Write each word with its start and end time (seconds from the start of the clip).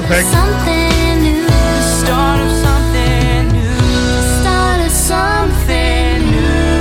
perfect. 0.00 0.28
Something 0.28 1.22
new. 1.22 1.48
Start 2.04 2.40
of 2.40 2.52
something 2.66 3.48
new. 3.48 3.80
Start 4.42 4.80
of 4.84 4.92
something 4.92 6.18
new. 6.30 6.78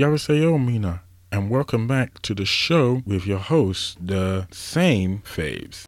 Yarasayo 0.00 0.64
Mina, 0.64 1.02
and 1.32 1.50
welcome 1.50 1.88
back 1.88 2.22
to 2.22 2.32
the 2.32 2.44
show 2.44 3.02
with 3.04 3.26
your 3.26 3.38
host, 3.38 3.98
the 4.00 4.46
same 4.52 5.18
Faves. 5.24 5.86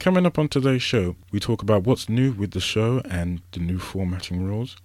Coming 0.00 0.26
up 0.26 0.36
on 0.36 0.48
today's 0.48 0.82
show, 0.82 1.14
we 1.30 1.38
talk 1.38 1.62
about 1.62 1.84
what's 1.84 2.08
new 2.08 2.32
with 2.32 2.50
the 2.50 2.60
show 2.60 3.00
and 3.08 3.40
the 3.52 3.60
new 3.60 3.78
formatting 3.78 4.42
rules. 4.44 4.76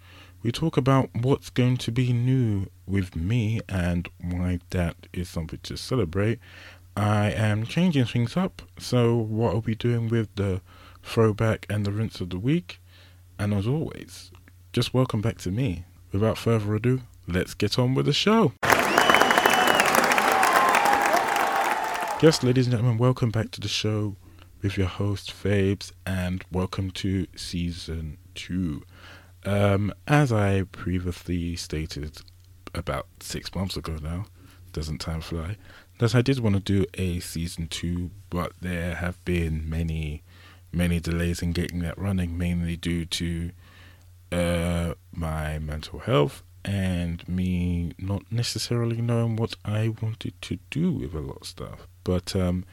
We 0.44 0.52
talk 0.52 0.78
about 0.78 1.10
what's 1.14 1.50
going 1.50 1.78
to 1.78 1.92
be 1.92 2.14
new 2.14 2.68
with 2.86 3.16
me 3.16 3.60
and 3.68 4.08
why 4.22 4.60
that 4.70 5.08
is 5.12 5.28
something 5.30 5.60
to 5.64 5.76
celebrate. 5.76 6.38
I 6.96 7.32
am 7.32 7.66
changing 7.66 8.06
things 8.06 8.38
up, 8.38 8.62
so 8.78 9.16
what 9.16 9.56
are 9.56 9.60
we 9.60 9.74
doing 9.74 10.10
with 10.10 10.34
the 10.36 10.62
throwback 11.02 11.66
and 11.72 11.86
the 11.86 11.92
rinse 11.92 12.22
of 12.22 12.30
the 12.30 12.38
week? 12.38 12.80
And 13.40 13.52
as 13.52 13.66
always, 13.66 14.32
just 14.74 14.94
welcome 14.94 15.22
back 15.22 15.40
to 15.40 15.50
me. 15.50 15.86
Without 16.12 16.38
further 16.38 16.76
ado, 16.76 17.02
let's 17.28 17.56
get 17.56 17.80
on 17.80 17.96
with 17.96 18.06
the 18.06 18.14
show. 18.14 18.54
Yes, 22.22 22.44
ladies 22.44 22.68
and 22.68 22.76
gentlemen, 22.76 23.00
welcome 23.00 23.32
back 23.32 23.50
to 23.52 23.60
the 23.60 23.68
show 23.68 24.16
with 24.62 24.78
your 24.78 24.88
host 24.88 25.32
Faves, 25.32 25.92
and 26.06 26.44
welcome 26.52 26.92
to 26.92 27.26
season 27.36 28.18
two. 28.36 28.84
Um, 29.48 29.94
as 30.10 30.34
I 30.34 30.64
previously 30.64 31.56
stated 31.56 32.18
about 32.76 33.08
six 33.22 33.56
months 33.56 33.78
ago 33.78 33.96
now, 34.02 34.26
doesn't 34.74 34.98
time 34.98 35.22
fly? 35.22 35.56
That 36.00 36.14
I 36.14 36.22
did 36.22 36.40
want 36.40 36.56
to 36.56 36.62
do 36.62 36.86
a 36.96 37.22
season 37.22 37.68
two, 37.68 38.12
but 38.30 38.52
there 38.60 38.96
have 38.96 39.24
been 39.24 39.70
many, 39.70 40.22
many 40.74 41.00
delays 41.00 41.42
in 41.42 41.54
getting 41.54 41.80
that 41.80 41.98
running, 41.98 42.38
mainly 42.38 42.76
due 42.76 43.06
to 43.06 43.52
uh, 44.34 44.96
my 45.14 45.60
mental 45.60 46.00
health 46.00 46.44
and 46.66 47.26
me 47.30 47.94
not 47.98 48.30
necessarily 48.30 49.02
knowing 49.02 49.38
what 49.38 49.56
I 49.64 49.94
wanted 50.02 50.34
to 50.42 50.60
do 50.70 50.92
with 50.92 51.14
a 51.14 51.22
lot 51.22 51.38
of 51.40 51.48
stuff. 51.48 51.88
But 52.04 52.36
um, 52.36 52.66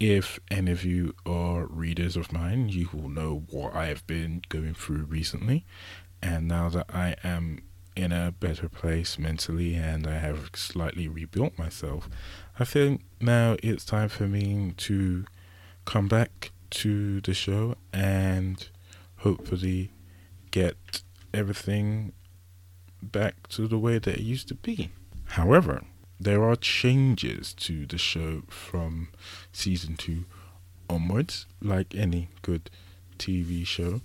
if 0.00 0.38
any 0.50 0.70
of 0.70 0.84
you 0.84 1.14
are 1.26 1.66
readers 1.66 2.16
of 2.16 2.32
mine, 2.32 2.68
you 2.68 2.88
will 2.92 3.08
know 3.08 3.44
what 3.50 3.74
I 3.74 3.86
have 3.86 4.06
been 4.06 4.42
going 4.48 4.74
through 4.74 5.04
recently. 5.04 5.66
And 6.22 6.46
now 6.46 6.68
that 6.68 6.86
I 6.92 7.16
am 7.24 7.62
in 7.96 8.12
a 8.12 8.32
better 8.32 8.68
place 8.68 9.18
mentally 9.18 9.74
and 9.74 10.06
I 10.06 10.18
have 10.18 10.50
slightly 10.54 11.08
rebuilt 11.08 11.58
myself, 11.58 12.08
I 12.58 12.64
think 12.64 13.02
now 13.20 13.56
it's 13.62 13.84
time 13.84 14.08
for 14.08 14.28
me 14.28 14.72
to 14.76 15.24
come 15.84 16.06
back 16.06 16.52
to 16.70 17.20
the 17.20 17.34
show 17.34 17.74
and 17.92 18.68
hopefully 19.18 19.90
get 20.50 21.02
everything 21.34 22.12
back 23.02 23.48
to 23.48 23.66
the 23.66 23.78
way 23.78 23.98
that 23.98 24.14
it 24.18 24.20
used 24.20 24.48
to 24.48 24.54
be. 24.54 24.90
However, 25.24 25.82
there 26.20 26.42
are 26.42 26.56
changes 26.56 27.52
to 27.54 27.86
the 27.86 27.98
show 27.98 28.42
from 28.48 29.08
season 29.52 29.96
two 29.96 30.24
onwards, 30.90 31.46
like 31.62 31.94
any 31.94 32.28
good 32.42 32.70
TV 33.18 33.66
show. 33.66 34.00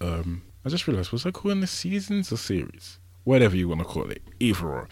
Um, 0.00 0.42
I 0.64 0.68
just 0.68 0.86
realized, 0.86 1.12
was 1.12 1.26
I 1.26 1.30
calling 1.30 1.60
this 1.60 1.70
seasons 1.70 2.32
or 2.32 2.36
series? 2.36 2.98
Whatever 3.24 3.56
you 3.56 3.68
want 3.68 3.80
to 3.80 3.86
call 3.86 4.10
it, 4.10 4.22
either 4.40 4.66
or. 4.66 4.88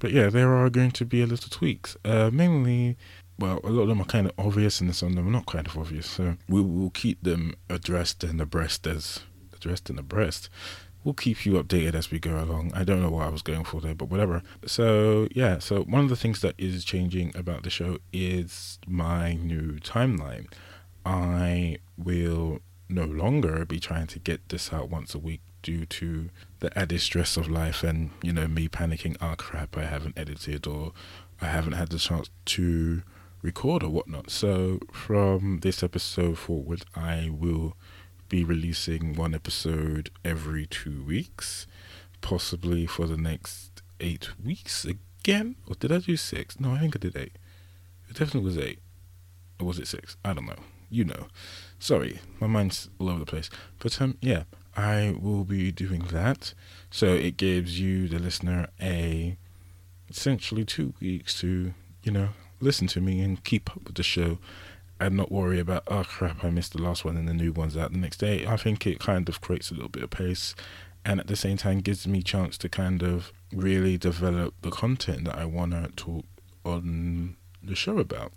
But 0.00 0.12
yeah, 0.12 0.28
there 0.28 0.54
are 0.54 0.70
going 0.70 0.92
to 0.92 1.04
be 1.04 1.22
a 1.22 1.26
little 1.26 1.50
tweaks. 1.50 1.96
Uh, 2.04 2.30
mainly, 2.32 2.96
well, 3.38 3.60
a 3.62 3.70
lot 3.70 3.82
of 3.82 3.88
them 3.88 4.00
are 4.00 4.04
kind 4.04 4.26
of 4.26 4.32
obvious, 4.38 4.80
and 4.80 4.94
some 4.94 5.10
of 5.10 5.14
them 5.16 5.28
are 5.28 5.32
not 5.32 5.46
kind 5.46 5.66
of 5.66 5.76
obvious. 5.78 6.08
So 6.08 6.36
we 6.48 6.60
will 6.60 6.90
keep 6.90 7.22
them 7.22 7.54
addressed 7.68 8.24
and 8.24 8.40
abreast 8.40 8.86
as 8.86 9.20
addressed 9.52 9.90
and 9.90 9.98
abreast 9.98 10.48
we'll 11.04 11.14
keep 11.14 11.46
you 11.46 11.52
updated 11.54 11.94
as 11.94 12.10
we 12.10 12.18
go 12.18 12.42
along. 12.42 12.72
I 12.74 12.84
don't 12.84 13.02
know 13.02 13.10
what 13.10 13.26
I 13.26 13.30
was 13.30 13.42
going 13.42 13.64
for 13.64 13.80
there, 13.80 13.94
but 13.94 14.08
whatever. 14.08 14.42
So, 14.66 15.28
yeah, 15.32 15.58
so 15.58 15.82
one 15.82 16.02
of 16.02 16.08
the 16.08 16.16
things 16.16 16.40
that 16.40 16.54
is 16.58 16.84
changing 16.84 17.32
about 17.36 17.62
the 17.62 17.70
show 17.70 17.98
is 18.12 18.78
my 18.86 19.34
new 19.34 19.78
timeline. 19.78 20.52
I 21.04 21.78
will 21.96 22.60
no 22.88 23.04
longer 23.04 23.64
be 23.64 23.80
trying 23.80 24.06
to 24.08 24.18
get 24.18 24.48
this 24.48 24.72
out 24.72 24.90
once 24.90 25.14
a 25.14 25.18
week 25.18 25.40
due 25.62 25.84
to 25.86 26.30
the 26.60 26.76
added 26.78 27.00
stress 27.00 27.36
of 27.36 27.48
life 27.48 27.82
and, 27.82 28.10
you 28.22 28.32
know, 28.32 28.48
me 28.48 28.68
panicking, 28.68 29.16
oh 29.20 29.34
crap, 29.36 29.76
I 29.76 29.84
haven't 29.84 30.18
edited 30.18 30.66
or 30.66 30.92
I 31.40 31.46
haven't 31.46 31.72
had 31.74 31.90
the 31.90 31.98
chance 31.98 32.30
to 32.46 33.02
record 33.42 33.82
or 33.82 33.90
whatnot. 33.90 34.30
So, 34.30 34.80
from 34.92 35.60
this 35.60 35.82
episode 35.82 36.38
forward, 36.38 36.84
I 36.94 37.30
will 37.30 37.76
be 38.28 38.44
releasing 38.44 39.14
one 39.14 39.34
episode 39.34 40.10
every 40.24 40.66
two 40.66 41.02
weeks, 41.04 41.66
possibly 42.20 42.86
for 42.86 43.06
the 43.06 43.16
next 43.16 43.82
eight 44.00 44.30
weeks 44.42 44.84
again. 44.84 45.56
Or 45.66 45.74
did 45.74 45.92
I 45.92 45.98
do 45.98 46.16
six? 46.16 46.60
No, 46.60 46.72
I 46.72 46.78
think 46.80 46.96
I 46.96 46.98
did 46.98 47.16
eight. 47.16 47.36
It 48.08 48.16
definitely 48.16 48.42
was 48.42 48.58
eight. 48.58 48.80
Or 49.60 49.66
was 49.66 49.78
it 49.78 49.88
six? 49.88 50.16
I 50.24 50.34
don't 50.34 50.46
know. 50.46 50.62
You 50.90 51.04
know. 51.04 51.28
Sorry, 51.78 52.20
my 52.40 52.46
mind's 52.46 52.88
all 52.98 53.08
over 53.08 53.20
the 53.20 53.26
place. 53.26 53.50
But 53.78 54.00
um, 54.00 54.18
yeah, 54.20 54.44
I 54.76 55.16
will 55.20 55.44
be 55.44 55.72
doing 55.72 56.04
that. 56.10 56.54
So 56.90 57.06
it 57.06 57.36
gives 57.36 57.80
you, 57.80 58.08
the 58.08 58.18
listener, 58.18 58.68
a 58.80 59.36
essentially 60.08 60.64
two 60.64 60.94
weeks 61.00 61.38
to, 61.40 61.74
you 62.02 62.12
know, 62.12 62.30
listen 62.60 62.86
to 62.88 63.00
me 63.00 63.20
and 63.20 63.44
keep 63.44 63.70
up 63.70 63.84
with 63.84 63.94
the 63.96 64.02
show 64.02 64.38
and 65.00 65.16
not 65.16 65.30
worry 65.30 65.60
about 65.60 65.84
oh 65.86 66.04
crap 66.04 66.44
I 66.44 66.50
missed 66.50 66.72
the 66.72 66.82
last 66.82 67.04
one 67.04 67.16
and 67.16 67.28
the 67.28 67.34
new 67.34 67.52
one's 67.52 67.76
out 67.76 67.92
the 67.92 67.98
next 67.98 68.18
day. 68.18 68.46
I 68.46 68.56
think 68.56 68.86
it 68.86 68.98
kind 68.98 69.28
of 69.28 69.40
creates 69.40 69.70
a 69.70 69.74
little 69.74 69.88
bit 69.88 70.02
of 70.02 70.10
pace 70.10 70.54
and 71.04 71.20
at 71.20 71.26
the 71.26 71.36
same 71.36 71.56
time 71.56 71.80
gives 71.80 72.06
me 72.06 72.22
chance 72.22 72.58
to 72.58 72.68
kind 72.68 73.02
of 73.02 73.32
really 73.52 73.96
develop 73.96 74.54
the 74.62 74.70
content 74.70 75.24
that 75.24 75.36
I 75.36 75.44
want 75.44 75.72
to 75.72 75.88
talk 75.96 76.24
on 76.64 77.36
the 77.62 77.74
show 77.74 77.98
about. 77.98 78.32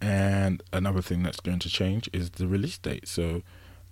And 0.00 0.62
another 0.72 1.02
thing 1.02 1.22
that's 1.22 1.40
going 1.40 1.58
to 1.60 1.68
change 1.68 2.08
is 2.12 2.30
the 2.30 2.46
release 2.46 2.78
date. 2.78 3.08
So 3.08 3.42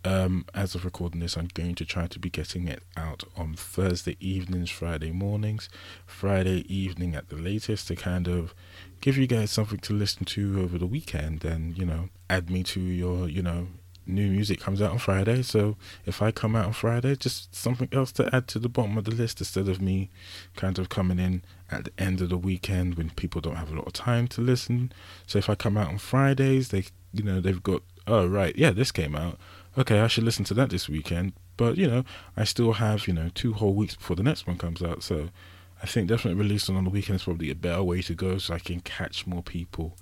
um, 0.05 0.45
as 0.55 0.77
of 0.77 0.85
recording 0.85 1.21
this, 1.21 1.37
I'm 1.37 1.49
going 1.53 1.75
to 1.75 1.85
try 1.85 2.07
to 2.07 2.19
be 2.21 2.31
getting 2.31 2.69
it 2.69 2.85
out 2.97 3.25
on 3.37 3.55
Thursday 3.55 4.17
evenings, 4.21 4.71
Friday 4.71 5.11
mornings, 5.11 5.69
Friday 6.07 6.65
evening 6.73 7.17
at 7.17 7.29
the 7.29 7.37
latest 7.37 7.89
to 7.89 7.97
kind 7.97 8.29
of 8.29 8.55
give 9.01 9.17
you 9.17 9.27
guys 9.27 9.51
something 9.51 9.79
to 9.79 9.93
listen 9.93 10.25
to 10.25 10.61
over 10.61 10.79
the 10.79 10.87
weekend 10.87 11.45
and, 11.45 11.77
you 11.77 11.85
know, 11.85 12.09
add 12.29 12.51
me 12.51 12.63
to 12.65 12.81
your, 12.81 13.29
you 13.29 13.43
know, 13.43 13.69
new 14.07 14.31
music 14.31 14.61
comes 14.61 14.81
out 14.81 14.93
on 14.93 14.99
Friday. 14.99 15.43
So 15.43 15.77
if 16.05 16.23
I 16.23 16.31
come 16.31 16.55
out 16.55 16.67
on 16.67 16.73
Friday, 16.73 17.17
just 17.17 17.55
something 17.55 17.89
else 17.93 18.13
to 18.13 18.35
add 18.35 18.47
to 18.49 18.59
the 18.59 18.69
bottom 18.69 18.97
of 18.97 19.05
the 19.05 19.11
list 19.11 19.41
instead 19.41 19.69
of 19.69 19.81
me 19.81 20.11
kind 20.55 20.79
of 20.79 20.89
coming 20.89 21.19
in 21.19 21.43
at 21.71 21.85
the 21.85 21.93
end 21.99 22.21
of 22.21 22.29
the 22.29 22.39
weekend 22.39 22.95
when 22.95 23.11
people 23.11 23.41
don't 23.41 23.57
have 23.57 23.73
a 23.73 23.77
lot 23.77 23.87
of 23.87 23.93
time 23.93 24.29
to 24.29 24.41
listen. 24.41 24.93
So 25.27 25.39
if 25.39 25.51
I 25.51 25.55
come 25.55 25.77
out 25.77 25.89
on 25.89 25.99
Fridays, 25.99 26.69
they, 26.69 26.85
you 27.13 27.25
know, 27.25 27.41
they've 27.41 27.63
got, 27.63 27.83
oh, 28.07 28.27
right, 28.27 28.55
yeah, 28.57 28.71
this 28.71 28.93
came 28.93 29.17
out. 29.17 29.39
Okay, 29.77 30.01
I 30.01 30.07
should 30.07 30.25
listen 30.25 30.45
to 30.47 30.55
that 30.55 30.71
this 30.71 30.89
weekend. 30.89 31.33
But, 31.57 31.77
you 31.77 31.89
know, 31.89 32.05
I 32.37 32.45
still 32.45 32.75
have, 32.75 33.09
you 33.09 33.15
know, 33.15 33.31
two 33.35 33.55
whole 33.55 33.75
weeks 33.75 33.97
before 33.97 34.17
the 34.17 34.23
next 34.23 34.47
one 34.47 34.59
comes 34.59 34.83
out. 34.83 35.03
So 35.03 35.31
I 35.87 35.89
think 35.89 36.09
definitely 36.09 36.43
releasing 36.43 36.77
on 36.77 36.83
the 36.83 36.91
weekend 36.91 37.15
is 37.15 37.23
probably 37.23 37.49
a 37.49 37.55
better 37.55 37.81
way 37.81 38.03
to 38.03 38.15
go 38.17 38.39
so 38.39 38.55
I 38.55 38.59
can 38.59 38.81
catch 38.81 39.25
more 39.25 39.41
people 39.41 39.97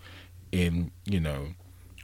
in, 0.50 0.92
you 1.04 1.20
know, 1.20 1.48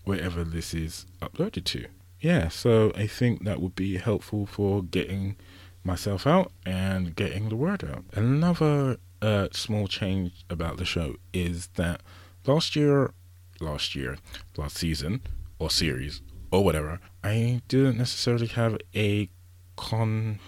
wherever 0.04 0.44
this 0.44 0.74
is 0.74 1.06
uploaded 1.22 1.64
to. 1.64 1.86
Yeah, 2.20 2.48
so 2.48 2.92
I 2.94 3.06
think 3.06 3.44
that 3.44 3.58
would 3.58 3.74
be 3.74 3.96
helpful 3.96 4.44
for 4.44 4.82
getting 4.82 5.36
myself 5.82 6.26
out 6.26 6.52
and 6.66 7.16
getting 7.16 7.48
the 7.48 7.56
word 7.56 7.82
out. 7.82 8.04
Another 8.12 8.98
uh, 9.22 9.48
small 9.52 9.86
change 9.86 10.44
about 10.50 10.76
the 10.76 10.84
show 10.84 11.14
is 11.32 11.68
that 11.76 12.02
last 12.46 12.76
year, 12.76 13.14
last 13.60 13.94
year, 13.94 14.18
last 14.58 14.76
season, 14.76 15.22
or 15.58 15.70
series, 15.70 16.20
or 16.50 16.62
whatever, 16.62 17.00
I 17.24 17.62
didn't 17.68 17.96
necessarily 17.96 18.48
have 18.48 18.76
a 18.94 19.30
con, 19.76 20.38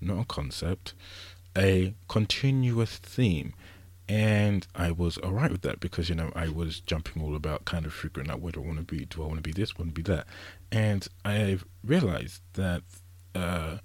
not 0.00 0.20
a 0.22 0.24
concept, 0.24 0.94
a 1.58 1.94
continuous 2.08 2.96
theme. 2.96 3.52
And 4.08 4.66
I 4.74 4.90
was 4.90 5.18
alright 5.18 5.50
with 5.52 5.60
that 5.62 5.80
because, 5.80 6.08
you 6.08 6.14
know, 6.14 6.32
I 6.34 6.48
was 6.48 6.80
jumping 6.80 7.22
all 7.22 7.36
about 7.36 7.66
kind 7.66 7.84
of 7.84 7.92
figuring 7.92 8.30
out 8.30 8.40
where 8.40 8.52
do 8.52 8.62
I 8.62 8.66
want 8.66 8.78
to 8.78 8.84
be? 8.84 9.04
Do 9.04 9.22
I 9.22 9.26
want 9.26 9.36
to 9.36 9.42
be 9.42 9.52
this? 9.52 9.76
Want 9.76 9.94
to 9.94 10.02
be 10.02 10.10
that? 10.10 10.26
And 10.72 11.06
I've 11.26 11.66
realized 11.84 12.40
that 12.54 12.82
uh, 13.34 13.78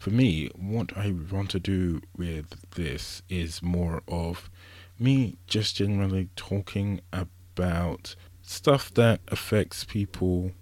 for 0.00 0.10
me, 0.10 0.50
what 0.56 0.96
I 0.96 1.14
want 1.30 1.50
to 1.50 1.60
do 1.60 2.00
with 2.16 2.70
this 2.72 3.22
is 3.28 3.62
more 3.62 4.02
of 4.08 4.50
me 4.98 5.36
just 5.46 5.76
generally 5.76 6.28
talking 6.34 7.00
about 7.12 8.16
stuff 8.42 8.92
that 8.94 9.20
affects 9.28 9.84
people 9.84 10.52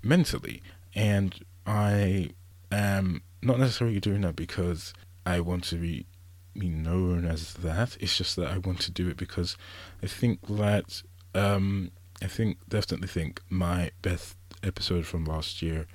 mentally. 0.00 0.62
And 0.94 1.34
I 1.66 2.30
am 2.70 3.22
not 3.42 3.58
necessarily 3.58 3.98
doing 3.98 4.20
that 4.20 4.36
because 4.36 4.94
I 5.26 5.40
want 5.40 5.64
to 5.64 5.76
be 5.76 6.06
me 6.54 6.68
known 6.68 7.24
as 7.24 7.54
that. 7.54 7.96
It's 8.00 8.16
just 8.16 8.36
that 8.36 8.48
I 8.48 8.58
want 8.58 8.80
to 8.80 8.90
do 8.90 9.08
it 9.08 9.16
because 9.16 9.56
I 10.02 10.06
think 10.06 10.46
that 10.46 11.02
um, 11.34 11.90
I 12.22 12.26
think 12.26 12.58
definitely 12.68 13.08
think 13.08 13.42
my 13.50 13.90
best 14.02 14.36
episode 14.62 15.06
from 15.06 15.24
last 15.24 15.62
year, 15.62 15.86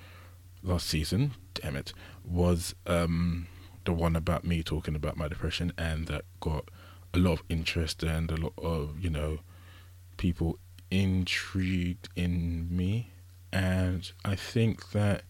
last 0.62 0.88
season, 0.88 1.32
damn 1.54 1.76
it, 1.76 1.94
was 2.26 2.76
um, 2.86 3.48
the 3.86 3.94
one 3.94 4.16
about 4.16 4.44
me 4.44 4.64
talking 4.64 4.96
about 4.96 5.18
my 5.18 5.28
depression, 5.28 5.72
and 5.78 6.08
that 6.08 6.26
got 6.40 6.70
a 7.14 7.18
lot 7.18 7.34
of 7.34 7.44
interest 7.50 8.04
and 8.04 8.30
a 8.32 8.38
lot 8.38 8.54
of 8.58 9.00
you 9.00 9.10
know 9.10 9.40
people 10.18 10.60
intrigued 10.92 12.10
in 12.16 12.68
me, 12.76 13.12
and 13.54 14.12
I 14.26 14.36
think 14.36 14.92
that 14.92 15.24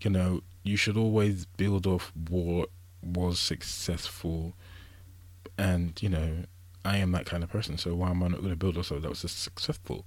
you 0.00 0.10
know 0.10 0.42
you 0.62 0.76
should 0.76 0.96
always 0.96 1.44
build 1.44 1.86
off 1.86 2.12
what 2.28 2.70
was 3.04 3.38
successful, 3.38 4.54
and 5.58 6.00
you 6.02 6.08
know 6.08 6.44
I 6.84 6.98
am 6.98 7.12
that 7.12 7.26
kind 7.26 7.42
of 7.42 7.50
person, 7.50 7.78
so 7.78 7.94
why 7.94 8.10
am 8.10 8.22
I 8.22 8.28
not 8.28 8.40
going 8.40 8.50
to 8.50 8.56
build 8.56 8.76
also 8.76 8.98
that 8.98 9.08
was 9.08 9.18
successful? 9.18 10.04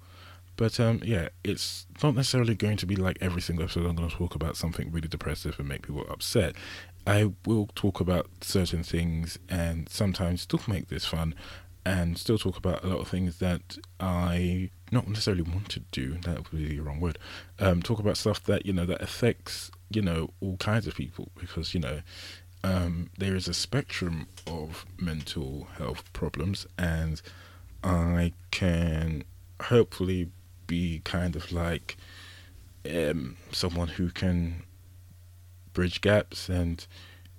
But 0.58 0.80
um, 0.80 1.02
yeah, 1.04 1.30
it's 1.44 1.86
not 2.04 2.16
necessarily 2.16 2.56
going 2.56 2.78
to 2.78 2.86
be 2.86 2.96
like 2.96 3.18
every 3.22 3.42
single 3.42 3.64
episode. 3.64 3.86
I'm 3.86 3.96
going 3.96 4.10
to 4.10 4.16
talk 4.16 4.36
about 4.36 4.58
something 4.58 4.92
really 4.92 5.08
depressive 5.08 5.60
and 5.60 5.68
make 5.68 5.86
people 5.86 6.06
upset. 6.10 6.56
I 7.06 7.32
will 7.46 7.70
talk 7.76 8.00
about 8.00 8.28
certain 8.42 8.84
things 8.84 9.38
and 9.48 9.88
sometimes 9.88 10.42
still 10.42 10.60
make 10.68 10.90
this 10.90 11.06
fun 11.06 11.36
and 11.86 12.18
still 12.18 12.38
talk 12.38 12.58
about 12.58 12.84
a 12.84 12.88
lot 12.88 13.00
of 13.00 13.08
things 13.08 13.38
that 13.38 13.78
I 14.00 14.72
not 14.92 15.08
necessarily 15.08 15.44
want 15.44 15.70
to 15.70 15.80
do. 15.92 16.18
That 16.24 16.52
would 16.52 16.52
be 16.52 16.68
the 16.68 16.80
wrong 16.82 17.00
word. 17.00 17.18
Um, 17.60 17.82
talk 17.82 18.00
about 18.00 18.18
stuff 18.18 18.44
that 18.44 18.66
you 18.66 18.74
know 18.74 18.86
that 18.86 19.02
affects 19.02 19.72
you 19.90 20.02
know 20.02 20.32
all 20.42 20.58
kinds 20.58 20.86
of 20.86 20.96
people 20.96 21.30
because 21.40 21.74
you 21.74 21.80
know 21.80 22.02
um, 22.64 23.10
there 23.18 23.36
is 23.36 23.48
a 23.48 23.54
spectrum 23.54 24.28
of 24.46 24.86
mental 25.00 25.68
health 25.78 26.12
problems, 26.14 26.66
and 26.78 27.22
I 27.84 28.34
can 28.52 29.24
hopefully 29.62 30.30
be 30.66 31.02
kind 31.04 31.36
of 31.36 31.52
like 31.52 31.98
um, 32.90 33.38
someone 33.52 33.88
who 33.88 34.10
can 34.10 34.64
bridge 35.74 36.02
gaps 36.02 36.50
and 36.50 36.86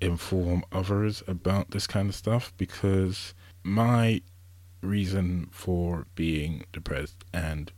inform 0.01 0.65
others 0.71 1.23
about 1.27 1.73
this 1.73 1.87
kind 1.87 2.09
of 2.09 2.15
stuff 2.15 2.53
because 2.57 3.35
my 3.65 4.21
reason 4.81 5.49
for 5.51 6.07
being 6.15 6.65
depressed 6.73 7.25
and 7.33 7.73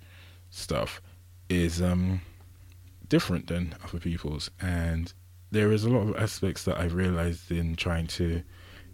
stuff 0.51 1.01
is 1.49 1.81
um 1.81 2.21
different 3.09 3.47
than 3.47 3.75
other 3.83 3.99
people's 3.99 4.51
and 4.61 5.15
there 5.51 5.73
is 5.73 5.85
a 5.85 5.91
lot 5.91 6.09
of 6.09 6.17
aspects 6.17 6.65
that 6.65 6.79
I've 6.79 6.95
realized 6.95 7.51
in 7.51 7.77
trying 7.77 8.07
to 8.09 8.43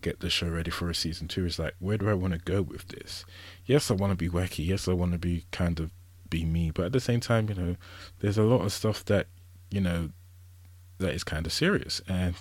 get 0.01 0.21
the 0.21 0.31
show 0.31 0.49
ready 0.49 0.71
for 0.71 0.89
a 0.89 0.95
season 0.95 1.27
two 1.27 1.47
is 1.47 1.59
like 1.59 1.75
where 1.79 1.99
do 1.99 2.09
I 2.09 2.15
want 2.15 2.33
to 2.33 2.39
go 2.39 2.63
with 2.63 2.89
this? 2.89 3.25
Yes, 3.65 3.91
I 3.91 3.95
want 3.95 4.13
to 4.13 4.17
be 4.17 4.29
wacky. 4.29 4.67
Yes, 4.67 4.89
I 4.89 4.93
want 4.93 5.13
to 5.13 5.19
be 5.19 5.45
kind 5.51 5.81
of 5.81 5.93
be 6.29 6.45
me, 6.45 6.71
but 6.71 6.87
at 6.87 6.93
the 6.93 7.01
same 7.01 7.21
time, 7.21 7.49
you 7.49 7.55
know, 7.55 7.77
there's 8.21 8.39
a 8.39 8.43
lot 8.43 8.63
of 8.63 8.73
stuff 8.73 9.05
that 9.07 9.27
you 9.71 9.81
know 9.81 10.11
that 10.99 11.15
is 11.15 11.25
kind 11.25 11.47
of 11.47 11.53
serious, 11.53 12.01
and 12.09 12.35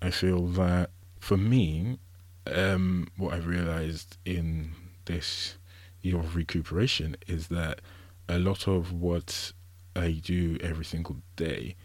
I 0.00 0.10
feel 0.10 0.46
that 0.48 0.90
for 1.20 1.36
me, 1.36 1.98
um, 2.46 3.08
what 3.16 3.34
I've 3.34 3.46
realized 3.46 4.16
in 4.24 4.72
this 5.04 5.56
year 6.02 6.18
of 6.18 6.34
recuperation 6.34 7.16
is 7.26 7.48
that 7.48 7.80
a 8.28 8.38
lot 8.38 8.66
of 8.66 8.92
what 8.92 9.52
I 9.94 10.12
do 10.12 10.58
every 10.60 10.84
single 10.84 11.16
day 11.36 11.76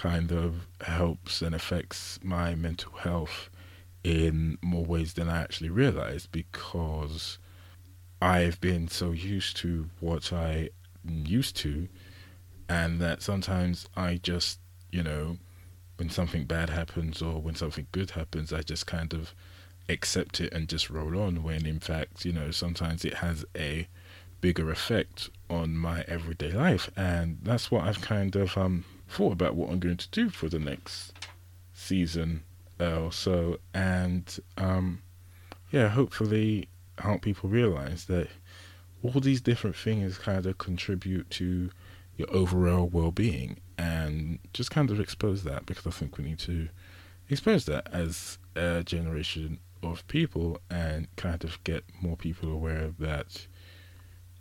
kind 0.00 0.32
of 0.32 0.66
helps 0.80 1.42
and 1.42 1.54
affects 1.54 2.18
my 2.22 2.54
mental 2.54 2.90
health 2.92 3.50
in 4.02 4.56
more 4.62 4.86
ways 4.86 5.12
than 5.12 5.28
I 5.28 5.42
actually 5.42 5.68
realized 5.68 6.32
because 6.32 7.38
I've 8.22 8.58
been 8.62 8.88
so 8.88 9.10
used 9.10 9.58
to 9.58 9.90
what 10.00 10.32
I 10.32 10.70
used 11.04 11.54
to 11.56 11.86
and 12.66 12.98
that 13.00 13.20
sometimes 13.20 13.88
I 13.94 14.18
just, 14.22 14.58
you 14.90 15.02
know, 15.02 15.36
when 15.98 16.08
something 16.08 16.46
bad 16.46 16.70
happens 16.70 17.20
or 17.20 17.42
when 17.42 17.54
something 17.54 17.86
good 17.92 18.12
happens, 18.12 18.54
I 18.54 18.62
just 18.62 18.86
kind 18.86 19.12
of 19.12 19.34
accept 19.90 20.40
it 20.40 20.50
and 20.54 20.66
just 20.66 20.88
roll 20.88 21.20
on 21.20 21.42
when 21.42 21.66
in 21.66 21.78
fact, 21.78 22.24
you 22.24 22.32
know, 22.32 22.50
sometimes 22.52 23.04
it 23.04 23.14
has 23.14 23.44
a 23.54 23.86
bigger 24.40 24.70
effect 24.70 25.28
on 25.50 25.76
my 25.76 26.06
everyday 26.08 26.52
life. 26.52 26.90
And 26.96 27.40
that's 27.42 27.70
what 27.70 27.84
I've 27.84 28.00
kind 28.00 28.34
of 28.34 28.56
um 28.56 28.86
thought 29.10 29.32
about 29.32 29.54
what 29.54 29.70
I'm 29.70 29.80
going 29.80 29.96
to 29.96 30.10
do 30.10 30.30
for 30.30 30.48
the 30.48 30.58
next 30.58 31.12
season 31.74 32.44
uh, 32.80 33.00
or 33.00 33.12
so. 33.12 33.58
And 33.74 34.38
um, 34.56 35.02
yeah, 35.70 35.88
hopefully 35.88 36.68
help 36.98 37.22
people 37.22 37.50
realize 37.50 38.06
that 38.06 38.28
all 39.02 39.20
these 39.20 39.40
different 39.40 39.76
things 39.76 40.18
kind 40.18 40.46
of 40.46 40.58
contribute 40.58 41.30
to 41.30 41.70
your 42.16 42.30
overall 42.30 42.86
well-being 42.86 43.58
and 43.78 44.38
just 44.52 44.70
kind 44.70 44.90
of 44.90 45.00
expose 45.00 45.42
that 45.44 45.64
because 45.64 45.86
I 45.86 45.90
think 45.90 46.18
we 46.18 46.24
need 46.24 46.38
to 46.40 46.68
expose 47.30 47.64
that 47.64 47.88
as 47.92 48.38
a 48.54 48.82
generation 48.84 49.58
of 49.82 50.06
people 50.06 50.60
and 50.70 51.08
kind 51.16 51.42
of 51.44 51.62
get 51.64 51.84
more 52.02 52.16
people 52.16 52.52
aware 52.52 52.92
that 52.98 53.46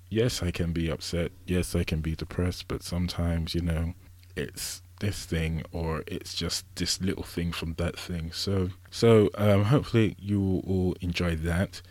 yes, 0.10 0.44
I 0.44 0.52
can 0.52 0.74
be 0.74 0.90
upset, 0.90 1.32
yes, 1.46 1.76
I 1.76 1.84
can 1.84 2.02
be 2.02 2.16
depressed, 2.16 2.68
but 2.68 2.84
sometimes, 2.84 3.56
you 3.56 3.62
know, 3.62 3.94
it's 4.40 4.82
this 5.00 5.26
thing 5.26 5.64
or 5.72 6.04
it's 6.08 6.34
just 6.34 6.66
this 6.76 7.02
little 7.02 7.24
thing 7.24 7.52
from 7.52 7.74
that 7.76 7.98
thing. 7.98 8.32
So 8.32 8.70
so 8.90 9.30
um, 9.36 9.66
hopefully 9.66 10.16
you 10.20 10.40
will 10.40 10.60
all 10.68 10.96
enjoy 11.02 11.36
that 11.38 11.82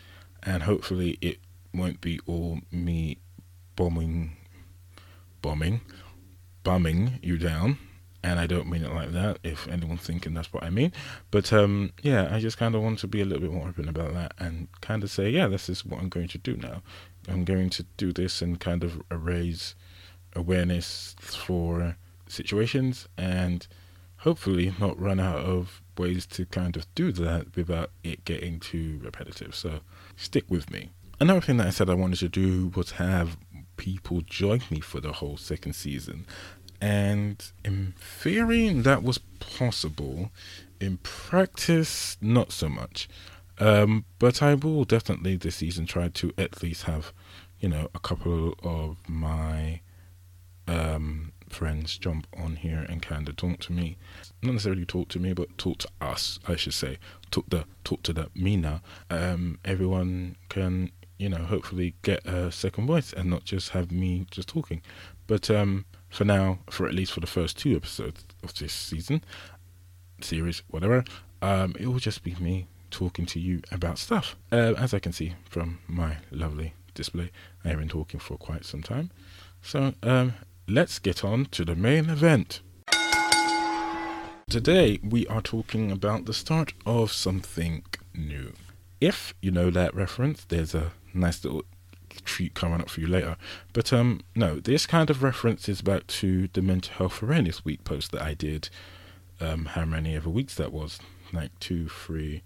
and 0.43 0.63
hopefully 0.63 1.19
it 1.21 1.39
won't 1.75 2.01
be 2.01 2.21
all 2.27 2.61
me 2.71 3.19
bombing 3.77 4.37
bombing 5.43 5.81
bumming 6.65 7.19
you 7.23 7.39
down 7.39 7.79
and 8.23 8.41
I 8.41 8.47
don't 8.47 8.69
mean 8.69 8.83
it 8.83 8.93
like 8.93 9.13
that 9.13 9.39
if 9.45 9.69
anyone's 9.69 10.01
thinking 10.01 10.35
that's 10.35 10.53
what 10.53 10.65
I 10.65 10.71
mean. 10.71 10.93
But 11.31 11.53
um 11.53 11.93
yeah, 12.03 12.29
I 12.31 12.41
just 12.41 12.59
kinda 12.59 12.81
want 12.81 12.99
to 13.01 13.07
be 13.07 13.21
a 13.21 13.25
little 13.25 13.43
bit 13.43 13.53
more 13.53 13.69
open 13.69 13.89
about 13.89 14.15
that 14.15 14.33
and 14.39 14.69
kind 14.81 15.03
of 15.03 15.11
say, 15.11 15.31
yeah, 15.31 15.47
this 15.47 15.69
is 15.69 15.85
what 15.85 16.01
I'm 16.01 16.09
going 16.09 16.29
to 16.29 16.39
do 16.39 16.57
now. 16.57 16.83
I'm 17.29 17.45
going 17.45 17.71
to 17.71 17.85
do 17.97 18.13
this 18.13 18.43
and 18.43 18.59
kind 18.59 18.85
of 18.85 19.03
raise 19.11 19.75
awareness 20.35 21.15
for 21.21 21.97
situations 22.31 23.09
and 23.17 23.67
hopefully 24.19 24.75
not 24.79 25.01
run 25.01 25.21
out 25.21 25.39
of 25.39 25.81
ways 25.97 26.27
to 26.27 26.47
kind 26.47 26.77
of 26.77 26.93
do 26.95 27.13
that 27.13 27.55
without 27.57 27.91
it 28.03 28.25
getting 28.25 28.61
too 28.61 29.01
repetitive. 29.03 29.55
So 29.55 29.81
stick 30.17 30.45
with 30.49 30.71
me. 30.71 30.91
Another 31.21 31.41
thing 31.41 31.57
that 31.57 31.67
I 31.67 31.71
said 31.71 31.91
I 31.91 31.95
wanted 31.95 32.19
to 32.21 32.29
do 32.29 32.73
was 32.75 32.93
have 32.93 33.37
people 33.77 34.21
join 34.23 34.61
me 34.71 34.81
for 34.81 35.01
the 35.01 35.13
whole 35.13 35.37
second 35.37 35.75
season. 35.75 36.27
And 36.81 37.45
in 37.65 37.95
theory, 37.97 38.69
that 38.69 39.03
was 39.03 39.19
possible. 39.41 40.31
In 40.81 40.99
practice, 40.99 42.17
not 42.21 42.53
so 42.53 42.69
much. 42.69 43.09
Um, 43.59 44.05
but 44.21 44.43
I 44.43 44.55
will 44.55 44.85
definitely 44.85 45.37
this 45.37 45.57
season 45.57 45.87
try 45.87 46.09
to 46.09 46.33
at 46.39 46.63
least 46.63 46.85
have, 46.85 47.13
you 47.59 47.69
know, 47.69 47.89
a 47.95 47.99
couple 47.99 48.55
of 48.63 48.97
my 49.09 49.81
um, 50.69 51.33
friends 51.53 51.99
jump 51.99 52.27
on 52.37 52.57
here 52.57 52.85
and 52.89 53.03
kind 53.03 53.29
of 53.29 53.37
talk 53.37 53.61
to 53.61 53.73
me. 53.73 53.97
Not 54.43 54.53
necessarily 54.53 54.85
talk 54.85 55.09
to 55.11 55.19
me, 55.19 55.33
but 55.33 55.57
talk 55.59 55.79
to 55.79 55.89
us, 56.01 56.39
I 56.47 56.57
should 56.57 56.75
say. 56.75 56.99
Talk 57.31 57.47
the 57.49 57.65
talk 57.85 58.03
to 58.05 58.13
the 58.13 58.31
now. 58.35 58.81
Um, 59.11 59.59
everyone 59.65 60.37
can, 60.49 60.91
you 61.19 61.29
know, 61.29 61.39
hopefully 61.45 61.95
get 62.03 62.25
a 62.27 62.51
second 62.53 62.87
voice 62.87 63.13
and 63.13 63.31
not 63.31 63.45
just 63.45 63.71
have 63.71 63.91
me 63.91 64.27
just 64.31 64.49
talking. 64.49 64.83
But 65.27 65.51
um, 65.51 65.85
for 66.09 66.25
now, 66.25 66.61
for 66.71 66.87
at 66.87 66.95
least 66.95 67.13
for 67.13 67.21
the 67.21 67.27
first 67.27 67.59
two 67.59 67.77
episodes 67.77 68.25
of 68.43 68.55
this 68.55 68.73
season, 68.73 69.23
series, 70.21 70.63
whatever, 70.69 71.05
um, 71.43 71.75
it 71.79 71.87
will 71.87 71.99
just 71.99 72.23
be 72.23 72.35
me 72.41 72.67
talking 72.91 73.27
to 73.27 73.41
you 73.41 73.61
about 73.71 73.99
stuff. 73.99 74.37
Uh, 74.51 74.75
as 74.77 74.95
I 74.95 74.99
can 74.99 75.13
see 75.13 75.35
from 75.49 75.79
my 75.87 76.17
lovely 76.31 76.75
display, 76.95 77.31
I 77.65 77.69
have 77.69 77.79
been 77.79 77.89
talking 77.89 78.21
for 78.21 78.37
quite 78.37 78.65
some 78.65 78.83
time. 78.83 79.11
So 79.63 79.95
um, 80.03 80.35
let's 80.69 80.99
get 80.99 81.25
on 81.25 81.47
to 81.47 81.65
the 81.65 81.75
main 81.75 82.11
event. 82.11 82.61
Today 84.51 84.99
we 85.03 85.27
are 85.27 85.41
talking 85.41 85.91
about 85.91 86.27
the 86.27 86.35
start 86.35 86.75
of 86.85 87.11
something 87.11 87.85
new. 88.15 88.53
If 89.01 89.33
you 89.41 89.51
know 89.51 89.71
that 89.71 89.95
reference, 89.95 90.45
there's 90.45 90.75
a 90.75 90.93
nice 91.15 91.43
little 91.43 91.65
treat 92.25 92.53
coming 92.53 92.81
up 92.81 92.91
for 92.91 93.01
you 93.01 93.07
later. 93.07 93.37
But 93.73 93.93
um 93.93 94.21
no, 94.35 94.61
this 94.61 94.85
kind 94.85 95.09
of 95.09 95.23
reference 95.23 95.69
is 95.69 95.81
back 95.81 96.07
to 96.09 96.49
the 96.53 96.61
mental 96.61 96.95
health 96.95 97.23
awareness 97.23 97.65
week 97.65 97.85
post 97.85 98.13
that 98.13 98.23
I 98.23 98.35
did 98.35 98.69
um 99.41 99.67
how 99.67 99.87
many 99.87 100.17
ever 100.17 100.29
weeks 100.29 100.55
that 100.57 100.73
was? 100.73 100.99
Like 101.33 101.59
two, 101.61 101.89
three 101.89 102.43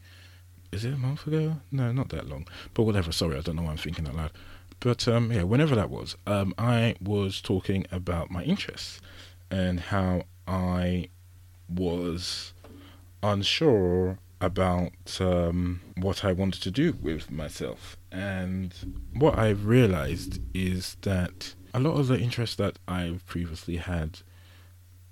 is 0.70 0.84
it 0.84 0.94
a 0.94 0.98
month 0.98 1.26
ago? 1.26 1.56
No, 1.70 1.92
not 1.92 2.08
that 2.10 2.28
long. 2.28 2.46
But 2.72 2.84
whatever, 2.84 3.12
sorry, 3.12 3.36
I 3.36 3.40
don't 3.40 3.56
know 3.56 3.62
why 3.62 3.72
I'm 3.72 3.76
thinking 3.76 4.06
out 4.06 4.16
loud. 4.16 4.32
But 4.82 5.06
um, 5.06 5.30
yeah, 5.30 5.44
whenever 5.44 5.76
that 5.76 5.90
was, 5.90 6.16
um, 6.26 6.54
I 6.58 6.96
was 7.00 7.40
talking 7.40 7.86
about 7.92 8.32
my 8.32 8.42
interests 8.42 9.00
and 9.48 9.78
how 9.78 10.24
I 10.48 11.08
was 11.68 12.52
unsure 13.22 14.18
about 14.40 15.20
um, 15.20 15.80
what 15.96 16.24
I 16.24 16.32
wanted 16.32 16.62
to 16.62 16.72
do 16.72 16.96
with 17.00 17.30
myself. 17.30 17.96
And 18.10 18.74
what 19.14 19.38
I've 19.38 19.66
realized 19.66 20.40
is 20.52 20.96
that 21.02 21.54
a 21.72 21.78
lot 21.78 21.92
of 21.92 22.08
the 22.08 22.18
interests 22.18 22.56
that 22.56 22.80
I've 22.88 23.24
previously 23.24 23.76
had, 23.76 24.18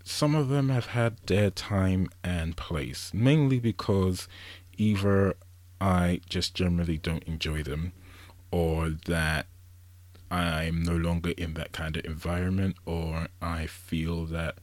some 0.03 0.35
of 0.35 0.49
them 0.49 0.71
have 0.71 0.87
had 0.87 1.19
their 1.27 1.49
time 1.51 2.09
and 2.25 2.57
place, 2.57 3.13
mainly 3.15 3.61
because 3.61 4.27
either 4.77 5.37
I 5.81 6.23
just 6.29 6.57
generally 6.57 6.99
don't 6.99 7.23
enjoy 7.23 7.63
them 7.63 7.93
or 8.51 8.91
that 9.07 9.47
I'm 10.31 10.83
no 10.83 10.97
longer 10.97 11.31
in 11.37 11.55
that 11.55 11.73
kind 11.73 11.97
of 11.97 12.05
environment 12.05 12.77
or 12.87 13.29
I 13.43 13.67
feel 13.67 14.27
that 14.27 14.57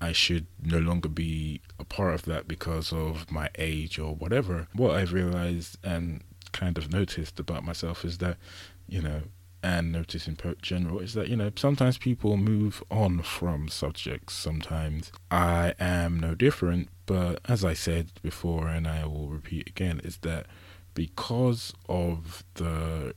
I 0.00 0.12
should 0.12 0.46
no 0.62 0.78
longer 0.78 1.08
be 1.08 1.60
a 1.78 1.84
part 1.84 2.14
of 2.14 2.22
that 2.22 2.46
because 2.48 2.92
of 2.92 3.30
my 3.30 3.48
age 3.58 3.98
or 3.98 4.14
whatever. 4.14 4.68
What 4.72 4.94
I've 4.96 5.12
realized 5.12 5.76
and 5.84 6.22
kind 6.52 6.78
of 6.78 6.92
noticed 6.92 7.38
about 7.38 7.64
myself 7.64 8.04
is 8.04 8.18
that, 8.18 8.36
you 8.88 9.02
know, 9.02 9.22
and 9.62 9.90
notice 9.90 10.28
in 10.28 10.36
general 10.62 11.00
is 11.00 11.14
that, 11.14 11.28
you 11.28 11.36
know, 11.36 11.50
sometimes 11.56 11.98
people 11.98 12.36
move 12.36 12.82
on 12.90 13.22
from 13.22 13.68
subjects. 13.68 14.34
Sometimes 14.34 15.10
I 15.32 15.74
am 15.80 16.20
no 16.20 16.34
different. 16.36 16.90
But 17.06 17.40
as 17.46 17.64
I 17.64 17.74
said 17.74 18.12
before, 18.22 18.68
and 18.68 18.86
I 18.86 19.04
will 19.04 19.28
repeat 19.28 19.68
again, 19.68 20.00
is 20.04 20.18
that 20.18 20.46
because 20.94 21.72
of 21.88 22.44
the 22.54 23.14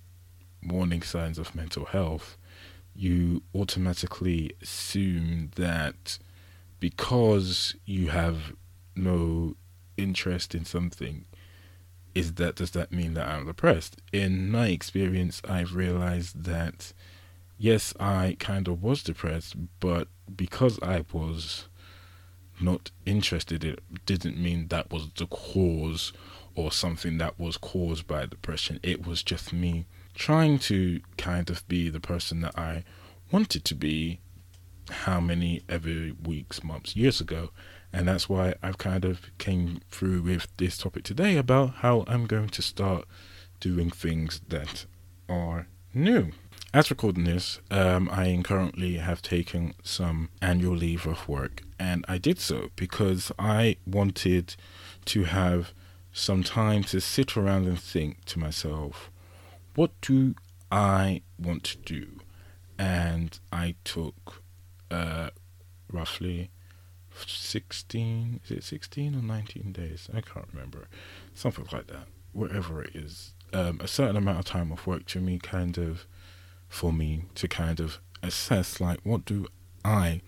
warning 0.64 1.02
signs 1.02 1.38
of 1.38 1.56
mental 1.56 1.86
health, 1.86 2.38
you 2.96 3.44
automatically 3.56 4.52
assume 4.62 5.52
that 5.56 6.20
because 6.80 7.76
you 7.86 8.10
have 8.10 8.54
no 8.96 9.56
interest 9.98 10.54
in 10.54 10.66
something, 10.66 11.26
is 12.14 12.34
that 12.34 12.56
does 12.56 12.72
that 12.72 12.92
mean 12.92 13.14
that 13.14 13.28
I'm 13.28 13.46
depressed? 13.46 14.02
In 14.12 14.52
my 14.52 14.68
experience, 14.68 15.42
I've 15.48 15.76
realized 15.76 16.44
that 16.44 16.94
yes, 17.58 17.94
I 18.00 18.36
kind 18.40 18.68
of 18.68 18.82
was 18.82 19.04
depressed, 19.04 19.56
but 19.80 20.08
because 20.36 20.80
I 20.82 21.06
was 21.14 21.68
not 22.60 22.92
interested, 23.06 23.64
it 23.64 23.80
didn't 24.06 24.38
mean 24.38 24.68
that 24.68 24.92
was 24.92 25.10
the 25.16 25.28
cause 25.28 26.12
or 26.56 26.72
something 26.72 27.18
that 27.20 27.40
was 27.40 27.58
caused 27.58 28.08
by 28.08 28.26
depression. 28.26 28.80
It 28.84 29.06
was 29.06 29.24
just 29.24 29.54
me 29.54 29.86
trying 30.16 30.60
to 30.60 31.02
kind 31.18 31.50
of 31.50 31.68
be 31.68 31.90
the 31.90 32.00
person 32.00 32.42
that 32.42 32.58
I 32.58 32.84
wanted 33.32 33.66
to 33.66 33.76
be 33.76 34.20
how 34.90 35.20
many 35.20 35.62
ever 35.70 36.12
weeks, 36.24 36.64
months, 36.64 36.96
years 36.96 37.22
ago. 37.22 37.52
And 37.94 38.08
that's 38.08 38.30
why 38.30 38.56
I've 38.64 38.78
kind 38.78 39.06
of 39.06 39.22
came 39.38 39.82
through 39.90 40.22
with 40.22 40.48
this 40.58 40.78
topic 40.78 41.04
today 41.04 41.38
about 41.38 41.76
how 41.76 42.04
I'm 42.08 42.26
going 42.26 42.50
to 42.50 42.62
start 42.62 43.06
doing 43.60 43.90
things 43.90 44.42
that 44.48 44.86
are 45.30 45.68
new. 45.94 46.32
As 46.74 46.90
recording 46.90 47.26
this, 47.26 47.60
um, 47.70 48.10
I 48.10 48.40
currently 48.46 48.96
have 48.96 49.22
taken 49.22 49.74
some 49.84 50.30
annual 50.42 50.76
leave 50.76 51.06
of 51.06 51.28
work, 51.28 51.64
and 51.78 52.06
I 52.08 52.18
did 52.18 52.40
so 52.40 52.72
because 52.78 53.30
I 53.38 53.76
wanted 53.86 54.56
to 55.06 55.26
have 55.26 55.74
some 56.14 56.44
time 56.44 56.84
to 56.86 57.02
sit 57.02 57.36
around 57.36 57.68
and 57.68 57.78
think 57.78 58.24
to 58.26 58.40
myself, 58.40 59.11
what 59.76 59.92
do 60.02 60.36
I 60.72 61.22
want 61.38 61.64
to 61.66 61.78
do? 61.78 62.20
And 62.78 63.40
I 63.52 63.76
took 63.84 64.42
uh, 64.90 65.30
roughly 65.92 66.50
16, 67.16 68.42
is 68.46 68.52
it 68.52 68.64
16 68.64 69.16
or 69.16 69.22
19 69.22 69.72
days? 69.72 70.10
I 70.14 70.22
can't 70.22 70.48
remember. 70.52 70.88
Something 71.34 71.68
like 71.72 71.88
that, 71.88 72.08
whatever 72.32 72.82
it 72.84 72.96
is. 72.96 73.34
Um, 73.54 73.80
a 73.82 73.88
certain 73.88 74.16
amount 74.16 74.40
of 74.40 74.46
time 74.46 74.72
of 74.72 74.88
work 74.88 75.06
to 75.08 75.20
me, 75.20 75.38
kind 75.38 75.78
of, 75.78 76.06
for 76.70 76.94
me 76.94 77.26
to 77.36 77.48
kind 77.48 77.80
of 77.80 78.00
assess, 78.24 78.80
like, 78.80 79.00
what 79.04 79.26
do 79.26 79.48
I 79.84 80.22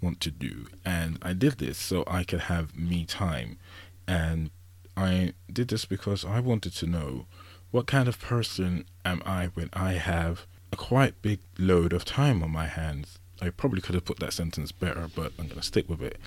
want 0.00 0.20
to 0.20 0.30
do? 0.30 0.66
And 0.84 1.18
I 1.20 1.32
did 1.32 1.58
this 1.58 1.78
so 1.78 2.04
I 2.06 2.24
could 2.24 2.42
have 2.42 2.76
me 2.76 3.04
time. 3.04 3.58
And 4.06 4.50
I 4.96 5.34
did 5.52 5.68
this 5.68 5.84
because 5.84 6.24
I 6.24 6.40
wanted 6.40 6.74
to 6.76 6.86
know 6.86 7.26
what 7.70 7.86
kind 7.86 8.08
of 8.08 8.20
person 8.20 8.84
am 9.04 9.22
I 9.24 9.46
when 9.46 9.70
I 9.72 9.92
have 9.92 10.46
a 10.72 10.76
quite 10.76 11.20
big 11.22 11.40
load 11.58 11.92
of 11.92 12.04
time 12.04 12.42
on 12.42 12.50
my 12.50 12.66
hands. 12.66 13.18
I 13.42 13.50
probably 13.50 13.80
could 13.80 13.94
have 13.94 14.04
put 14.04 14.18
that 14.20 14.32
sentence 14.32 14.72
better, 14.72 15.08
but 15.14 15.32
I'm 15.38 15.46
going 15.46 15.60
to 15.60 15.62
stick 15.62 15.88
with 15.88 16.02
it. 16.02 16.18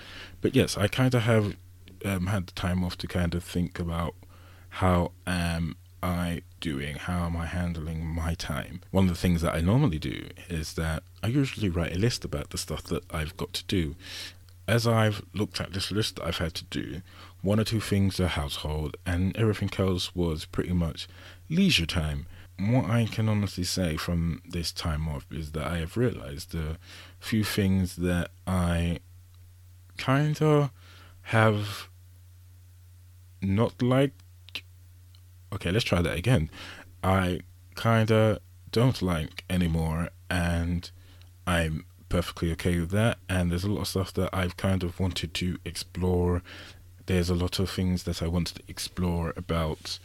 But 0.41 0.55
yes, 0.55 0.77
I 0.77 0.87
kind 0.87 1.13
of 1.13 1.23
have 1.23 1.55
um, 2.03 2.27
had 2.27 2.47
the 2.47 2.53
time 2.53 2.83
off 2.83 2.97
to 2.99 3.07
kind 3.07 3.35
of 3.35 3.43
think 3.43 3.79
about 3.79 4.15
how 4.69 5.11
am 5.27 5.75
I 6.01 6.41
doing? 6.59 6.95
How 6.95 7.25
am 7.25 7.37
I 7.37 7.45
handling 7.45 8.05
my 8.05 8.33
time? 8.33 8.81
One 8.91 9.05
of 9.05 9.09
the 9.09 9.15
things 9.15 9.41
that 9.41 9.53
I 9.53 9.61
normally 9.61 9.99
do 9.99 10.27
is 10.49 10.73
that 10.73 11.03
I 11.21 11.27
usually 11.27 11.69
write 11.69 11.95
a 11.95 11.99
list 11.99 12.25
about 12.25 12.49
the 12.49 12.57
stuff 12.57 12.83
that 12.85 13.03
I've 13.13 13.37
got 13.37 13.53
to 13.53 13.63
do. 13.65 13.95
As 14.67 14.87
I've 14.87 15.23
looked 15.33 15.61
at 15.61 15.73
this 15.73 15.91
list 15.91 16.15
that 16.15 16.25
I've 16.25 16.37
had 16.37 16.55
to 16.55 16.63
do, 16.65 17.01
one 17.41 17.59
or 17.59 17.65
two 17.65 17.81
things 17.81 18.19
are 18.19 18.27
household, 18.27 18.95
and 19.05 19.35
everything 19.35 19.69
else 19.77 20.15
was 20.15 20.45
pretty 20.45 20.73
much 20.73 21.07
leisure 21.53 21.85
time. 21.85 22.25
What 22.59 22.89
I 22.89 23.05
can 23.05 23.29
honestly 23.29 23.63
say 23.63 23.97
from 23.97 24.41
this 24.47 24.71
time 24.71 25.07
off 25.07 25.25
is 25.31 25.51
that 25.53 25.65
I 25.65 25.77
have 25.79 25.97
realized 25.97 26.53
a 26.53 26.77
few 27.19 27.43
things 27.43 27.95
that 27.97 28.29
I 28.45 28.99
kind 29.97 30.41
of 30.41 30.71
have 31.23 31.89
not 33.41 33.81
liked. 33.81 34.21
Okay, 35.51 35.71
let's 35.71 35.85
try 35.85 36.01
that 36.01 36.17
again. 36.17 36.49
I 37.03 37.41
kind 37.75 38.11
of 38.11 38.39
don't 38.71 39.01
like 39.01 39.43
anymore, 39.49 40.09
and 40.29 40.89
I'm 41.45 41.85
perfectly 42.09 42.51
okay 42.53 42.79
with 42.79 42.91
that. 42.91 43.17
And 43.27 43.51
there's 43.51 43.63
a 43.63 43.71
lot 43.71 43.81
of 43.81 43.87
stuff 43.87 44.13
that 44.13 44.29
I've 44.33 44.57
kind 44.57 44.83
of 44.83 44.99
wanted 44.99 45.33
to 45.35 45.57
explore. 45.65 46.41
There's 47.05 47.29
a 47.29 47.35
lot 47.35 47.59
of 47.59 47.69
things 47.69 48.03
that 48.03 48.21
I 48.21 48.27
wanted 48.27 48.57
to 48.57 48.63
explore 48.67 49.33
about 49.35 49.99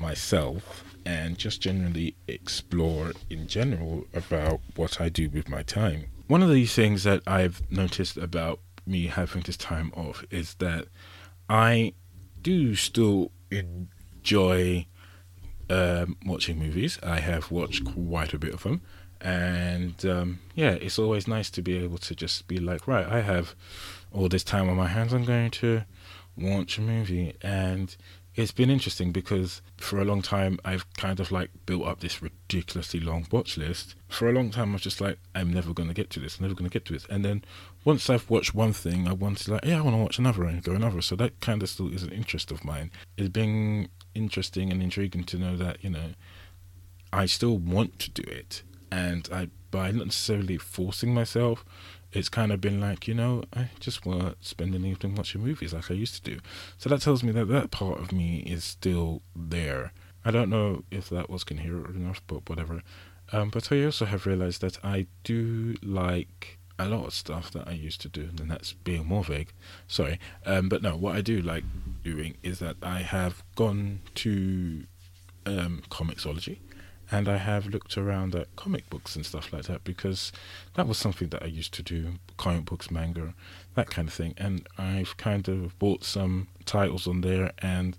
myself 0.00 0.84
and 1.04 1.38
just 1.38 1.60
generally 1.60 2.16
explore 2.26 3.12
in 3.30 3.46
general 3.46 4.04
about 4.14 4.60
what 4.76 5.00
I 5.00 5.08
do 5.08 5.30
with 5.30 5.48
my 5.48 5.62
time. 5.62 6.06
One 6.26 6.42
of 6.42 6.50
these 6.50 6.74
things 6.74 7.04
that 7.04 7.22
I've 7.26 7.62
noticed 7.70 8.16
about 8.16 8.60
me 8.86 9.06
having 9.06 9.42
this 9.42 9.56
time 9.56 9.92
off 9.96 10.24
is 10.30 10.54
that 10.54 10.86
I 11.48 11.94
do 12.42 12.74
still 12.74 13.30
enjoy 13.50 14.86
um, 15.70 16.16
watching 16.24 16.58
movies. 16.58 16.98
I 17.02 17.20
have 17.20 17.50
watched 17.50 17.84
quite 17.84 18.32
a 18.34 18.38
bit 18.38 18.54
of 18.54 18.62
them. 18.62 18.82
And 19.20 20.04
um, 20.06 20.40
yeah, 20.54 20.72
it's 20.72 20.98
always 20.98 21.26
nice 21.26 21.50
to 21.50 21.62
be 21.62 21.76
able 21.78 21.98
to 21.98 22.14
just 22.14 22.46
be 22.46 22.58
like, 22.58 22.86
right, 22.86 23.06
I 23.06 23.20
have 23.22 23.54
all 24.12 24.28
this 24.28 24.44
time 24.44 24.68
on 24.68 24.76
my 24.76 24.86
hands. 24.86 25.12
I'm 25.12 25.24
going 25.24 25.50
to 25.52 25.82
watch 26.36 26.78
a 26.78 26.82
movie. 26.82 27.34
And 27.42 27.94
it's 28.38 28.52
been 28.52 28.70
interesting 28.70 29.10
because 29.10 29.62
for 29.76 30.00
a 30.00 30.04
long 30.04 30.22
time 30.22 30.60
I've 30.64 30.90
kind 30.94 31.18
of 31.18 31.32
like 31.32 31.50
built 31.66 31.86
up 31.86 32.00
this 32.00 32.22
ridiculously 32.22 33.00
long 33.00 33.26
watch 33.32 33.56
list. 33.58 33.96
For 34.08 34.28
a 34.28 34.32
long 34.32 34.50
time 34.50 34.70
I 34.70 34.72
was 34.74 34.82
just 34.82 35.00
like, 35.00 35.18
I'm 35.34 35.52
never 35.52 35.74
gonna 35.74 35.92
get 35.92 36.08
to 36.10 36.20
this, 36.20 36.38
I'm 36.38 36.44
never 36.44 36.54
gonna 36.54 36.70
get 36.70 36.84
to 36.86 36.92
this. 36.92 37.04
And 37.10 37.24
then 37.24 37.44
once 37.84 38.08
I've 38.08 38.30
watched 38.30 38.54
one 38.54 38.72
thing, 38.72 39.08
I 39.08 39.12
want 39.12 39.38
to 39.38 39.52
like, 39.52 39.64
yeah, 39.64 39.78
I 39.78 39.80
want 39.80 39.94
to 39.96 40.02
watch 40.02 40.18
another 40.20 40.44
and 40.44 40.62
go 40.62 40.72
another. 40.72 41.02
So 41.02 41.16
that 41.16 41.40
kind 41.40 41.62
of 41.62 41.68
still 41.68 41.92
is 41.92 42.04
an 42.04 42.10
interest 42.10 42.52
of 42.52 42.64
mine. 42.64 42.92
It's 43.16 43.28
been 43.28 43.88
interesting 44.14 44.70
and 44.70 44.82
intriguing 44.82 45.24
to 45.24 45.38
know 45.38 45.56
that 45.56 45.82
you 45.82 45.90
know 45.90 46.10
I 47.12 47.26
still 47.26 47.58
want 47.58 47.98
to 47.98 48.10
do 48.10 48.22
it, 48.22 48.62
and 48.92 49.28
I 49.32 49.48
by 49.70 49.90
not 49.90 50.06
necessarily 50.06 50.58
forcing 50.58 51.12
myself, 51.12 51.64
it's 52.12 52.28
kind 52.28 52.52
of 52.52 52.60
been 52.60 52.80
like, 52.80 53.06
you 53.06 53.14
know, 53.14 53.44
I 53.54 53.70
just 53.80 54.06
want 54.06 54.20
to 54.20 54.48
spend 54.48 54.74
an 54.74 54.84
evening 54.84 55.14
watching 55.14 55.42
movies 55.42 55.74
like 55.74 55.90
I 55.90 55.94
used 55.94 56.14
to 56.22 56.30
do. 56.30 56.40
So 56.78 56.88
that 56.88 57.02
tells 57.02 57.22
me 57.22 57.32
that 57.32 57.46
that 57.46 57.70
part 57.70 58.00
of 58.00 58.12
me 58.12 58.38
is 58.40 58.64
still 58.64 59.22
there. 59.36 59.92
I 60.24 60.30
don't 60.30 60.50
know 60.50 60.84
if 60.90 61.08
that 61.10 61.30
was 61.30 61.44
coherent 61.44 61.94
enough, 61.94 62.22
but 62.26 62.48
whatever. 62.48 62.82
Um, 63.32 63.50
but 63.50 63.70
I 63.70 63.84
also 63.84 64.06
have 64.06 64.26
realized 64.26 64.62
that 64.62 64.82
I 64.84 65.06
do 65.22 65.76
like 65.82 66.58
a 66.78 66.88
lot 66.88 67.06
of 67.06 67.14
stuff 67.14 67.50
that 67.50 67.68
I 67.68 67.72
used 67.72 68.00
to 68.02 68.08
do, 68.08 68.30
and 68.38 68.50
that's 68.50 68.72
being 68.72 69.06
more 69.06 69.24
vague. 69.24 69.52
Sorry. 69.86 70.18
Um, 70.46 70.68
but 70.68 70.82
no, 70.82 70.96
what 70.96 71.16
I 71.16 71.20
do 71.20 71.42
like 71.42 71.64
doing 72.02 72.36
is 72.42 72.60
that 72.60 72.76
I 72.82 73.00
have 73.00 73.42
gone 73.54 74.00
to 74.16 74.84
um, 75.44 75.82
and 77.10 77.28
I 77.28 77.38
have 77.38 77.66
looked 77.66 77.96
around 77.96 78.34
at 78.34 78.54
comic 78.56 78.88
books 78.90 79.16
and 79.16 79.24
stuff 79.24 79.52
like 79.52 79.64
that 79.64 79.84
because 79.84 80.32
that 80.74 80.86
was 80.86 80.98
something 80.98 81.28
that 81.28 81.42
I 81.42 81.46
used 81.46 81.72
to 81.74 81.82
do 81.82 82.14
comic 82.36 82.66
books, 82.66 82.90
manga, 82.90 83.34
that 83.74 83.90
kind 83.90 84.08
of 84.08 84.14
thing. 84.14 84.34
And 84.36 84.66
I've 84.76 85.16
kind 85.16 85.48
of 85.48 85.78
bought 85.78 86.04
some 86.04 86.48
titles 86.66 87.06
on 87.06 87.22
there 87.22 87.52
and 87.58 87.96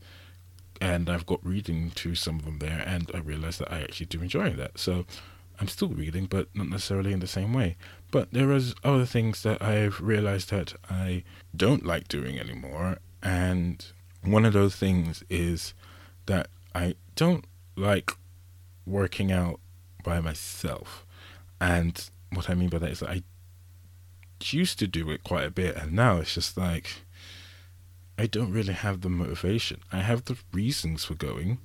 and 0.81 1.09
I've 1.09 1.25
got 1.25 1.45
reading 1.45 1.91
to 1.91 2.15
some 2.15 2.39
of 2.39 2.45
them 2.45 2.59
there, 2.59 2.83
and 2.85 3.11
I 3.13 3.17
realized 3.17 3.59
that 3.59 3.71
I 3.71 3.81
actually 3.81 4.05
do 4.05 4.21
enjoy 4.21 4.51
that. 4.51 4.79
So 4.79 5.05
I'm 5.59 5.67
still 5.67 5.89
reading, 5.89 6.25
but 6.25 6.47
not 6.53 6.69
necessarily 6.69 7.11
in 7.11 7.19
the 7.19 7.27
same 7.27 7.53
way. 7.53 7.75
But 8.11 8.31
there 8.31 8.51
is 8.53 8.73
other 8.83 9.05
things 9.05 9.43
that 9.43 9.61
I've 9.61 9.99
realized 9.99 10.51
that 10.51 10.75
I 10.89 11.23
don't 11.55 11.85
like 11.85 12.07
doing 12.07 12.39
anymore, 12.39 12.99
and 13.21 13.85
one 14.23 14.45
of 14.45 14.53
those 14.53 14.75
things 14.75 15.23
is 15.29 15.73
that 16.27 16.47
I 16.73 16.95
don't 17.15 17.45
like 17.75 18.11
working 18.89 19.31
out 19.31 19.59
by 20.03 20.19
myself. 20.19 21.05
And 21.61 22.09
what 22.33 22.49
I 22.49 22.53
mean 22.53 22.69
by 22.69 22.79
that 22.79 22.91
is 22.91 22.99
that 22.99 23.09
I 23.09 23.23
used 24.43 24.79
to 24.79 24.87
do 24.87 25.09
it 25.11 25.23
quite 25.23 25.45
a 25.45 25.51
bit, 25.51 25.75
and 25.75 25.93
now 25.93 26.17
it's 26.17 26.33
just 26.33 26.57
like 26.57 27.03
I 28.17 28.25
don't 28.27 28.51
really 28.51 28.73
have 28.73 29.01
the 29.01 29.09
motivation. 29.09 29.79
I 29.91 29.99
have 30.01 30.25
the 30.25 30.37
reasons 30.51 31.05
for 31.05 31.15
going, 31.15 31.59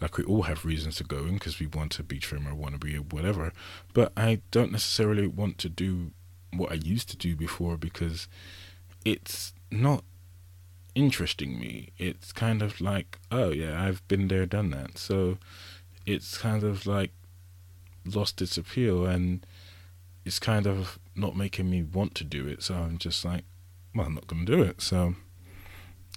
like 0.00 0.16
we 0.16 0.24
all 0.24 0.42
have 0.42 0.64
reasons 0.64 0.98
for 0.98 1.04
going 1.04 1.34
because 1.34 1.60
we 1.60 1.66
want 1.66 1.92
to 1.92 2.02
be 2.02 2.18
trim 2.18 2.46
or 2.46 2.54
want 2.54 2.72
to 2.72 2.86
be 2.86 2.96
whatever, 2.96 3.52
but 3.92 4.12
I 4.16 4.40
don't 4.50 4.72
necessarily 4.72 5.26
want 5.26 5.58
to 5.58 5.68
do 5.68 6.12
what 6.52 6.72
I 6.72 6.76
used 6.76 7.10
to 7.10 7.16
do 7.16 7.36
before 7.36 7.76
because 7.76 8.28
it's 9.04 9.52
not 9.70 10.04
interesting 10.94 11.58
me. 11.58 11.90
It's 11.98 12.32
kind 12.32 12.62
of 12.62 12.80
like, 12.80 13.18
oh 13.30 13.50
yeah, 13.50 13.82
I've 13.82 14.06
been 14.08 14.28
there, 14.28 14.46
done 14.46 14.70
that. 14.70 14.98
So 14.98 15.38
it's 16.08 16.38
kind 16.38 16.64
of 16.64 16.86
like 16.86 17.12
lost 18.04 18.40
its 18.40 18.56
appeal 18.56 19.04
and 19.04 19.44
it's 20.24 20.38
kind 20.38 20.66
of 20.66 20.98
not 21.14 21.36
making 21.36 21.68
me 21.70 21.82
want 21.82 22.14
to 22.16 22.24
do 22.24 22.46
it. 22.46 22.62
So 22.62 22.74
I'm 22.74 22.98
just 22.98 23.24
like, 23.24 23.44
well, 23.94 24.06
I'm 24.06 24.14
not 24.14 24.26
going 24.26 24.46
to 24.46 24.56
do 24.56 24.62
it. 24.62 24.80
So 24.80 25.14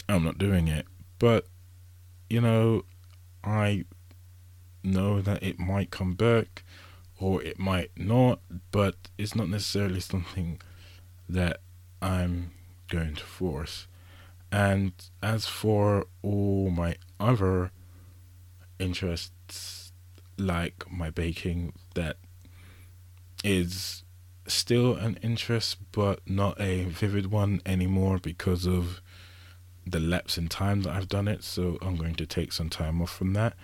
I'm 0.07 0.23
not 0.23 0.37
doing 0.37 0.67
it. 0.67 0.85
But, 1.19 1.45
you 2.29 2.41
know, 2.41 2.83
I 3.43 3.85
know 4.83 5.21
that 5.21 5.43
it 5.43 5.59
might 5.59 5.91
come 5.91 6.13
back 6.13 6.63
or 7.19 7.41
it 7.43 7.59
might 7.59 7.91
not, 7.95 8.39
but 8.71 8.95
it's 9.17 9.35
not 9.35 9.49
necessarily 9.49 9.99
something 9.99 10.59
that 11.29 11.61
I'm 12.01 12.51
going 12.89 13.15
to 13.15 13.23
force. 13.23 13.87
And 14.51 14.91
as 15.23 15.45
for 15.45 16.07
all 16.21 16.69
my 16.69 16.95
other 17.19 17.71
interests, 18.79 19.80
like 20.37 20.85
my 20.91 21.09
baking, 21.09 21.73
that 21.95 22.17
is 23.43 24.03
still 24.47 24.95
an 24.95 25.17
interest, 25.21 25.77
but 25.91 26.19
not 26.27 26.59
a 26.59 26.85
vivid 26.85 27.31
one 27.31 27.61
anymore 27.65 28.17
because 28.17 28.65
of 28.65 29.01
the 29.85 29.99
lapse 29.99 30.37
in 30.37 30.47
time 30.47 30.81
that 30.81 30.93
I've 30.93 31.07
done 31.07 31.27
it. 31.27 31.43
So 31.43 31.77
I'm 31.81 31.95
going 31.95 32.15
to 32.15 32.25
take 32.25 32.51
some 32.51 32.69
time 32.69 33.01
off 33.01 33.11
from 33.11 33.33
that 33.33 33.55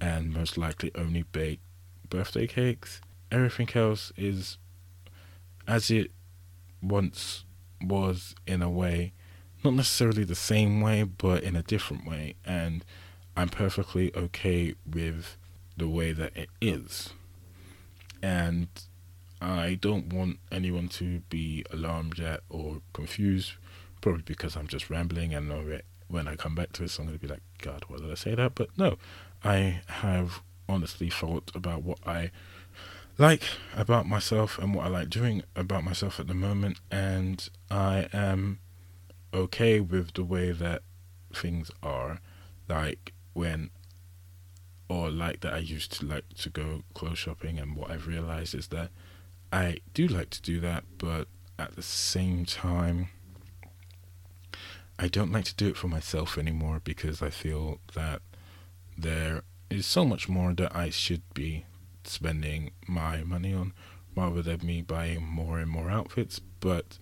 and 0.00 0.32
most 0.32 0.58
likely 0.58 0.90
only 0.94 1.22
bake 1.22 1.60
birthday 2.08 2.46
cakes. 2.46 3.00
Everything 3.30 3.68
else 3.74 4.12
is 4.16 4.58
as 5.66 5.90
it 5.90 6.10
once 6.82 7.44
was 7.80 8.34
in 8.46 8.62
a 8.62 8.70
way, 8.70 9.12
not 9.64 9.74
necessarily 9.74 10.24
the 10.24 10.34
same 10.34 10.80
way, 10.80 11.04
but 11.04 11.42
in 11.42 11.56
a 11.56 11.62
different 11.62 12.06
way. 12.06 12.34
And 12.44 12.84
I'm 13.36 13.48
perfectly 13.48 14.14
okay 14.14 14.74
with 14.84 15.36
the 15.76 15.88
way 15.88 16.12
that 16.12 16.36
it 16.36 16.48
is. 16.60 17.10
And 18.22 18.68
I 19.40 19.74
don't 19.80 20.12
want 20.12 20.38
anyone 20.50 20.88
to 20.90 21.20
be 21.28 21.64
alarmed 21.72 22.18
yet 22.18 22.40
or 22.48 22.82
confused, 22.92 23.52
probably 24.00 24.22
because 24.22 24.56
I'm 24.56 24.68
just 24.68 24.90
rambling 24.90 25.34
and 25.34 25.50
when 26.08 26.28
I 26.28 26.36
come 26.36 26.54
back 26.54 26.72
to 26.74 26.86
so 26.88 27.02
I'm 27.02 27.08
going 27.08 27.18
to 27.18 27.26
be 27.26 27.32
like, 27.32 27.42
God, 27.58 27.84
why 27.88 27.96
did 27.96 28.10
I 28.10 28.14
say 28.14 28.34
that? 28.34 28.54
But 28.54 28.68
no, 28.76 28.98
I 29.42 29.80
have 29.86 30.42
honestly 30.68 31.10
thought 31.10 31.50
about 31.54 31.82
what 31.82 31.98
I 32.06 32.30
like 33.18 33.42
about 33.76 34.06
myself 34.06 34.58
and 34.58 34.74
what 34.74 34.86
I 34.86 34.88
like 34.88 35.10
doing 35.10 35.42
about 35.56 35.84
myself 35.84 36.20
at 36.20 36.28
the 36.28 36.34
moment, 36.34 36.80
and 36.90 37.48
I 37.70 38.08
am 38.12 38.60
okay 39.34 39.80
with 39.80 40.14
the 40.14 40.24
way 40.24 40.52
that 40.52 40.82
things 41.34 41.70
are. 41.82 42.20
Like 42.68 43.12
when, 43.32 43.70
or 44.92 45.10
like 45.10 45.40
that 45.40 45.54
I 45.54 45.58
used 45.58 45.90
to 45.92 46.04
like 46.04 46.28
to 46.34 46.50
go 46.50 46.82
clothes 46.92 47.18
shopping, 47.18 47.58
and 47.58 47.74
what 47.74 47.90
I've 47.90 48.06
realized 48.06 48.54
is 48.54 48.68
that 48.68 48.90
I 49.50 49.78
do 49.94 50.06
like 50.06 50.28
to 50.30 50.42
do 50.42 50.60
that, 50.60 50.84
but 50.98 51.28
at 51.58 51.76
the 51.76 51.82
same 51.82 52.44
time, 52.44 53.08
I 54.98 55.08
don't 55.08 55.32
like 55.32 55.46
to 55.46 55.54
do 55.54 55.68
it 55.68 55.78
for 55.78 55.88
myself 55.88 56.36
anymore 56.36 56.82
because 56.84 57.22
I 57.22 57.30
feel 57.30 57.78
that 57.94 58.20
there 58.96 59.44
is 59.70 59.86
so 59.86 60.04
much 60.04 60.28
more 60.28 60.52
that 60.52 60.76
I 60.76 60.90
should 60.90 61.22
be 61.32 61.64
spending 62.04 62.72
my 62.86 63.24
money 63.24 63.54
on 63.54 63.72
rather 64.14 64.42
than 64.42 64.66
me 64.66 64.82
buying 64.82 65.24
more 65.24 65.58
and 65.58 65.70
more 65.70 65.90
outfits. 65.90 66.38
But 66.60 66.98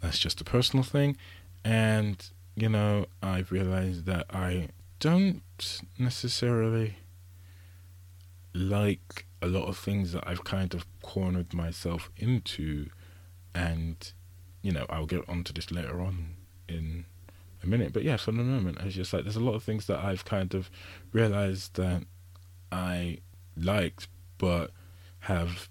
that's 0.00 0.20
just 0.20 0.40
a 0.40 0.44
personal 0.44 0.84
thing. 0.84 1.16
And, 1.64 2.24
you 2.54 2.68
know, 2.68 3.06
I've 3.20 3.50
realized 3.50 4.06
that 4.06 4.26
I 4.30 4.68
don't 5.00 5.42
necessarily 5.98 6.94
like 8.54 9.26
a 9.42 9.46
lot 9.46 9.66
of 9.66 9.76
things 9.76 10.12
that 10.12 10.26
I've 10.26 10.44
kind 10.44 10.74
of 10.74 10.86
cornered 11.02 11.52
myself 11.52 12.10
into. 12.16 12.88
And, 13.54 14.12
you 14.62 14.72
know, 14.72 14.86
I'll 14.88 15.06
get 15.06 15.28
onto 15.28 15.52
this 15.52 15.70
later 15.70 16.00
on 16.00 16.36
in 16.68 17.04
a 17.62 17.66
minute. 17.66 17.92
But 17.92 18.04
yeah, 18.04 18.16
for 18.16 18.32
the 18.32 18.42
moment, 18.42 18.78
it's 18.80 18.94
just 18.94 19.12
like 19.12 19.24
there's 19.24 19.36
a 19.36 19.40
lot 19.40 19.54
of 19.54 19.62
things 19.62 19.86
that 19.86 19.98
I've 19.98 20.24
kind 20.24 20.54
of 20.54 20.70
realized 21.12 21.74
that 21.74 22.04
I 22.70 23.18
liked, 23.56 24.08
but 24.38 24.70
have 25.20 25.68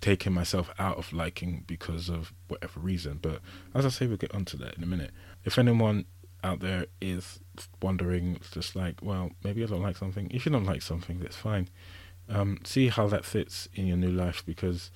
taken 0.00 0.32
myself 0.32 0.70
out 0.78 0.96
of 0.96 1.12
liking 1.12 1.64
because 1.66 2.08
of 2.08 2.32
whatever 2.48 2.80
reason. 2.80 3.18
But 3.20 3.40
as 3.74 3.84
I 3.84 3.90
say, 3.90 4.06
we'll 4.06 4.16
get 4.16 4.34
onto 4.34 4.56
that 4.58 4.76
in 4.76 4.82
a 4.82 4.86
minute. 4.86 5.10
If 5.44 5.58
anyone 5.58 6.06
out 6.42 6.60
there 6.60 6.86
is 7.00 7.40
wondering, 7.82 8.40
just 8.50 8.74
like, 8.74 9.00
well, 9.02 9.30
maybe 9.44 9.62
I 9.62 9.66
don't 9.66 9.82
like 9.82 9.96
something. 9.96 10.30
If 10.30 10.46
you 10.46 10.52
don't 10.52 10.64
like 10.64 10.82
something, 10.82 11.20
that's 11.20 11.36
fine. 11.36 11.68
Um, 12.30 12.58
see 12.64 12.88
how 12.88 13.08
that 13.08 13.24
fits 13.24 13.68
in 13.74 13.86
your 13.86 13.96
new 13.96 14.10
life 14.10 14.44
because 14.46 14.90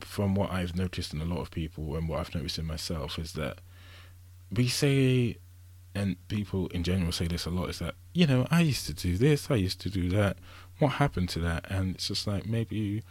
from 0.00 0.34
what 0.34 0.50
I've 0.50 0.76
noticed 0.76 1.14
in 1.14 1.20
a 1.20 1.24
lot 1.24 1.40
of 1.40 1.50
people 1.50 1.94
and 1.96 2.08
what 2.08 2.18
I've 2.18 2.34
noticed 2.34 2.58
in 2.58 2.66
myself 2.66 3.18
is 3.18 3.34
that 3.34 3.60
we 4.50 4.68
say 4.68 5.36
and 5.94 6.16
people 6.28 6.66
in 6.68 6.82
general 6.82 7.12
say 7.12 7.28
this 7.28 7.46
a 7.46 7.50
lot 7.50 7.70
is 7.70 7.78
that 7.78 7.94
you 8.12 8.26
know 8.26 8.48
i 8.50 8.60
used 8.60 8.84
to 8.84 8.92
do 8.92 9.16
this 9.16 9.48
i 9.48 9.54
used 9.54 9.80
to 9.80 9.88
do 9.88 10.08
that. 10.10 10.36
What 10.78 10.94
happened 10.94 11.28
to 11.30 11.38
that? 11.40 11.70
And 11.70 11.94
it's 11.94 12.08
just 12.08 12.26
like 12.26 12.46
maybe 12.46 13.02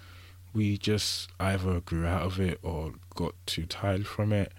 we 0.54 0.78
just 0.78 1.32
either 1.40 1.80
grew 1.80 2.06
out 2.06 2.24
of 2.24 2.40
it 2.40 2.60
or 2.62 2.94
got 3.16 3.36
too 3.46 3.66
tired 3.66 4.06
from 4.06 4.34
it. 4.34 4.52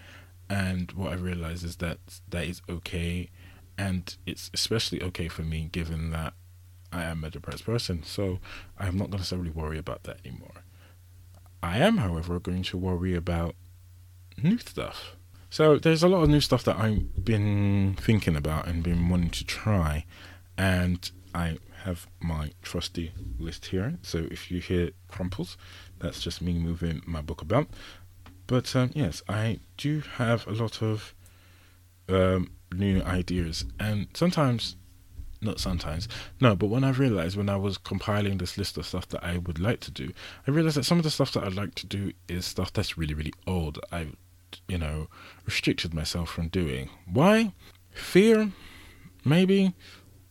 And 0.48 0.90
what 0.92 1.12
i 1.12 1.16
realized 1.16 1.64
is 1.64 1.76
that 1.76 1.98
that 2.28 2.44
is 2.44 2.62
okay. 2.68 3.30
And 3.76 4.16
it's 4.24 4.50
especially 4.54 5.02
okay 5.02 5.28
for 5.28 5.42
me 5.42 5.68
given 5.70 6.10
that 6.10 6.34
i 6.94 7.02
am 7.04 7.24
a 7.24 7.30
depressed 7.30 7.64
person 7.64 8.02
so 8.02 8.38
i'm 8.78 8.96
not 8.96 9.10
going 9.10 9.12
to 9.12 9.16
necessarily 9.18 9.50
worry 9.50 9.78
about 9.78 10.02
that 10.04 10.18
anymore 10.24 10.64
i 11.62 11.78
am 11.78 11.98
however 11.98 12.38
going 12.40 12.62
to 12.62 12.76
worry 12.76 13.14
about 13.14 13.54
new 14.42 14.58
stuff 14.58 15.16
so 15.54 15.78
there's 15.78 16.02
a 16.02 16.08
lot 16.08 16.24
of 16.24 16.28
new 16.28 16.40
stuff 16.40 16.64
that 16.64 16.80
I've 16.80 17.24
been 17.24 17.96
thinking 17.96 18.34
about 18.34 18.66
and 18.66 18.82
been 18.82 19.08
wanting 19.08 19.30
to 19.30 19.44
try, 19.44 20.04
and 20.58 21.08
I 21.32 21.58
have 21.84 22.08
my 22.18 22.50
trusty 22.60 23.12
list 23.38 23.66
here. 23.66 23.94
So 24.02 24.26
if 24.32 24.50
you 24.50 24.60
hear 24.60 24.90
crumples, 25.06 25.56
that's 26.00 26.20
just 26.20 26.42
me 26.42 26.54
moving 26.54 27.02
my 27.06 27.20
book 27.20 27.40
about. 27.40 27.68
But 28.48 28.74
um, 28.74 28.90
yes, 28.96 29.22
I 29.28 29.60
do 29.76 30.02
have 30.16 30.44
a 30.48 30.54
lot 30.54 30.82
of 30.82 31.14
um, 32.08 32.50
new 32.74 33.00
ideas, 33.02 33.64
and 33.78 34.08
sometimes, 34.12 34.74
not 35.44 35.60
sometimes, 35.60 36.08
no, 36.40 36.56
but 36.56 36.66
when 36.66 36.84
I 36.84 36.90
realized 36.90 37.36
when 37.36 37.48
I 37.48 37.56
was 37.56 37.78
compiling 37.78 38.38
this 38.38 38.58
list 38.58 38.76
of 38.76 38.86
stuff 38.86 39.08
that 39.08 39.22
I 39.22 39.38
would 39.38 39.58
like 39.58 39.80
to 39.80 39.90
do, 39.90 40.12
I 40.46 40.50
realized 40.50 40.76
that 40.76 40.84
some 40.84 40.98
of 40.98 41.04
the 41.04 41.10
stuff 41.10 41.32
that 41.32 41.44
I'd 41.44 41.54
like 41.54 41.74
to 41.76 41.86
do 41.86 42.12
is 42.28 42.46
stuff 42.46 42.72
that's 42.72 42.98
really, 42.98 43.14
really 43.14 43.34
old. 43.46 43.78
I 43.92 44.08
you 44.68 44.78
know, 44.78 45.08
restricted 45.44 45.94
myself 45.94 46.30
from 46.30 46.48
doing. 46.48 46.90
Why? 47.10 47.52
Fear, 47.92 48.52
maybe, 49.24 49.74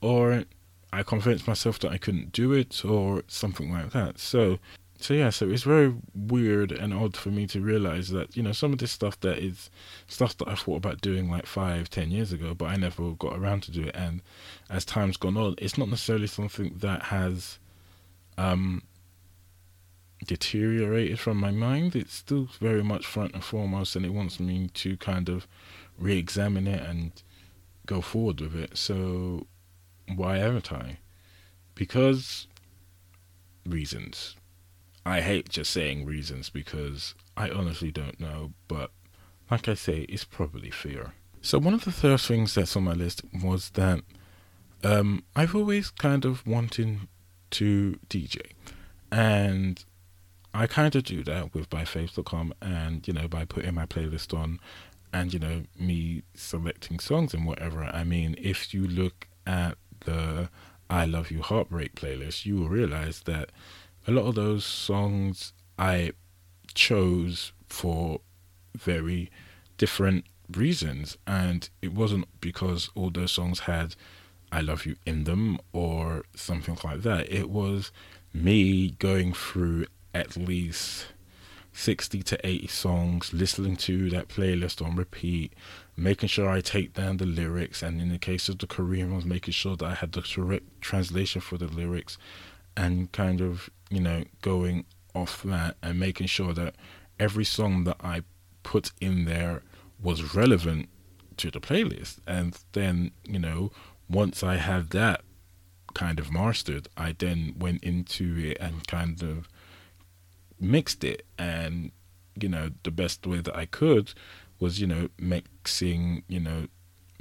or 0.02 0.46
I 0.92 1.04
convinced 1.04 1.48
myself 1.48 1.80
that 1.80 1.92
I 1.92 1.98
couldn't 1.98 2.32
do 2.32 2.54
it, 2.54 2.84
or 2.86 3.24
something 3.28 3.72
like 3.72 3.92
that. 3.92 4.20
So, 4.20 4.60
so 5.04 5.14
yeah, 5.14 5.32
so 5.32 5.50
it's 5.50 5.64
very 5.64 5.94
weird 6.16 6.72
and 6.72 6.94
odd 6.94 7.18
for 7.18 7.28
me 7.28 7.46
to 7.48 7.60
realize 7.60 8.08
that 8.12 8.38
you 8.38 8.42
know 8.42 8.54
some 8.54 8.72
of 8.72 8.80
this 8.80 8.94
stuff 8.94 9.20
that 9.20 9.38
is 9.38 9.70
stuff 10.08 10.38
that 10.38 10.48
I 10.48 10.56
thought 10.56 10.78
about 10.78 11.02
doing 11.02 11.30
like 11.30 11.46
five, 11.46 11.90
ten 11.90 12.10
years 12.10 12.32
ago, 12.32 12.54
but 12.54 12.70
I 12.70 12.78
never 12.78 13.12
got 13.12 13.38
around 13.38 13.64
to 13.64 13.72
do 13.72 13.84
it. 13.84 13.96
And 13.96 14.22
as 14.70 14.86
time's 14.86 15.18
gone 15.18 15.36
on, 15.36 15.56
it's 15.58 15.78
not 15.78 15.90
necessarily 15.90 16.28
something 16.28 16.76
that 16.78 17.04
has 17.04 17.60
um 18.38 18.84
deteriorated 20.26 21.20
from 21.20 21.36
my 21.36 21.52
mind. 21.52 21.98
It's 21.98 22.14
still 22.14 22.48
very 22.62 22.84
much 22.84 23.06
front 23.06 23.34
and 23.34 23.44
foremost, 23.44 23.98
and 23.98 24.06
it 24.06 24.14
wants 24.14 24.40
me 24.40 24.70
to 24.74 24.96
kind 24.96 25.28
of 25.28 25.48
re 25.98 26.18
examine 26.18 26.66
it 26.66 26.82
and 26.82 27.12
go 27.86 28.00
forward 28.00 28.40
with 28.40 28.56
it. 28.56 28.78
So, 28.78 29.48
why 30.16 30.38
haven't 30.38 30.72
I? 30.72 31.00
Because 31.76 32.48
reasons. 33.66 34.38
I 35.06 35.22
hate 35.22 35.50
just 35.50 35.72
saying 35.72 36.06
reasons 36.06 36.50
because 36.50 37.16
I 37.36 37.50
honestly 37.50 37.92
don't 37.92 38.20
know, 38.20 38.54
but 38.68 38.92
like 39.52 39.68
I 39.68 39.74
say, 39.74 40.02
it's 40.10 40.24
probably 40.24 40.72
fear. 40.72 41.14
So, 41.42 41.60
one 41.60 41.74
of 41.74 41.84
the 41.84 41.92
first 41.92 42.28
things 42.28 42.56
that's 42.56 42.76
on 42.78 42.86
my 42.86 42.94
list 42.94 43.22
was 43.44 43.72
that 43.72 44.00
um, 44.84 45.24
I've 45.36 45.56
always 45.56 45.90
kind 45.90 46.24
of 46.24 46.46
wanted 46.48 47.00
to 47.52 48.00
DJ, 48.10 48.40
and 49.12 49.84
I 50.54 50.68
kind 50.68 50.96
of 50.96 51.04
do 51.04 51.24
that 51.24 51.54
with 51.54 51.70
byfaves.com 51.70 52.54
and 52.62 53.06
you 53.08 53.14
know 53.14 53.28
by 53.28 53.44
putting 53.44 53.74
my 53.74 53.86
playlist 53.86 54.38
on 54.38 54.60
and 55.12 55.34
you 55.34 55.40
know 55.40 55.64
me 55.78 56.24
selecting 56.34 57.00
songs 57.00 57.34
and 57.34 57.46
whatever. 57.46 57.84
I 57.84 58.04
mean, 58.04 58.36
if 58.38 58.74
you 58.74 58.88
look 58.88 59.28
at 59.46 59.78
the 60.06 60.50
I 60.90 61.06
Love 61.06 61.32
You 61.32 61.42
Heartbreak 61.42 61.96
playlist, 61.96 62.46
you 62.46 62.58
will 62.58 62.70
realize 62.70 63.22
that 63.22 63.52
a 64.08 64.12
lot 64.12 64.26
of 64.26 64.36
those 64.36 64.66
songs 64.66 65.54
I 65.78 66.12
chose 66.74 67.54
for 67.68 68.20
very 68.76 69.30
different 69.78 70.26
reasons 70.52 71.18
and 71.26 71.70
it 71.82 71.94
wasn't 71.94 72.26
because 72.42 72.90
all 72.96 73.10
those 73.10 73.32
songs 73.32 73.62
had 73.62 73.96
I 74.52 74.62
love 74.62 74.86
you 74.86 74.96
in 75.06 75.24
them 75.24 75.58
or 75.72 76.24
something 76.36 76.78
like 76.84 77.02
that. 77.02 77.32
It 77.32 77.50
was 77.50 77.92
me 78.34 78.92
going 78.92 79.34
through 79.34 79.88
at 80.14 80.38
least 80.38 81.08
60 81.74 82.22
to 82.22 82.48
80 82.48 82.68
songs, 82.68 83.34
listening 83.34 83.76
to 83.78 84.10
that 84.12 84.28
playlist 84.28 84.86
on 84.86 84.96
repeat, 84.96 85.54
making 85.98 86.30
sure 86.30 86.48
I 86.48 86.62
take 86.62 86.94
down 86.94 87.18
the 87.18 87.26
lyrics, 87.26 87.82
and 87.82 88.00
in 88.00 88.10
the 88.10 88.20
case 88.20 88.48
of 88.48 88.60
the 88.60 88.68
Korean 88.68 89.12
ones, 89.12 89.26
making 89.26 89.54
sure 89.54 89.76
that 89.76 89.86
I 89.86 89.96
had 89.96 90.12
the 90.12 90.22
correct 90.22 90.82
translation 90.82 91.42
for 91.42 91.58
the 91.58 91.68
lyrics, 91.68 92.18
and 92.78 93.12
kind 93.12 93.42
of, 93.42 93.70
you 93.94 94.02
know, 94.02 94.24
going 94.42 94.86
off 95.14 95.44
that 95.44 95.78
and 95.82 96.00
making 96.00 96.28
sure 96.28 96.54
that 96.54 96.76
every 97.20 97.46
song 97.46 97.84
that 97.84 97.98
I 98.02 98.24
put 98.64 98.92
in 99.00 99.26
there 99.26 99.62
was 100.02 100.36
relevant 100.36 100.90
to 101.38 101.52
the 101.52 101.60
playlist. 101.60 102.20
And 102.28 102.58
then, 102.74 103.12
you 103.24 103.40
know, 103.40 103.72
once 104.10 104.44
I 104.44 104.56
had 104.56 104.90
that 104.92 105.22
kind 105.94 106.20
of 106.20 106.32
mastered, 106.32 106.88
I 106.98 107.16
then 107.18 107.56
went 107.58 107.84
into 107.84 108.36
it 108.38 108.58
and 108.60 108.88
kind 108.88 109.22
of 109.22 109.48
mixed 110.60 111.04
it. 111.04 111.26
And, 111.38 111.92
you 112.40 112.50
know, 112.50 112.72
the 112.84 112.92
best 112.92 113.28
way 113.28 113.42
that 113.42 113.56
I 113.56 113.66
could 113.66 114.14
was, 114.60 114.82
you 114.82 114.88
know, 114.88 115.10
mixing, 115.20 116.24
you 116.28 116.40
know, 116.40 116.68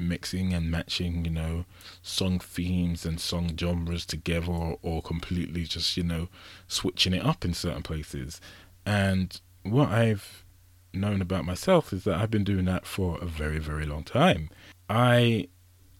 mixing 0.09 0.53
and 0.53 0.71
matching, 0.71 1.25
you 1.25 1.31
know, 1.31 1.65
song 2.03 2.38
themes 2.38 3.05
and 3.05 3.21
song 3.21 3.57
genres 3.59 4.05
together 4.07 4.51
or, 4.51 4.79
or 4.83 5.03
completely 5.03 5.65
just, 5.65 5.97
you 5.97 6.03
know, 6.03 6.29
switching 6.69 7.15
it 7.15 7.25
up 7.25 7.45
in 7.45 7.55
certain 7.55 7.83
places. 7.83 8.41
And 8.85 9.41
what 9.62 9.88
I've 9.88 10.45
known 10.93 11.23
about 11.23 11.45
myself 11.45 11.93
is 11.93 12.05
that 12.05 12.17
I've 12.17 12.31
been 12.31 12.45
doing 12.45 12.65
that 12.67 12.87
for 12.87 13.19
a 13.21 13.27
very, 13.27 13.59
very 13.59 13.87
long 13.87 14.05
time. 14.05 14.51
I 14.88 15.49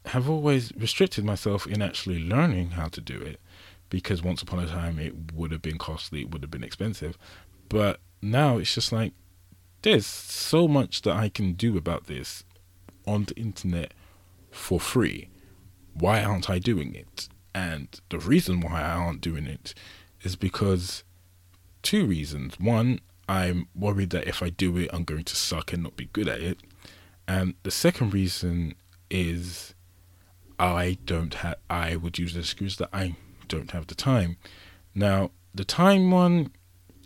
have 0.07 0.29
always 0.29 0.73
restricted 0.75 1.23
myself 1.23 1.65
in 1.65 1.81
actually 1.81 2.19
learning 2.19 2.71
how 2.71 2.87
to 2.87 3.01
do 3.01 3.19
it 3.21 3.39
because 3.89 4.21
once 4.21 4.41
upon 4.41 4.59
a 4.59 4.67
time 4.67 4.99
it 4.99 5.33
would 5.33 5.51
have 5.51 5.61
been 5.61 5.77
costly, 5.77 6.21
it 6.21 6.31
would 6.31 6.41
have 6.41 6.51
been 6.51 6.63
expensive. 6.63 7.17
But 7.69 7.99
now 8.21 8.57
it's 8.57 8.73
just 8.73 8.91
like 8.91 9.13
there's 9.83 10.05
so 10.05 10.67
much 10.67 11.01
that 11.03 11.15
I 11.15 11.29
can 11.29 11.53
do 11.53 11.77
about 11.77 12.07
this 12.07 12.43
on 13.05 13.25
the 13.25 13.35
internet 13.35 13.93
for 14.51 14.79
free. 14.79 15.29
Why 15.93 16.23
aren't 16.23 16.49
I 16.49 16.59
doing 16.59 16.95
it? 16.95 17.27
And 17.53 17.87
the 18.09 18.19
reason 18.19 18.61
why 18.61 18.81
I 18.81 18.93
aren't 18.93 19.21
doing 19.21 19.45
it 19.45 19.73
is 20.23 20.35
because 20.35 21.03
two 21.81 22.05
reasons. 22.05 22.59
One, 22.59 22.99
I'm 23.29 23.67
worried 23.75 24.09
that 24.11 24.27
if 24.27 24.41
I 24.41 24.49
do 24.49 24.77
it, 24.77 24.89
I'm 24.91 25.03
going 25.03 25.23
to 25.25 25.35
suck 25.35 25.73
and 25.73 25.83
not 25.83 25.95
be 25.95 26.09
good 26.13 26.27
at 26.27 26.41
it. 26.41 26.59
And 27.27 27.53
the 27.63 27.71
second 27.71 28.13
reason 28.13 28.75
is 29.09 29.73
I 30.59 30.97
don't 31.05 31.35
have, 31.35 31.57
I 31.69 31.95
would 31.95 32.17
use 32.17 32.33
the 32.33 32.39
excuse 32.39 32.77
that 32.77 32.89
I 32.91 33.15
don't 33.47 33.71
have 33.71 33.87
the 33.87 33.95
time. 33.95 34.37
Now, 34.95 35.31
the 35.53 35.65
time 35.65 36.11
one 36.11 36.51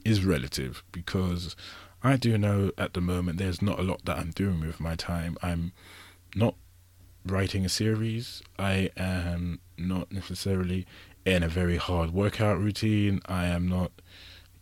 is 0.06 0.24
relative 0.24 0.84
because 0.92 1.56
I 2.08 2.16
do 2.18 2.38
know 2.38 2.72
at 2.78 2.94
the 2.94 3.02
moment 3.02 3.38
there's 3.38 3.62
not 3.62 3.80
a 3.80 3.84
lot 3.84 4.06
that 4.06 4.18
I'm 4.18 4.32
doing 4.32 4.62
with 4.62 4.80
my 4.80 4.96
time. 4.96 5.38
I'm 5.42 5.74
not 6.36 6.56
writing 7.26 7.66
a 7.66 7.70
series. 7.70 8.42
I 8.58 8.90
am 8.98 9.60
not 9.78 10.12
necessarily 10.12 10.86
in 11.26 11.44
a 11.44 11.50
very 11.50 11.78
hard 11.78 12.12
workout 12.12 12.60
routine. 12.60 13.22
I 13.26 13.48
am 13.48 13.68
not, 13.68 13.92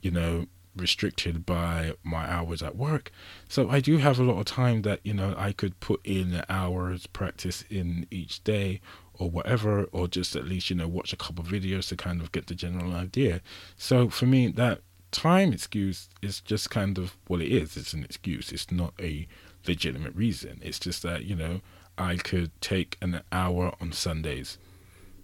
you 0.01 0.11
know, 0.11 0.47
restricted 0.75 1.45
by 1.45 1.93
my 2.03 2.29
hours 2.29 2.61
at 2.61 2.75
work. 2.75 3.11
So 3.47 3.69
I 3.69 3.79
do 3.79 3.97
have 3.97 4.19
a 4.19 4.23
lot 4.23 4.39
of 4.39 4.45
time 4.45 4.81
that, 4.81 4.99
you 5.03 5.13
know, 5.13 5.35
I 5.37 5.51
could 5.51 5.79
put 5.79 6.05
in 6.05 6.41
hours 6.49 7.07
practice 7.07 7.63
in 7.69 8.07
each 8.11 8.43
day 8.43 8.81
or 9.13 9.29
whatever, 9.29 9.85
or 9.85 10.07
just 10.07 10.35
at 10.35 10.45
least, 10.45 10.69
you 10.69 10.75
know, 10.75 10.87
watch 10.87 11.13
a 11.13 11.17
couple 11.17 11.43
videos 11.43 11.87
to 11.89 11.95
kind 11.95 12.21
of 12.21 12.31
get 12.31 12.47
the 12.47 12.55
general 12.55 12.93
idea. 12.93 13.41
So 13.77 14.09
for 14.09 14.25
me, 14.25 14.47
that 14.47 14.81
time 15.15 15.53
excuse 15.53 16.09
is 16.21 16.41
just 16.41 16.69
kind 16.69 16.97
of 16.97 17.15
what 17.27 17.41
it 17.41 17.51
is. 17.51 17.77
It's 17.77 17.93
an 17.93 18.03
excuse. 18.03 18.51
It's 18.51 18.69
not 18.69 18.93
a 18.99 19.27
legitimate 19.65 20.13
reason. 20.13 20.59
It's 20.61 20.79
just 20.79 21.01
that, 21.03 21.23
you 21.23 21.35
know, 21.35 21.61
I 21.97 22.17
could 22.17 22.51
take 22.61 22.97
an 23.01 23.21
hour 23.31 23.73
on 23.79 23.93
Sundays. 23.93 24.57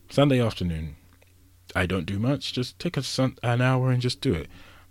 Sunday 0.10 0.40
afternoon, 0.42 0.96
I 1.76 1.86
don't 1.86 2.06
do 2.06 2.20
much. 2.20 2.54
Just 2.54 2.80
take 2.80 2.96
a 2.96 3.04
sun- 3.04 3.38
an 3.44 3.62
hour 3.62 3.92
and 3.92 4.02
just 4.02 4.22
do 4.22 4.34
it. 4.34 4.48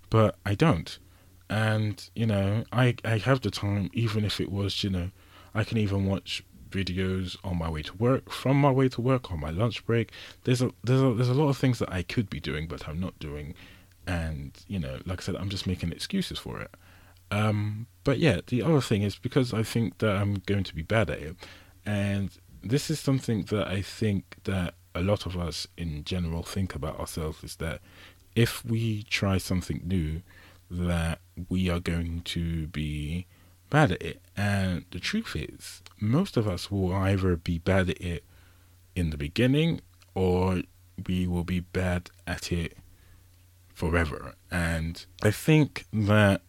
But 0.09 0.35
I 0.45 0.53
don't. 0.55 0.99
And, 1.49 2.09
you 2.15 2.27
know, 2.27 2.63
I, 2.71 2.95
I 3.03 3.17
have 3.17 3.41
the 3.41 3.51
time, 3.51 3.89
even 3.93 4.23
if 4.23 4.39
it 4.39 4.51
was, 4.51 4.83
you 4.83 4.89
know, 4.89 5.09
I 5.53 5.63
can 5.63 5.77
even 5.77 6.05
watch 6.05 6.43
videos 6.69 7.35
on 7.43 7.57
my 7.57 7.69
way 7.69 7.81
to 7.81 7.97
work, 7.97 8.31
from 8.31 8.57
my 8.57 8.71
way 8.71 8.87
to 8.89 9.01
work, 9.01 9.31
on 9.31 9.39
my 9.39 9.49
lunch 9.49 9.85
break. 9.85 10.11
There's 10.43 10.61
a 10.61 10.71
there's 10.83 11.01
a 11.01 11.13
there's 11.13 11.29
a 11.29 11.33
lot 11.33 11.49
of 11.49 11.57
things 11.57 11.79
that 11.79 11.91
I 11.91 12.03
could 12.03 12.29
be 12.29 12.39
doing, 12.39 12.67
but 12.67 12.87
I'm 12.87 12.99
not 12.99 13.19
doing, 13.19 13.53
and 14.07 14.57
you 14.67 14.79
know, 14.79 14.99
like 15.05 15.21
I 15.21 15.23
said, 15.23 15.35
I'm 15.35 15.49
just 15.49 15.67
making 15.67 15.91
excuses 15.91 16.39
for 16.39 16.61
it. 16.61 16.71
Um, 17.29 17.87
but 18.03 18.19
yeah, 18.19 18.41
the 18.47 18.61
other 18.61 18.81
thing 18.81 19.03
is 19.03 19.15
because 19.15 19.53
I 19.53 19.63
think 19.63 19.99
that 19.99 20.15
I'm 20.17 20.35
going 20.45 20.63
to 20.65 20.75
be 20.75 20.81
bad 20.81 21.09
at 21.09 21.19
it, 21.19 21.35
and 21.85 22.29
this 22.63 22.89
is 22.89 22.99
something 22.99 23.43
that 23.43 23.67
I 23.67 23.81
think 23.81 24.37
that 24.43 24.75
a 24.93 25.01
lot 25.01 25.25
of 25.25 25.37
us 25.37 25.67
in 25.77 26.03
general 26.03 26.43
think 26.43 26.75
about 26.75 26.99
ourselves 26.99 27.43
is 27.43 27.55
that 27.57 27.79
if 28.35 28.63
we 28.65 29.03
try 29.03 29.37
something 29.37 29.81
new, 29.83 30.21
that 30.69 31.19
we 31.49 31.69
are 31.69 31.79
going 31.79 32.21
to 32.21 32.67
be 32.67 33.27
bad 33.69 33.91
at 33.91 34.01
it. 34.01 34.21
And 34.37 34.85
the 34.91 34.99
truth 34.99 35.35
is, 35.35 35.81
most 35.99 36.37
of 36.37 36.47
us 36.47 36.71
will 36.71 36.93
either 36.93 37.35
be 37.35 37.57
bad 37.57 37.89
at 37.89 38.01
it 38.01 38.23
in 38.95 39.09
the 39.09 39.17
beginning 39.17 39.81
or 40.13 40.61
we 41.07 41.27
will 41.27 41.43
be 41.43 41.61
bad 41.61 42.09
at 42.27 42.51
it 42.51 42.77
forever. 43.81 44.35
And 44.51 45.03
I 45.23 45.31
think 45.31 45.85
that, 45.91 46.43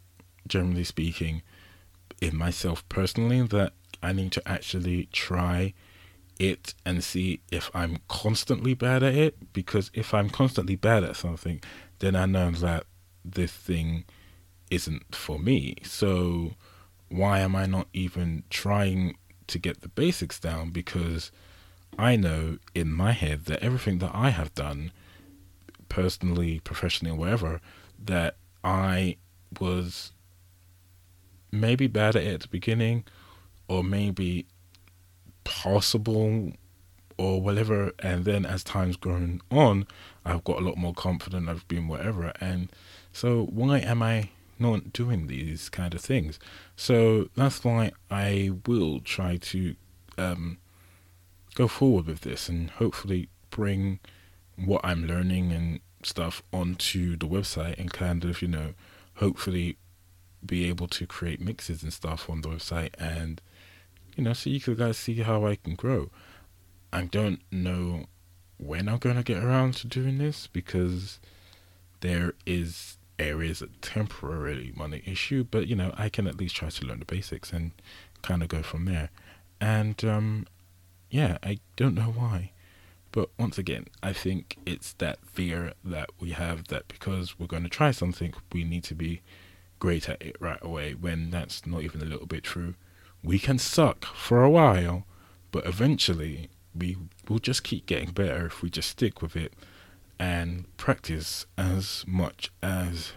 generally 0.47 0.85
speaking, 0.85 1.41
in 2.21 2.37
myself 2.37 2.87
personally, 2.91 3.41
that 3.41 3.73
I 4.03 4.13
need 4.13 4.33
to 4.33 4.47
actually 4.47 5.09
try 5.13 5.73
it 6.39 6.75
and 6.85 7.03
see 7.03 7.41
if 7.51 7.71
I'm 7.73 8.01
constantly 8.07 8.75
bad 8.75 9.03
at 9.03 9.15
it. 9.15 9.55
Because 9.55 9.91
if 9.95 10.13
I'm 10.13 10.29
constantly 10.29 10.77
bad 10.77 11.05
at 11.05 11.17
something, 11.17 11.63
then 12.01 12.15
I 12.17 12.27
know 12.27 12.51
that 12.51 12.85
this 13.25 13.53
thing 13.53 14.05
isn't 14.71 15.15
for 15.15 15.39
me. 15.39 15.77
So 15.85 16.53
why 17.09 17.41
am 17.41 17.57
I 17.57 17.65
not 17.65 17.89
even 17.95 18.43
trying 18.51 19.17
to 19.47 19.59
get 19.59 19.81
the 19.81 19.89
basics 19.89 20.39
down? 20.39 20.69
Because 20.69 21.33
I 21.99 22.15
know 22.17 22.59
in 22.75 22.93
my 22.93 23.13
head 23.13 23.47
that 23.47 23.63
everything 23.63 24.01
that 24.01 24.11
I 24.13 24.29
have 24.29 24.55
done, 24.55 24.93
personally, 25.93 26.61
professionally, 26.61 27.15
or 27.15 27.19
whatever, 27.19 27.61
that 28.03 28.37
I 28.65 29.17
was 29.61 30.13
maybe 31.51 31.87
bad 31.87 32.17
at 32.17 32.23
it 32.23 32.35
at 32.35 32.41
the 32.41 32.49
beginning, 32.49 33.05
or 33.69 33.85
maybe 33.85 34.47
possible, 35.45 36.53
or 37.19 37.43
whatever. 37.43 37.93
And 37.99 38.25
then 38.25 38.47
as 38.47 38.65
time's 38.65 38.97
grown 38.97 39.43
on, 39.51 39.87
I've 40.25 40.45
got 40.45 40.61
a 40.61 40.65
lot 40.65 40.79
more 40.79 40.95
confident. 40.95 41.49
I've 41.49 41.69
been 41.69 41.89
whatever. 41.89 42.33
And 42.41 42.73
so, 43.13 43.45
why 43.45 43.81
am 43.81 44.03
I 44.03 44.31
not 44.63 44.93
doing 44.93 45.27
these 45.27 45.69
kind 45.69 45.93
of 45.93 46.01
things. 46.01 46.39
So 46.77 47.29
that's 47.37 47.63
why 47.63 47.93
I 48.11 48.53
will 48.67 49.01
try 49.01 49.37
to 49.37 49.75
um, 50.17 50.59
go 51.55 51.69
forward 51.69 52.07
with 52.07 52.21
this 52.23 52.49
and 52.49 52.71
hopefully 52.71 53.29
bring 53.51 53.99
what 54.57 54.81
I'm 54.85 55.07
learning 55.07 55.53
and 55.53 55.81
stuff 56.03 56.43
onto 56.53 57.17
the 57.17 57.27
website 57.27 57.79
and 57.79 57.93
kind 57.93 58.25
of, 58.25 58.43
you 58.43 58.49
know, 58.49 58.75
hopefully 59.17 59.77
be 60.45 60.69
able 60.69 60.89
to 60.89 61.07
create 61.07 61.41
mixes 61.41 61.83
and 61.83 61.93
stuff 61.93 62.29
on 62.29 62.41
the 62.41 62.49
website 62.49 62.91
and, 62.99 63.41
you 64.17 64.25
know, 64.25 64.33
so 64.33 64.51
you 64.51 64.61
could 64.61 64.79
guys 64.79 64.97
see 64.97 65.15
how 65.21 65.47
I 65.47 65.57
can 65.57 65.75
grow. 65.75 66.11
I 66.93 67.03
don't 67.05 67.41
know 67.51 68.07
when 68.59 68.89
I'm 68.89 68.99
going 68.99 69.17
to 69.17 69.23
get 69.23 69.43
around 69.43 69.75
to 69.75 69.87
doing 69.87 70.19
this 70.19 70.47
because 70.47 71.19
there 72.01 72.35
is 72.45 72.99
areas 73.19 73.63
a 73.63 73.69
temporarily 73.81 74.73
money 74.77 75.03
issue, 75.07 75.45
but 75.45 75.69
you 75.69 75.77
know, 75.77 75.95
I 75.97 76.09
can 76.09 76.27
at 76.27 76.39
least 76.39 76.57
try 76.57 76.69
to 76.69 76.87
learn 76.87 76.99
the 76.99 77.05
basics 77.05 77.53
and 77.53 77.73
kind 78.23 78.43
of 78.43 78.49
go 78.49 78.63
from 78.63 78.85
there. 78.85 79.11
And 79.61 80.05
um, 80.05 80.47
yeah, 81.11 81.39
I 81.43 81.59
don't 81.77 81.95
know 81.95 82.13
why, 82.15 82.53
But 83.13 83.29
once 83.39 83.59
again, 83.59 83.87
I 84.03 84.15
think 84.15 84.57
it's 84.65 84.95
that 84.95 85.19
fear 85.27 85.75
that 85.85 86.11
we 86.19 86.31
have 86.31 86.69
that 86.69 86.89
because 86.89 87.39
we're 87.39 87.47
going 87.47 87.63
to 87.63 87.69
try 87.69 87.91
something, 87.91 88.33
we 88.53 88.65
need 88.65 88.85
to 88.85 88.95
be 88.95 89.21
great 89.79 90.09
at 90.09 90.23
it 90.23 90.37
right 90.41 90.59
away 90.63 90.95
when 90.95 91.31
that's 91.31 91.67
not 91.67 91.83
even 91.83 92.01
a 92.01 92.07
little 92.07 92.27
bit 92.27 92.43
true. 92.43 92.75
We 93.23 93.39
can 93.39 93.59
suck 93.59 94.07
for 94.07 94.43
a 94.43 94.51
while, 94.51 95.05
but 95.51 95.67
eventually 95.67 96.49
we 96.75 96.97
will 97.29 97.39
just 97.39 97.63
keep 97.63 97.85
getting 97.85 98.13
better 98.13 98.47
if 98.47 98.63
we 98.63 98.71
just 98.71 98.89
stick 98.89 99.21
with 99.21 99.37
it 99.37 99.53
and 100.19 100.65
practice 100.79 101.47
as 101.59 102.05
much 102.07 102.51
as 102.63 103.13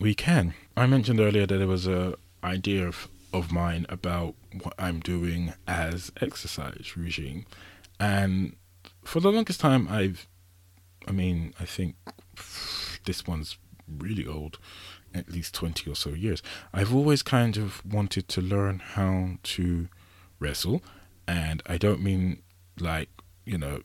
we 0.00 0.14
can. 0.14 0.54
I 0.76 0.86
mentioned 0.86 1.20
earlier 1.20 1.46
that 1.46 1.58
there 1.58 1.68
was 1.68 1.86
a 1.86 2.14
idea 2.42 2.88
of, 2.88 3.08
of 3.32 3.52
mine 3.52 3.86
about 3.88 4.34
what 4.62 4.74
I'm 4.76 4.98
doing 4.98 5.54
as 5.68 6.10
exercise 6.20 6.96
regime. 6.96 7.46
And 8.00 8.56
for 9.04 9.20
the 9.20 9.32
longest 9.32 9.60
time 9.60 9.88
I've 9.88 10.26
I 11.06 11.12
mean, 11.12 11.54
I 11.58 11.64
think 11.64 11.96
this 13.04 13.26
one's 13.26 13.58
really 13.88 14.26
old, 14.26 14.58
at 15.14 15.30
least 15.30 15.54
20 15.54 15.90
or 15.90 15.94
so 15.94 16.10
years. 16.10 16.42
I've 16.72 16.94
always 16.94 17.22
kind 17.22 17.56
of 17.56 17.84
wanted 17.84 18.28
to 18.28 18.40
learn 18.40 18.80
how 18.80 19.38
to 19.42 19.88
wrestle, 20.38 20.82
and 21.26 21.62
I 21.66 21.78
don't 21.78 22.02
mean 22.02 22.42
like, 22.78 23.08
you 23.44 23.58
know, 23.58 23.80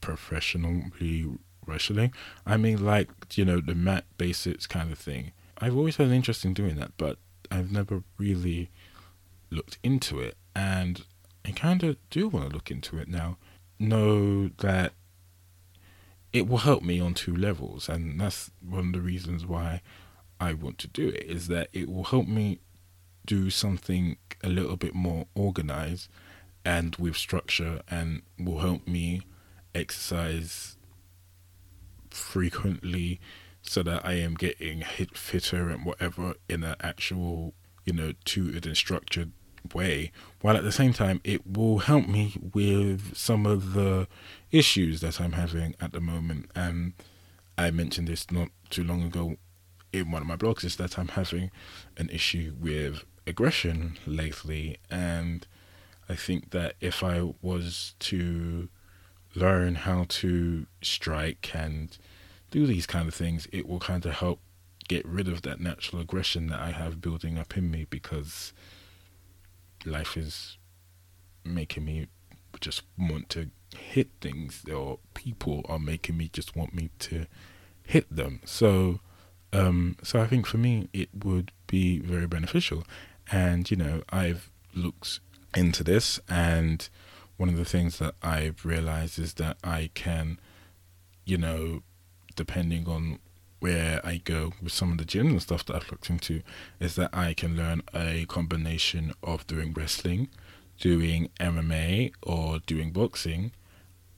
professionally 0.00 1.28
wrestling. 1.66 2.12
I 2.46 2.56
mean 2.56 2.84
like, 2.84 3.08
you 3.34 3.44
know, 3.44 3.60
the 3.60 3.74
mat 3.74 4.04
basics 4.18 4.66
kind 4.66 4.90
of 4.90 4.98
thing. 4.98 5.32
I've 5.58 5.76
always 5.76 5.96
had 5.96 6.08
an 6.08 6.12
interest 6.12 6.44
in 6.44 6.54
doing 6.54 6.76
that, 6.76 6.92
but 6.96 7.18
I've 7.50 7.70
never 7.70 8.02
really 8.18 8.70
looked 9.50 9.78
into 9.82 10.18
it, 10.18 10.36
and 10.56 11.04
I 11.44 11.50
kind 11.52 11.82
of 11.84 11.96
do 12.10 12.28
want 12.28 12.48
to 12.48 12.54
look 12.54 12.70
into 12.70 12.98
it 12.98 13.08
now. 13.08 13.36
Know 13.82 14.48
that 14.58 14.92
it 16.32 16.46
will 16.46 16.58
help 16.58 16.84
me 16.84 17.00
on 17.00 17.14
two 17.14 17.34
levels, 17.34 17.88
and 17.88 18.20
that's 18.20 18.52
one 18.64 18.86
of 18.86 18.92
the 18.92 19.00
reasons 19.00 19.44
why 19.44 19.82
I 20.38 20.52
want 20.52 20.78
to 20.78 20.88
do 20.88 21.08
it. 21.08 21.24
Is 21.24 21.48
that 21.48 21.68
it 21.72 21.88
will 21.88 22.04
help 22.04 22.28
me 22.28 22.60
do 23.26 23.50
something 23.50 24.18
a 24.44 24.48
little 24.48 24.76
bit 24.76 24.94
more 24.94 25.26
organized 25.34 26.08
and 26.64 26.94
with 26.94 27.16
structure, 27.16 27.82
and 27.88 28.22
will 28.38 28.60
help 28.60 28.86
me 28.86 29.22
exercise 29.74 30.76
frequently 32.08 33.20
so 33.62 33.82
that 33.82 34.06
I 34.06 34.12
am 34.12 34.34
getting 34.34 34.82
hit 34.82 35.18
fitter 35.18 35.70
and 35.70 35.84
whatever 35.84 36.34
in 36.48 36.62
an 36.62 36.76
actual, 36.80 37.54
you 37.84 37.92
know, 37.92 38.12
tutored 38.24 38.64
and 38.64 38.76
structured 38.76 39.32
way, 39.74 40.12
while 40.40 40.56
at 40.56 40.64
the 40.64 40.72
same 40.72 40.92
time 40.92 41.20
it 41.24 41.46
will 41.46 41.78
help 41.78 42.08
me 42.08 42.36
with 42.52 43.16
some 43.16 43.46
of 43.46 43.74
the 43.74 44.08
issues 44.50 45.00
that 45.00 45.20
I'm 45.20 45.32
having 45.32 45.74
at 45.80 45.92
the 45.92 46.00
moment. 46.00 46.50
And 46.54 46.92
I 47.56 47.70
mentioned 47.70 48.08
this 48.08 48.30
not 48.30 48.48
too 48.70 48.84
long 48.84 49.02
ago 49.02 49.36
in 49.92 50.10
one 50.10 50.22
of 50.22 50.28
my 50.28 50.36
blogs 50.36 50.64
is 50.64 50.76
that 50.76 50.98
I'm 50.98 51.08
having 51.08 51.50
an 51.96 52.08
issue 52.08 52.54
with 52.58 53.04
aggression 53.26 53.98
lately 54.06 54.78
and 54.90 55.46
I 56.08 56.16
think 56.16 56.50
that 56.50 56.74
if 56.80 57.02
I 57.04 57.32
was 57.40 57.94
to 58.00 58.68
learn 59.34 59.76
how 59.76 60.04
to 60.08 60.66
strike 60.82 61.50
and 61.54 61.96
do 62.50 62.66
these 62.66 62.86
kind 62.86 63.08
of 63.08 63.14
things, 63.14 63.48
it 63.52 63.66
will 63.66 63.78
kind 63.78 64.04
of 64.04 64.14
help 64.14 64.40
get 64.88 65.06
rid 65.06 65.28
of 65.28 65.42
that 65.42 65.60
natural 65.60 66.02
aggression 66.02 66.48
that 66.48 66.60
I 66.60 66.72
have 66.72 67.00
building 67.00 67.38
up 67.38 67.56
in 67.56 67.70
me 67.70 67.86
because 67.88 68.52
life 69.84 70.16
is 70.16 70.58
making 71.44 71.84
me 71.84 72.06
just 72.60 72.82
want 72.98 73.28
to 73.30 73.50
hit 73.76 74.10
things, 74.20 74.64
or 74.72 74.98
people 75.14 75.64
are 75.68 75.78
making 75.78 76.16
me 76.16 76.28
just 76.32 76.54
want 76.54 76.74
me 76.74 76.90
to 77.00 77.26
hit 77.82 78.14
them. 78.14 78.40
So, 78.44 79.00
um, 79.52 79.96
so 80.02 80.20
I 80.20 80.26
think 80.26 80.46
for 80.46 80.58
me 80.58 80.88
it 80.92 81.08
would 81.24 81.52
be 81.66 81.98
very 81.98 82.26
beneficial. 82.26 82.84
And 83.30 83.70
you 83.70 83.76
know, 83.76 84.02
I've 84.10 84.50
looked 84.74 85.20
into 85.56 85.82
this, 85.82 86.20
and 86.28 86.88
one 87.36 87.48
of 87.48 87.56
the 87.56 87.64
things 87.64 87.98
that 87.98 88.14
I've 88.22 88.64
realized 88.64 89.18
is 89.18 89.34
that 89.34 89.56
I 89.64 89.90
can, 89.94 90.38
you 91.24 91.38
know, 91.38 91.82
depending 92.36 92.86
on 92.86 93.18
where 93.62 94.00
I 94.04 94.16
go 94.16 94.52
with 94.60 94.72
some 94.72 94.90
of 94.90 94.98
the 94.98 95.04
gyms 95.04 95.30
and 95.30 95.40
stuff 95.40 95.64
that 95.66 95.76
I've 95.76 95.88
looked 95.88 96.10
into, 96.10 96.42
is 96.80 96.96
that 96.96 97.10
I 97.12 97.32
can 97.32 97.56
learn 97.56 97.82
a 97.94 98.26
combination 98.26 99.14
of 99.22 99.46
doing 99.46 99.72
wrestling, 99.72 100.30
doing 100.80 101.30
MMA, 101.38 102.12
or 102.24 102.58
doing 102.66 102.90
boxing, 102.90 103.52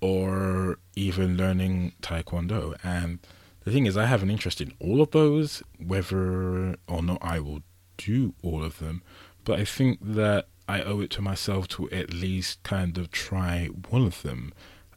or 0.01 0.79
even 0.97 1.37
learning 1.37 1.93
Taekwondo. 2.01 2.79
And 2.83 3.19
the 3.65 3.71
thing 3.71 3.85
is, 3.85 3.99
I 3.99 4.07
have 4.07 4.23
an 4.23 4.31
interest 4.31 4.63
in 4.63 4.73
all 4.81 5.03
of 5.03 5.11
those, 5.11 5.63
whether 5.79 6.77
or 6.89 7.03
not 7.03 7.19
I 7.21 7.39
will 7.39 7.61
do 7.99 8.33
all 8.43 8.65
of 8.65 8.79
them. 8.79 9.03
But 9.45 9.61
I 9.61 9.67
think 9.67 9.99
that 10.01 10.47
I 10.67 10.81
owe 10.81 11.01
it 11.01 11.11
to 11.11 11.23
myself 11.23 11.69
to 11.69 11.91
at 11.91 12.15
least 12.15 12.63
kind 12.63 12.97
of 12.97 13.11
try 13.11 13.67
one 13.67 14.07
of 14.07 14.23
them 14.23 14.55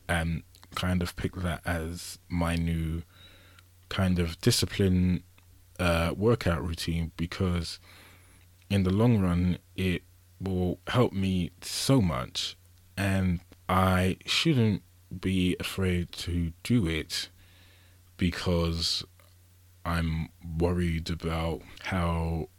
and 0.07 0.43
kind 0.73 1.01
of 1.01 1.17
pick 1.17 1.35
that 1.35 1.59
as 1.65 2.17
my 2.29 2.55
new 2.55 3.03
kind 3.89 4.19
of 4.19 4.39
discipline 4.41 5.23
uh, 5.79 6.13
workout 6.15 6.65
routine 6.65 7.11
because 7.17 7.79
in 8.69 8.83
the 8.83 8.89
long 8.89 9.21
run 9.21 9.57
it 9.75 10.03
will 10.39 10.79
help 10.87 11.13
me 11.13 11.51
so 11.61 12.01
much 12.01 12.57
and 12.95 13.39
I 13.69 14.17
shouldn't 14.25 14.81
be 15.21 15.55
afraid 15.59 16.11
to 16.13 16.51
do 16.63 16.87
it 16.87 17.29
because 18.17 19.03
I'm 19.85 20.29
worried 20.59 21.09
about 21.09 21.61
how 21.85 22.49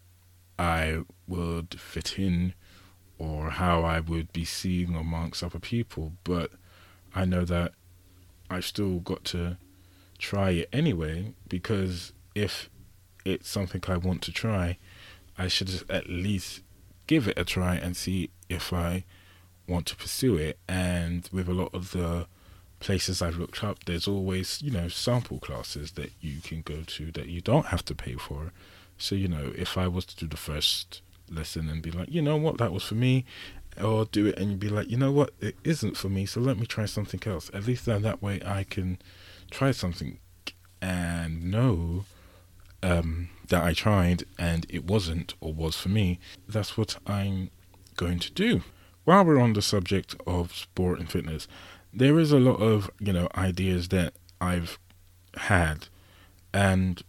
I 0.59 1.03
would 1.27 1.79
fit 1.79 2.19
in 2.19 2.55
or 3.19 3.51
how 3.51 3.83
I 3.83 4.01
would 4.01 4.33
be 4.33 4.45
seen 4.45 4.95
amongst 4.95 5.43
other 5.43 5.59
people. 5.59 6.13
But 6.25 6.53
I 7.15 7.25
know 7.25 7.45
that 7.45 7.73
I've 8.49 8.65
still 8.65 9.01
got 9.01 9.25
to 9.25 9.59
try 10.19 10.51
it 10.51 10.69
anyway 10.73 11.33
because 11.49 12.13
if 12.35 12.69
it's 13.25 13.49
something 13.49 13.83
I 13.89 13.97
want 13.97 14.23
to 14.23 14.33
try, 14.33 14.79
I 15.37 15.49
should 15.49 15.85
at 15.89 16.09
least 16.09 16.63
give 17.07 17.29
it 17.29 17.39
a 17.39 17.45
try 17.45 17.77
and 17.77 17.97
see 17.97 18.31
if 18.49 18.73
I 18.73 19.05
want 19.67 19.87
to 19.87 19.97
pursue 19.97 20.37
it. 20.37 20.59
And 20.69 21.29
with 21.33 21.49
a 21.49 21.55
lot 21.55 21.75
of 21.75 21.93
the 21.93 22.27
places 22.81 23.21
I've 23.21 23.39
looked 23.39 23.63
up, 23.63 23.85
there's 23.85 24.09
always, 24.09 24.63
you 24.63 24.71
know, 24.71 24.89
sample 24.89 25.39
classes 25.39 25.93
that 25.93 26.13
you 26.21 26.41
can 26.41 26.63
go 26.63 26.83
to 26.87 27.11
that 27.13 27.29
you 27.29 27.41
don't 27.41 27.67
have 27.67 27.85
to 27.87 27.95
pay 27.95 28.15
for. 28.15 28.53
So, 28.97 29.15
you 29.15 29.29
know, 29.29 29.53
if 29.57 29.79
I 29.79 29.89
was 29.89 30.05
to 30.07 30.17
do 30.17 30.27
the 30.27 30.37
first 30.37 31.03
lesson 31.31 31.69
and 31.69 31.83
be 31.83 31.91
like, 31.91 32.11
you 32.11 32.23
know 32.23 32.37
what, 32.37 32.59
that 32.59 32.73
was 32.73 32.85
for 32.85 32.95
me, 32.95 33.25
or 33.81 34.07
do 34.07 34.27
it 34.27 34.39
and 34.39 34.59
be 34.59 34.69
like, 34.69 34.91
you 34.91 34.97
know 34.97 35.13
what, 35.13 35.31
it 35.41 35.57
isn't 35.65 35.97
for 35.97 36.09
me, 36.09 36.27
so 36.27 36.41
let 36.41 36.59
me 36.59 36.67
try 36.67 36.85
something 36.85 37.21
else. 37.27 37.51
At 37.55 37.67
least 37.67 37.87
then 37.87 38.03
that 38.03 38.23
way 38.23 38.41
I 38.45 38.65
can 38.65 38.99
try 39.51 39.71
something 39.71 40.19
and 40.81 41.51
know 41.51 42.05
um, 42.83 43.29
that 43.49 43.63
I 43.63 43.73
tried 43.73 44.25
and 44.39 44.67
it 44.69 44.85
wasn't 44.85 45.35
or 45.41 45.53
was 45.53 45.77
for 45.77 45.89
me, 45.89 46.19
that's 46.49 46.77
what 46.77 46.97
I'm 47.07 47.51
going 47.97 48.19
to 48.21 48.33
do. 48.33 48.63
While 49.05 49.25
we're 49.25 49.41
on 49.41 49.55
the 49.55 49.63
subject 49.63 50.15
of 50.27 50.55
sport 50.55 51.01
and 51.01 51.11
fitness, 51.11 51.49
there 51.93 52.19
is 52.19 52.33
a 52.33 52.39
lot 52.39 52.61
of 52.61 52.91
you 53.01 53.13
know 53.13 53.29
ideas 53.35 53.89
that 53.89 54.15
I've 54.41 54.79
had, 55.37 55.89
and 56.53 57.03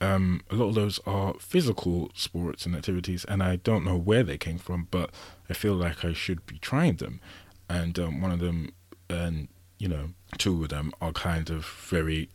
um, 0.00 0.42
a 0.50 0.56
lot 0.56 0.68
of 0.70 0.74
those 0.74 1.00
are 1.06 1.34
physical 1.38 2.10
sports 2.14 2.66
and 2.66 2.74
activities, 2.74 3.24
and 3.24 3.42
I 3.42 3.56
don't 3.56 3.84
know 3.84 3.96
where 3.96 4.22
they 4.22 4.38
came 4.38 4.58
from, 4.58 4.88
but 4.90 5.10
I 5.48 5.54
feel 5.54 5.74
like 5.74 6.04
I 6.04 6.12
should 6.12 6.44
be 6.46 6.58
trying 6.58 6.96
them. 6.96 7.20
And 7.68 7.98
um, 7.98 8.20
one 8.20 8.32
of 8.32 8.40
them, 8.40 8.70
and 9.08 9.48
you 9.78 9.88
know, 9.88 10.10
two 10.36 10.62
of 10.62 10.68
them 10.68 10.92
are 11.00 11.12
kind 11.12 11.48
of 11.50 11.64
very 11.88 12.28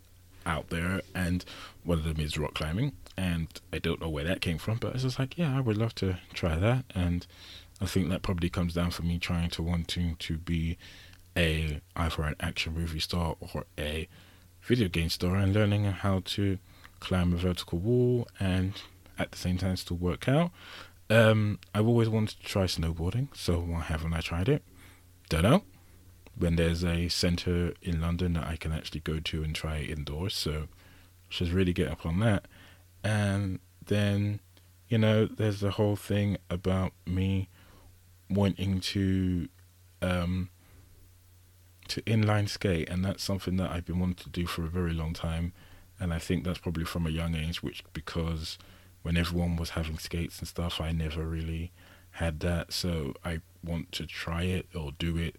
out 0.45 0.69
there, 0.69 1.01
and 1.13 1.45
one 1.83 1.99
of 1.99 2.03
them 2.03 2.19
is 2.19 2.37
rock 2.37 2.55
climbing, 2.55 2.93
and 3.17 3.47
I 3.71 3.79
don't 3.79 4.01
know 4.01 4.09
where 4.09 4.23
that 4.23 4.41
came 4.41 4.57
from, 4.57 4.77
but 4.77 4.93
it's 4.93 5.03
just 5.03 5.19
like, 5.19 5.37
yeah, 5.37 5.55
I 5.55 5.61
would 5.61 5.77
love 5.77 5.95
to 5.95 6.17
try 6.33 6.55
that, 6.55 6.85
and 6.95 7.25
I 7.79 7.85
think 7.85 8.09
that 8.09 8.21
probably 8.21 8.49
comes 8.49 8.73
down 8.73 8.91
for 8.91 9.03
me 9.03 9.19
trying 9.19 9.49
to 9.51 9.63
wanting 9.63 10.15
to 10.19 10.37
be 10.37 10.77
a 11.35 11.81
either 11.95 12.23
an 12.23 12.35
action 12.39 12.73
movie 12.73 12.99
star 12.99 13.35
or 13.39 13.65
a 13.77 14.07
video 14.61 14.87
game 14.87 15.09
star, 15.09 15.35
and 15.35 15.53
learning 15.53 15.85
how 15.85 16.21
to 16.25 16.57
climb 16.99 17.33
a 17.33 17.37
vertical 17.37 17.79
wall 17.79 18.27
and 18.39 18.81
at 19.19 19.31
the 19.31 19.37
same 19.37 19.57
time 19.57 19.75
still 19.75 19.97
work 19.97 20.27
out. 20.27 20.51
Um, 21.09 21.59
I've 21.75 21.87
always 21.87 22.07
wanted 22.09 22.39
to 22.39 22.45
try 22.45 22.63
snowboarding, 22.63 23.27
so 23.35 23.59
why 23.59 23.81
haven't 23.81 24.13
I 24.13 24.21
tried 24.21 24.49
it? 24.49 24.63
Don't 25.29 25.43
know 25.43 25.63
when 26.37 26.55
there's 26.55 26.83
a 26.83 27.09
centre 27.09 27.73
in 27.81 28.01
London 28.01 28.33
that 28.33 28.47
I 28.47 28.55
can 28.55 28.71
actually 28.71 29.01
go 29.01 29.19
to 29.19 29.43
and 29.43 29.53
try 29.53 29.79
indoors. 29.79 30.33
So 30.33 30.67
should 31.29 31.49
really 31.49 31.73
get 31.73 31.89
up 31.89 32.05
on 32.05 32.19
that. 32.19 32.45
And 33.03 33.59
then, 33.85 34.39
you 34.87 34.97
know, 34.97 35.25
there's 35.25 35.59
the 35.59 35.71
whole 35.71 35.95
thing 35.95 36.37
about 36.49 36.93
me 37.05 37.49
wanting 38.29 38.79
to 38.79 39.49
um, 40.01 40.49
to 41.87 42.01
inline 42.03 42.49
skate, 42.49 42.89
and 42.89 43.03
that's 43.03 43.23
something 43.23 43.57
that 43.57 43.71
I've 43.71 43.85
been 43.85 43.99
wanting 43.99 44.23
to 44.23 44.29
do 44.29 44.45
for 44.45 44.63
a 44.63 44.69
very 44.69 44.93
long 44.93 45.13
time. 45.13 45.53
And 45.99 46.13
I 46.13 46.19
think 46.19 46.43
that's 46.43 46.59
probably 46.59 46.85
from 46.85 47.05
a 47.05 47.09
young 47.09 47.35
age, 47.35 47.63
which 47.63 47.83
because 47.93 48.57
when 49.01 49.17
everyone 49.17 49.55
was 49.55 49.71
having 49.71 49.97
skates 49.97 50.39
and 50.39 50.47
stuff, 50.47 50.81
I 50.81 50.91
never 50.91 51.25
really 51.25 51.71
had 52.11 52.39
that. 52.41 52.73
So 52.73 53.13
I 53.23 53.41
want 53.63 53.91
to 53.93 54.05
try 54.05 54.43
it 54.43 54.67
or 54.75 54.91
do 54.91 55.17
it 55.17 55.35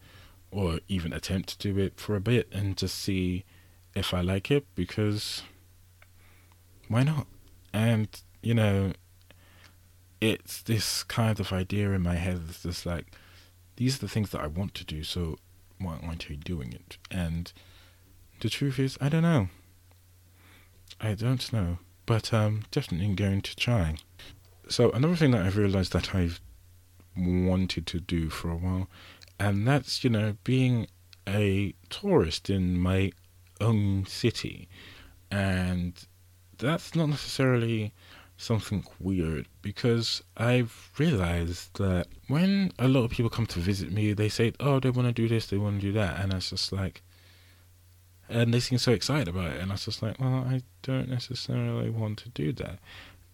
or 0.55 0.79
even 0.87 1.13
attempt 1.13 1.49
to 1.49 1.73
do 1.73 1.81
it 1.81 1.99
for 1.99 2.15
a 2.15 2.21
bit 2.21 2.49
and 2.53 2.77
just 2.77 2.97
see 2.97 3.45
if 3.95 4.15
I 4.15 4.21
like 4.21 4.51
it 4.51 4.67
because 4.77 5.43
why 6.87 7.03
not? 7.03 7.27
And, 7.73 8.09
you 8.41 8.55
know, 8.55 8.93
it's 10.21 10.63
this 10.63 11.03
kind 11.03 11.41
of 11.41 11.53
idea 11.53 11.91
in 11.91 12.03
my 12.03 12.15
head 12.15 12.47
that's 12.47 12.63
just 12.63 12.87
like, 12.87 13.07
these 13.77 13.97
are 13.97 14.01
the 14.01 14.09
things 14.09 14.31
that 14.31 14.41
I 14.41 14.47
want 14.47 14.75
to 14.75 14.85
do, 14.85 15.03
so 15.03 15.39
why 15.81 15.99
aren't 16.03 16.31
I 16.31 16.35
doing 16.35 16.73
it? 16.73 16.99
And 17.11 17.53
the 18.41 18.49
truth 18.49 18.79
is, 18.79 18.97
I 19.01 19.09
don't 19.09 19.23
know. 19.23 19.49
I 21.01 21.15
don't 21.15 21.53
know, 21.53 21.79
but 22.07 22.33
um, 22.33 22.63
definitely 22.71 23.13
going 23.15 23.43
to 23.43 23.57
try. 23.57 23.97
So 24.69 24.93
another 24.93 25.17
thing 25.17 25.33
that 25.33 25.45
I've 25.45 25.57
realized 25.57 25.93
that 25.95 26.15
I've 26.15 26.41
wanted 27.17 27.87
to 27.89 27.99
do 27.99 28.31
for 28.31 28.51
a 28.51 28.57
while, 28.57 28.89
and 29.39 29.67
that's 29.67 30.05
you 30.05 30.11
know 30.11 30.37
being 30.45 30.87
a 31.29 31.75
tourist 31.91 32.51
in 32.51 32.79
my 32.79 33.13
own 33.61 34.07
city, 34.07 34.69
and 35.31 36.07
that's 36.59 36.95
not 36.95 37.09
necessarily 37.09 37.93
something 38.37 38.85
weird 38.99 39.47
because 39.63 40.23
I've 40.37 40.91
realized 40.99 41.79
that 41.79 42.09
when 42.29 42.73
a 42.79 42.89
lot 42.89 43.05
of 43.05 43.11
people 43.11 43.31
come 43.31 43.47
to 43.47 43.61
visit 43.61 43.93
me, 43.93 44.13
they 44.13 44.29
say, 44.29 44.53
"Oh, 44.61 44.81
they 44.81 44.91
want 44.91 45.09
to 45.09 45.13
do 45.13 45.29
this, 45.29 45.47
they 45.47 45.57
want 45.57 45.81
to 45.81 45.87
do 45.87 45.93
that," 45.93 46.21
and 46.21 46.33
it's 46.33 46.51
just 46.51 46.73
like, 46.73 47.03
and 48.29 48.53
they 48.53 48.61
seem 48.61 48.79
so 48.79 48.93
excited 48.93 49.29
about 49.29 49.53
it, 49.53 49.61
and 49.61 49.71
I 49.71 49.75
was 49.75 49.85
just 49.85 50.03
like, 50.03 50.19
"Well, 50.19 50.45
I 50.49 50.63
don't 50.83 51.09
necessarily 51.09 51.91
want 51.91 52.19
to 52.19 52.29
do 52.31 52.53
that." 52.55 52.79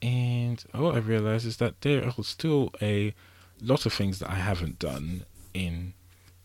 And 0.03 0.65
what 0.73 0.95
I 0.95 0.99
realized 0.99 1.47
is 1.47 1.59
that 1.59 1.81
there 1.83 2.07
are 2.07 2.25
still 2.25 2.71
a 2.81 3.15
lot 3.61 3.85
of 3.85 3.93
things 3.93 4.19
that 4.21 4.31
I 4.31 4.37
haven't 4.37 4.79
done 4.79 5.25
in 5.55 5.95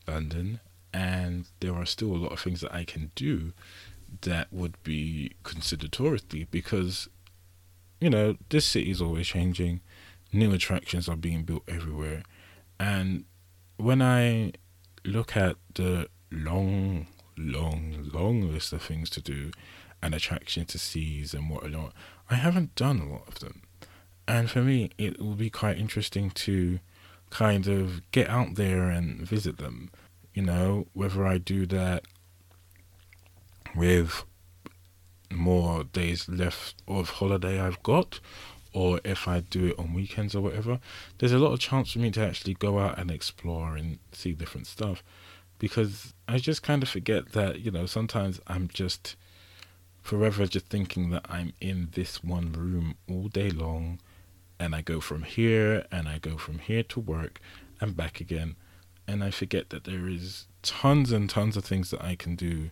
London, 0.07 0.59
and 0.93 1.47
there 1.59 1.73
are 1.73 1.85
still 1.85 2.15
a 2.15 2.17
lot 2.17 2.31
of 2.31 2.39
things 2.39 2.61
that 2.61 2.73
I 2.73 2.83
can 2.83 3.11
do 3.15 3.53
that 4.21 4.51
would 4.51 4.81
be 4.83 5.33
considered 5.43 5.91
touristy 5.91 6.47
because 6.49 7.09
you 7.99 8.09
know, 8.09 8.35
this 8.49 8.65
city 8.65 8.91
is 8.91 9.01
always 9.01 9.27
changing. 9.27 9.81
New 10.33 10.53
attractions 10.53 11.07
are 11.07 11.15
being 11.15 11.43
built 11.43 11.63
everywhere. 11.67 12.23
And 12.79 13.25
when 13.77 14.01
I 14.01 14.53
look 15.03 15.37
at 15.37 15.55
the 15.73 16.09
long, 16.31 17.07
long, 17.37 18.09
long 18.13 18.51
list 18.51 18.73
of 18.73 18.81
things 18.81 19.09
to 19.11 19.21
do 19.21 19.51
and 20.01 20.13
attractions 20.13 20.67
to 20.67 20.79
see 20.79 21.25
and 21.33 21.49
whatnot, 21.49 21.93
I 22.29 22.35
haven't 22.35 22.75
done 22.75 22.99
a 22.99 23.09
lot 23.09 23.27
of 23.27 23.39
them. 23.39 23.61
And 24.27 24.49
for 24.49 24.61
me, 24.61 24.91
it 24.97 25.19
will 25.19 25.35
be 25.35 25.49
quite 25.49 25.77
interesting 25.77 26.31
to 26.31 26.79
kind 27.29 27.67
of 27.67 28.09
get 28.11 28.29
out 28.29 28.55
there 28.55 28.89
and 28.89 29.21
visit 29.21 29.57
them. 29.57 29.91
You 30.33 30.43
know, 30.43 30.87
whether 30.93 31.25
I 31.25 31.37
do 31.37 31.65
that 31.67 32.03
with 33.75 34.23
more 35.31 35.83
days 35.83 36.29
left 36.29 36.75
of 36.87 37.09
holiday 37.09 37.59
I've 37.59 37.81
got, 37.83 38.19
or 38.73 38.99
if 39.03 39.27
I 39.27 39.39
do 39.39 39.67
it 39.67 39.79
on 39.79 39.93
weekends 39.93 40.35
or 40.35 40.41
whatever, 40.41 40.79
there's 41.17 41.31
a 41.31 41.39
lot 41.39 41.53
of 41.53 41.59
chance 41.59 41.91
for 41.93 41.99
me 41.99 42.11
to 42.11 42.25
actually 42.25 42.55
go 42.55 42.79
out 42.79 42.99
and 42.99 43.09
explore 43.09 43.75
and 43.75 43.99
see 44.11 44.33
different 44.33 44.67
stuff. 44.67 45.03
Because 45.57 46.13
I 46.27 46.37
just 46.37 46.63
kind 46.63 46.83
of 46.83 46.89
forget 46.89 47.31
that, 47.31 47.61
you 47.61 47.71
know, 47.71 47.85
sometimes 47.85 48.41
I'm 48.47 48.67
just 48.67 49.15
forever 50.01 50.45
just 50.45 50.67
thinking 50.67 51.09
that 51.09 51.25
I'm 51.29 51.53
in 51.61 51.89
this 51.93 52.23
one 52.23 52.51
room 52.51 52.95
all 53.09 53.27
day 53.27 53.49
long 53.49 53.99
and 54.59 54.75
I 54.75 54.81
go 54.81 54.99
from 54.99 55.23
here 55.23 55.85
and 55.91 56.07
I 56.07 56.17
go 56.19 56.37
from 56.37 56.59
here 56.59 56.83
to 56.83 56.99
work 56.99 57.39
and 57.81 57.95
back 57.95 58.19
again. 58.19 58.55
And 59.07 59.23
I 59.23 59.31
forget 59.31 59.69
that 59.69 59.83
there 59.83 60.07
is 60.07 60.47
tons 60.63 61.11
and 61.11 61.29
tons 61.29 61.55
of 61.55 61.65
things 61.65 61.91
that 61.91 62.03
I 62.03 62.15
can 62.15 62.35
do 62.35 62.71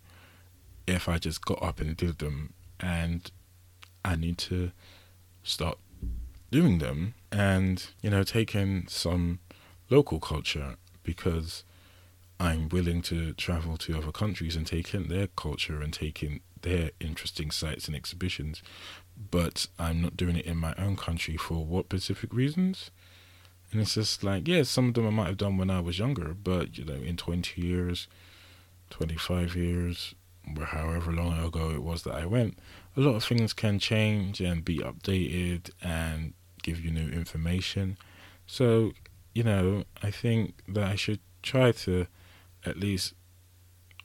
if 0.88 1.08
I 1.08 1.18
just 1.18 1.46
got 1.46 1.62
up 1.62 1.80
and 1.80 1.96
did 1.96 2.20
them, 2.20 2.54
and 2.80 3.32
I 4.04 4.16
need 4.16 4.38
to 4.40 4.72
start 5.44 5.78
doing 6.52 6.80
them 6.80 7.14
and, 7.32 7.86
you 8.02 8.10
know, 8.10 8.24
taking 8.24 8.88
some 8.88 9.40
local 9.90 10.20
culture 10.20 10.76
because 11.04 11.64
I'm 12.40 12.68
willing 12.70 13.02
to 13.04 13.34
travel 13.34 13.78
to 13.78 13.98
other 13.98 14.12
countries 14.12 14.56
and 14.56 14.68
take 14.68 14.94
in 14.94 15.08
their 15.08 15.28
culture 15.28 15.82
and 15.82 15.94
take 15.94 16.22
in 16.22 16.42
their 16.62 16.92
interesting 17.00 17.52
sites 17.52 17.88
and 17.88 17.96
exhibitions, 17.96 18.62
but 19.32 19.68
I'm 19.80 20.02
not 20.02 20.18
doing 20.18 20.36
it 20.36 20.46
in 20.46 20.58
my 20.58 20.74
own 20.78 20.96
country 20.96 21.38
for 21.38 21.66
what 21.66 21.86
specific 21.86 22.34
reasons? 22.34 22.92
And 23.72 23.82
it's 23.82 23.96
just 23.96 24.24
like, 24.24 24.48
yeah, 24.48 24.64
some 24.64 24.90
of 24.90 24.94
them 24.94 25.08
I 25.08 25.10
might 25.10 25.28
have 25.28 25.38
done 25.38 25.58
when 25.58 25.70
I 25.70 25.80
was 25.80 25.98
younger, 25.98 26.34
but, 26.34 26.78
you 26.78 26.86
know, 26.86 26.94
in 26.94 27.18
20 27.18 27.62
years, 27.62 28.08
25 28.92 29.56
years, 29.56 30.14
or 30.58 30.66
however 30.66 31.12
long 31.12 31.44
ago 31.44 31.72
it 31.72 31.82
was 31.82 32.04
that 32.04 32.14
I 32.14 32.26
went, 32.26 32.60
a 32.96 33.02
lot 33.02 33.16
of 33.16 33.24
things 33.24 33.54
can 33.54 33.80
change 33.80 34.40
and 34.42 34.64
be 34.64 34.78
updated 34.78 35.72
and 35.82 36.34
give 36.62 36.80
you 36.80 36.92
new 36.92 37.10
information. 37.10 37.98
So, 38.46 38.92
you 39.34 39.44
know, 39.44 39.86
I 40.04 40.12
think 40.12 40.56
that 40.68 40.84
I 40.84 40.96
should 40.96 41.20
try 41.42 41.72
to 41.72 42.06
at 42.66 42.78
least 42.78 43.14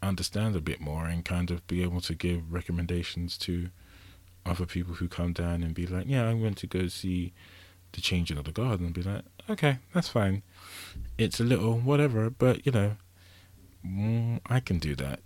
understand 0.02 0.56
a 0.56 0.60
bit 0.60 0.80
more 0.80 1.06
and 1.06 1.24
kind 1.24 1.50
of 1.50 1.66
be 1.66 1.82
able 1.82 2.00
to 2.02 2.14
give 2.14 2.52
recommendations 2.52 3.36
to 3.38 3.68
other 4.46 4.66
people 4.66 4.94
who 4.94 5.08
come 5.08 5.32
down 5.32 5.62
and 5.62 5.74
be 5.74 5.86
like, 5.86 6.06
yeah, 6.06 6.24
I'm 6.24 6.40
going 6.40 6.54
to 6.54 6.66
go 6.66 6.88
see 6.88 7.32
the 7.92 8.00
changing 8.00 8.38
of 8.38 8.44
the 8.44 8.52
garden 8.52 8.86
and 8.86 8.94
be 8.94 9.02
like, 9.02 9.22
okay, 9.48 9.78
that's 9.94 10.08
fine. 10.08 10.42
It's 11.16 11.40
a 11.40 11.44
little 11.44 11.78
whatever, 11.78 12.30
but 12.30 12.64
you 12.66 12.72
know, 12.72 12.96
mm, 13.84 14.40
I 14.46 14.60
can 14.60 14.78
do 14.78 14.94
that. 14.96 15.20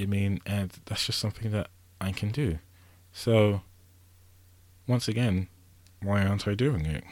I 0.00 0.06
mean, 0.06 0.40
and 0.46 0.70
that's 0.86 1.06
just 1.06 1.18
something 1.18 1.50
that 1.52 1.68
I 2.00 2.12
can 2.12 2.30
do. 2.30 2.58
So, 3.12 3.62
once 4.86 5.08
again, 5.08 5.48
why 6.02 6.24
aren't 6.24 6.48
I 6.48 6.54
doing 6.54 6.86
it? 6.86 7.04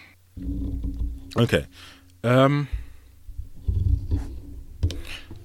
Okay. 1.37 1.67
Um. 2.25 2.69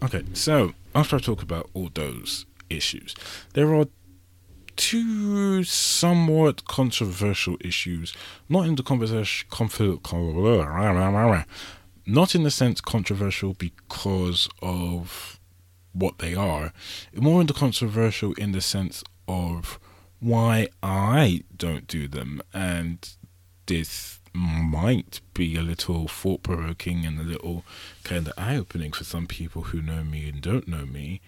Okay, 0.02 0.24
so 0.34 0.74
after 0.94 1.16
I 1.16 1.20
talk 1.20 1.42
about 1.42 1.70
all 1.74 1.90
those 1.94 2.46
issues, 2.70 3.16
there 3.54 3.74
are 3.74 3.88
two 4.76 5.64
somewhat 5.64 6.66
controversial 6.66 7.58
issues, 7.62 8.14
not 8.50 8.68
in 8.68 8.76
the 8.76 8.84
conversation, 8.84 9.48
not 12.06 12.36
in 12.36 12.44
the 12.44 12.52
sense 12.52 12.82
controversial 12.82 13.54
because 13.54 14.50
of 14.62 15.40
what 15.94 16.20
they 16.20 16.36
are, 16.36 16.74
more 17.16 17.42
in 17.42 17.48
the 17.48 17.54
controversial 17.54 18.34
in 18.34 18.52
the 18.52 18.62
sense 18.62 19.04
of 19.28 19.80
why 20.20 20.68
I 20.82 21.44
don't 21.56 21.88
do 21.88 22.08
them, 22.08 22.42
and 22.54 23.10
this 23.66 24.20
might 24.34 25.22
be 25.34 25.56
a 25.56 25.62
little 25.62 26.08
thought 26.08 26.44
provoking 26.44 27.06
and 27.06 27.20
a 27.20 27.24
little 27.24 27.64
kind 28.04 28.28
of 28.28 28.34
eye 28.38 28.56
opening 28.56 28.92
for 28.92 29.04
some 29.04 29.28
people 29.28 29.64
who 29.64 29.82
know 29.82 30.04
me 30.04 30.28
and 30.28 30.42
don't 30.42 30.68
know 30.68 30.86
me. 30.86 31.22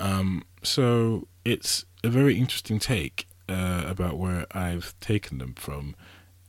Um, 0.00 0.42
so 0.62 1.28
it's 1.44 1.84
a 2.04 2.08
very 2.08 2.38
interesting 2.38 2.78
take 2.78 3.26
uh, 3.48 3.84
about 3.86 4.18
where 4.18 4.46
I've 4.52 4.98
taken 5.00 5.38
them 5.38 5.54
from 5.54 5.94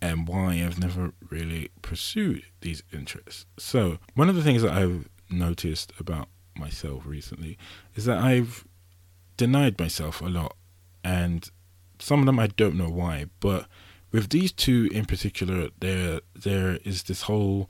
and 0.01 0.27
why 0.27 0.53
I've 0.55 0.79
never 0.79 1.13
really 1.29 1.69
pursued 1.81 2.43
these 2.61 2.83
interests. 2.91 3.45
So, 3.57 3.99
one 4.15 4.29
of 4.29 4.35
the 4.35 4.43
things 4.43 4.61
that 4.61 4.73
I've 4.73 5.07
noticed 5.29 5.93
about 5.99 6.27
myself 6.55 7.03
recently 7.05 7.57
is 7.95 8.05
that 8.05 8.17
I've 8.17 8.65
denied 9.37 9.79
myself 9.79 10.21
a 10.21 10.25
lot, 10.25 10.55
and 11.03 11.49
some 11.99 12.19
of 12.19 12.25
them 12.25 12.39
I 12.39 12.47
don't 12.47 12.75
know 12.75 12.89
why, 12.89 13.27
but 13.39 13.67
with 14.11 14.29
these 14.29 14.51
two 14.51 14.89
in 14.91 15.05
particular, 15.05 15.69
there 15.79 16.21
there 16.35 16.79
is 16.83 17.03
this 17.03 17.23
whole 17.23 17.69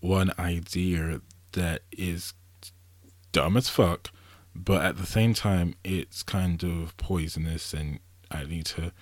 one 0.00 0.32
idea 0.38 1.20
that 1.52 1.82
is 1.90 2.34
dumb 3.32 3.56
as 3.56 3.68
fuck, 3.68 4.10
but 4.54 4.82
at 4.82 4.96
the 4.96 5.06
same 5.06 5.34
time, 5.34 5.74
it's 5.84 6.22
kind 6.22 6.62
of 6.62 6.96
poisonous, 6.96 7.72
and 7.72 8.00
I 8.30 8.44
need 8.44 8.66
to 8.66 8.92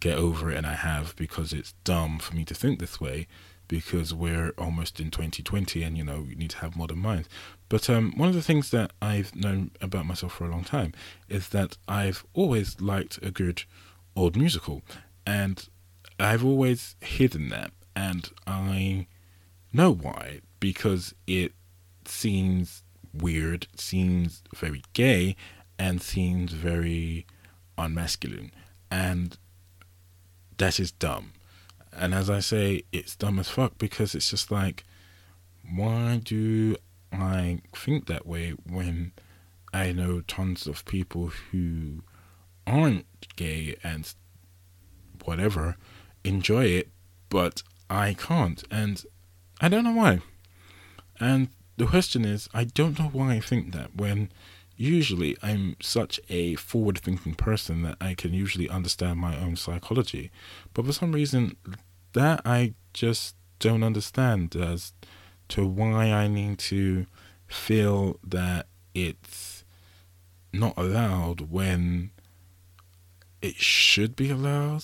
get 0.00 0.16
over 0.16 0.50
it, 0.50 0.56
and 0.56 0.66
I 0.66 0.74
have 0.74 1.16
because 1.16 1.52
it's 1.52 1.74
dumb 1.84 2.18
for 2.18 2.34
me 2.34 2.44
to 2.44 2.54
think 2.54 2.78
this 2.78 3.00
way 3.00 3.26
because 3.68 4.14
we're 4.14 4.54
almost 4.56 4.98
in 4.98 5.10
2020 5.10 5.82
and 5.82 5.96
you 5.96 6.02
know 6.02 6.24
we 6.26 6.34
need 6.34 6.50
to 6.50 6.58
have 6.58 6.74
modern 6.74 6.98
minds. 6.98 7.28
But 7.68 7.88
um, 7.90 8.14
one 8.16 8.28
of 8.28 8.34
the 8.34 8.42
things 8.42 8.70
that 8.70 8.92
i've 9.00 9.36
known 9.36 9.70
about 9.80 10.06
myself 10.06 10.32
for 10.32 10.46
a 10.46 10.50
long 10.50 10.64
time 10.64 10.92
is 11.28 11.50
that 11.50 11.76
i've 11.86 12.24
always 12.32 12.80
liked 12.80 13.18
a 13.22 13.30
good 13.30 13.64
old 14.16 14.36
musical 14.36 14.82
and 15.26 15.68
i've 16.18 16.44
always 16.44 16.96
hidden 17.00 17.50
that 17.50 17.70
and 17.94 18.30
i 18.46 19.06
know 19.72 19.92
why 19.92 20.40
because 20.60 21.14
it 21.26 21.52
seems 22.06 22.82
weird, 23.20 23.66
seems 23.76 24.42
very 24.54 24.82
gay, 24.92 25.36
and 25.78 26.02
seems 26.02 26.52
very 26.52 27.26
unmasculine. 27.76 28.50
And 28.90 29.36
that 30.58 30.80
is 30.80 30.90
dumb. 30.90 31.32
And 31.92 32.14
as 32.14 32.28
I 32.30 32.40
say, 32.40 32.82
it's 32.92 33.16
dumb 33.16 33.38
as 33.38 33.48
fuck 33.48 33.78
because 33.78 34.14
it's 34.14 34.30
just 34.30 34.50
like, 34.50 34.84
why 35.74 36.20
do 36.22 36.76
I 37.12 37.60
think 37.74 38.06
that 38.06 38.26
way 38.26 38.50
when 38.50 39.12
I 39.72 39.92
know 39.92 40.20
tons 40.22 40.66
of 40.66 40.84
people 40.84 41.30
who 41.50 42.02
aren't 42.66 43.06
gay 43.36 43.76
and 43.82 44.12
whatever 45.24 45.76
enjoy 46.24 46.64
it, 46.66 46.88
but 47.28 47.62
I 47.90 48.14
can't, 48.14 48.62
and 48.70 49.02
I 49.60 49.68
don't 49.68 49.84
know 49.84 49.92
why. 49.92 50.20
And 51.20 51.48
the 51.78 51.86
question 51.86 52.24
is, 52.24 52.48
I 52.52 52.64
don't 52.64 52.98
know 52.98 53.08
why 53.12 53.34
I 53.34 53.40
think 53.40 53.72
that 53.72 53.94
when 53.94 54.30
usually 54.76 55.36
I'm 55.42 55.76
such 55.80 56.20
a 56.28 56.56
forward 56.56 56.98
thinking 56.98 57.34
person 57.34 57.82
that 57.82 57.96
I 58.00 58.14
can 58.14 58.34
usually 58.34 58.68
understand 58.68 59.18
my 59.18 59.36
own 59.38 59.56
psychology. 59.56 60.30
But 60.74 60.86
for 60.86 60.92
some 60.92 61.12
reason, 61.12 61.56
that 62.12 62.42
I 62.44 62.74
just 62.92 63.36
don't 63.60 63.82
understand 63.82 64.54
as 64.56 64.92
to 65.48 65.66
why 65.66 66.10
I 66.10 66.26
need 66.26 66.58
to 66.60 67.06
feel 67.46 68.18
that 68.26 68.66
it's 68.94 69.64
not 70.52 70.74
allowed 70.76 71.50
when 71.50 72.10
it 73.40 73.56
should 73.56 74.16
be 74.16 74.30
allowed. 74.30 74.82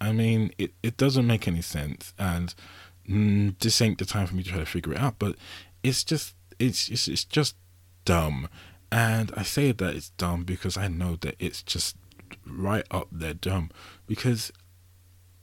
I 0.00 0.12
mean, 0.12 0.52
it, 0.58 0.72
it 0.82 0.96
doesn't 0.96 1.26
make 1.26 1.48
any 1.48 1.62
sense, 1.62 2.12
and 2.18 2.54
mm, 3.08 3.58
this 3.58 3.82
ain't 3.82 3.98
the 3.98 4.04
time 4.04 4.26
for 4.26 4.34
me 4.34 4.42
to 4.44 4.50
try 4.50 4.58
to 4.60 4.66
figure 4.66 4.92
it 4.92 4.98
out. 4.98 5.16
But 5.18 5.36
it's 5.82 6.04
just 6.04 6.34
it's 6.58 6.88
it's, 6.88 7.08
it's 7.08 7.24
just 7.24 7.56
dumb, 8.04 8.48
and 8.90 9.32
I 9.36 9.42
say 9.42 9.72
that 9.72 9.94
it's 9.94 10.10
dumb 10.10 10.44
because 10.44 10.76
I 10.76 10.88
know 10.88 11.16
that 11.16 11.36
it's 11.38 11.62
just 11.62 11.96
right 12.46 12.84
up 12.90 13.08
there 13.10 13.34
dumb 13.34 13.70
because 14.06 14.52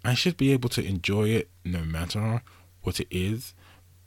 I 0.04 0.14
should 0.14 0.38
be 0.38 0.52
able 0.52 0.70
to 0.70 0.86
enjoy 0.86 1.30
it 1.30 1.50
no 1.64 1.80
matter 1.80 2.44
what 2.84 3.00
it 3.00 3.08
is, 3.10 3.54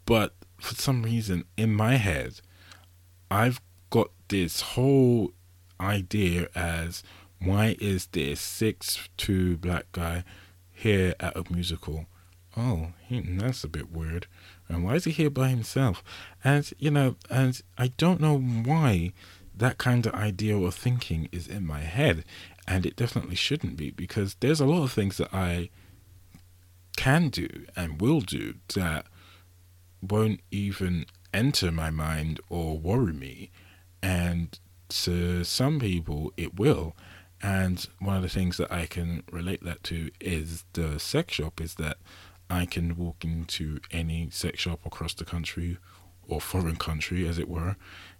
but 0.06 0.34
for 0.58 0.74
some 0.74 1.02
reason 1.02 1.44
in 1.56 1.74
my 1.74 1.96
head, 1.96 2.40
I've 3.30 3.60
got 3.90 4.10
this 4.28 4.60
whole 4.60 5.32
idea 5.80 6.48
as 6.54 7.02
why 7.40 7.76
is 7.80 8.06
this 8.06 8.40
six 8.40 9.08
two 9.16 9.56
black 9.56 9.86
guy 9.92 10.24
here 10.70 11.14
at 11.20 11.36
a 11.36 11.44
musical? 11.52 12.06
Oh, 12.56 12.92
that's 13.10 13.62
a 13.64 13.68
bit 13.68 13.92
weird. 13.92 14.26
And 14.68 14.84
why 14.84 14.94
is 14.94 15.04
he 15.04 15.10
here 15.10 15.30
by 15.30 15.48
himself? 15.48 16.02
And 16.44 16.70
you 16.78 16.90
know, 16.90 17.16
and 17.30 17.60
I 17.76 17.88
don't 17.88 18.20
know 18.20 18.38
why 18.38 19.12
that 19.56 19.78
kind 19.78 20.06
of 20.06 20.14
idea 20.14 20.56
or 20.56 20.70
thinking 20.70 21.28
is 21.32 21.48
in 21.48 21.66
my 21.66 21.80
head, 21.80 22.24
and 22.66 22.86
it 22.86 22.96
definitely 22.96 23.34
shouldn't 23.34 23.76
be 23.76 23.90
because 23.90 24.36
there's 24.40 24.60
a 24.60 24.66
lot 24.66 24.84
of 24.84 24.92
things 24.92 25.16
that 25.16 25.32
I 25.32 25.70
can 26.96 27.28
do 27.28 27.48
and 27.76 28.00
will 28.00 28.20
do 28.20 28.54
that 28.74 29.06
won't 30.02 30.40
even 30.50 31.06
enter 31.32 31.70
my 31.70 31.90
mind 31.90 32.40
or 32.48 32.78
worry 32.78 33.12
me. 33.12 33.50
And 34.02 34.58
to 34.88 35.44
some 35.44 35.80
people, 35.80 36.32
it 36.36 36.58
will. 36.58 36.96
And 37.40 37.86
one 38.00 38.16
of 38.16 38.22
the 38.22 38.28
things 38.28 38.56
that 38.56 38.72
I 38.72 38.86
can 38.86 39.22
relate 39.30 39.62
that 39.64 39.82
to 39.84 40.10
is 40.20 40.64
the 40.72 40.98
sex 40.98 41.34
shop, 41.34 41.60
is 41.60 41.74
that 41.74 41.98
I 42.50 42.66
can 42.66 42.96
walk 42.96 43.24
into 43.24 43.80
any 43.90 44.30
sex 44.30 44.60
shop 44.60 44.80
across 44.86 45.14
the 45.14 45.24
country 45.24 45.78
or 46.26 46.40
foreign 46.40 46.76
country, 46.76 47.26
as 47.26 47.38
it 47.38 47.48
were, 47.48 47.76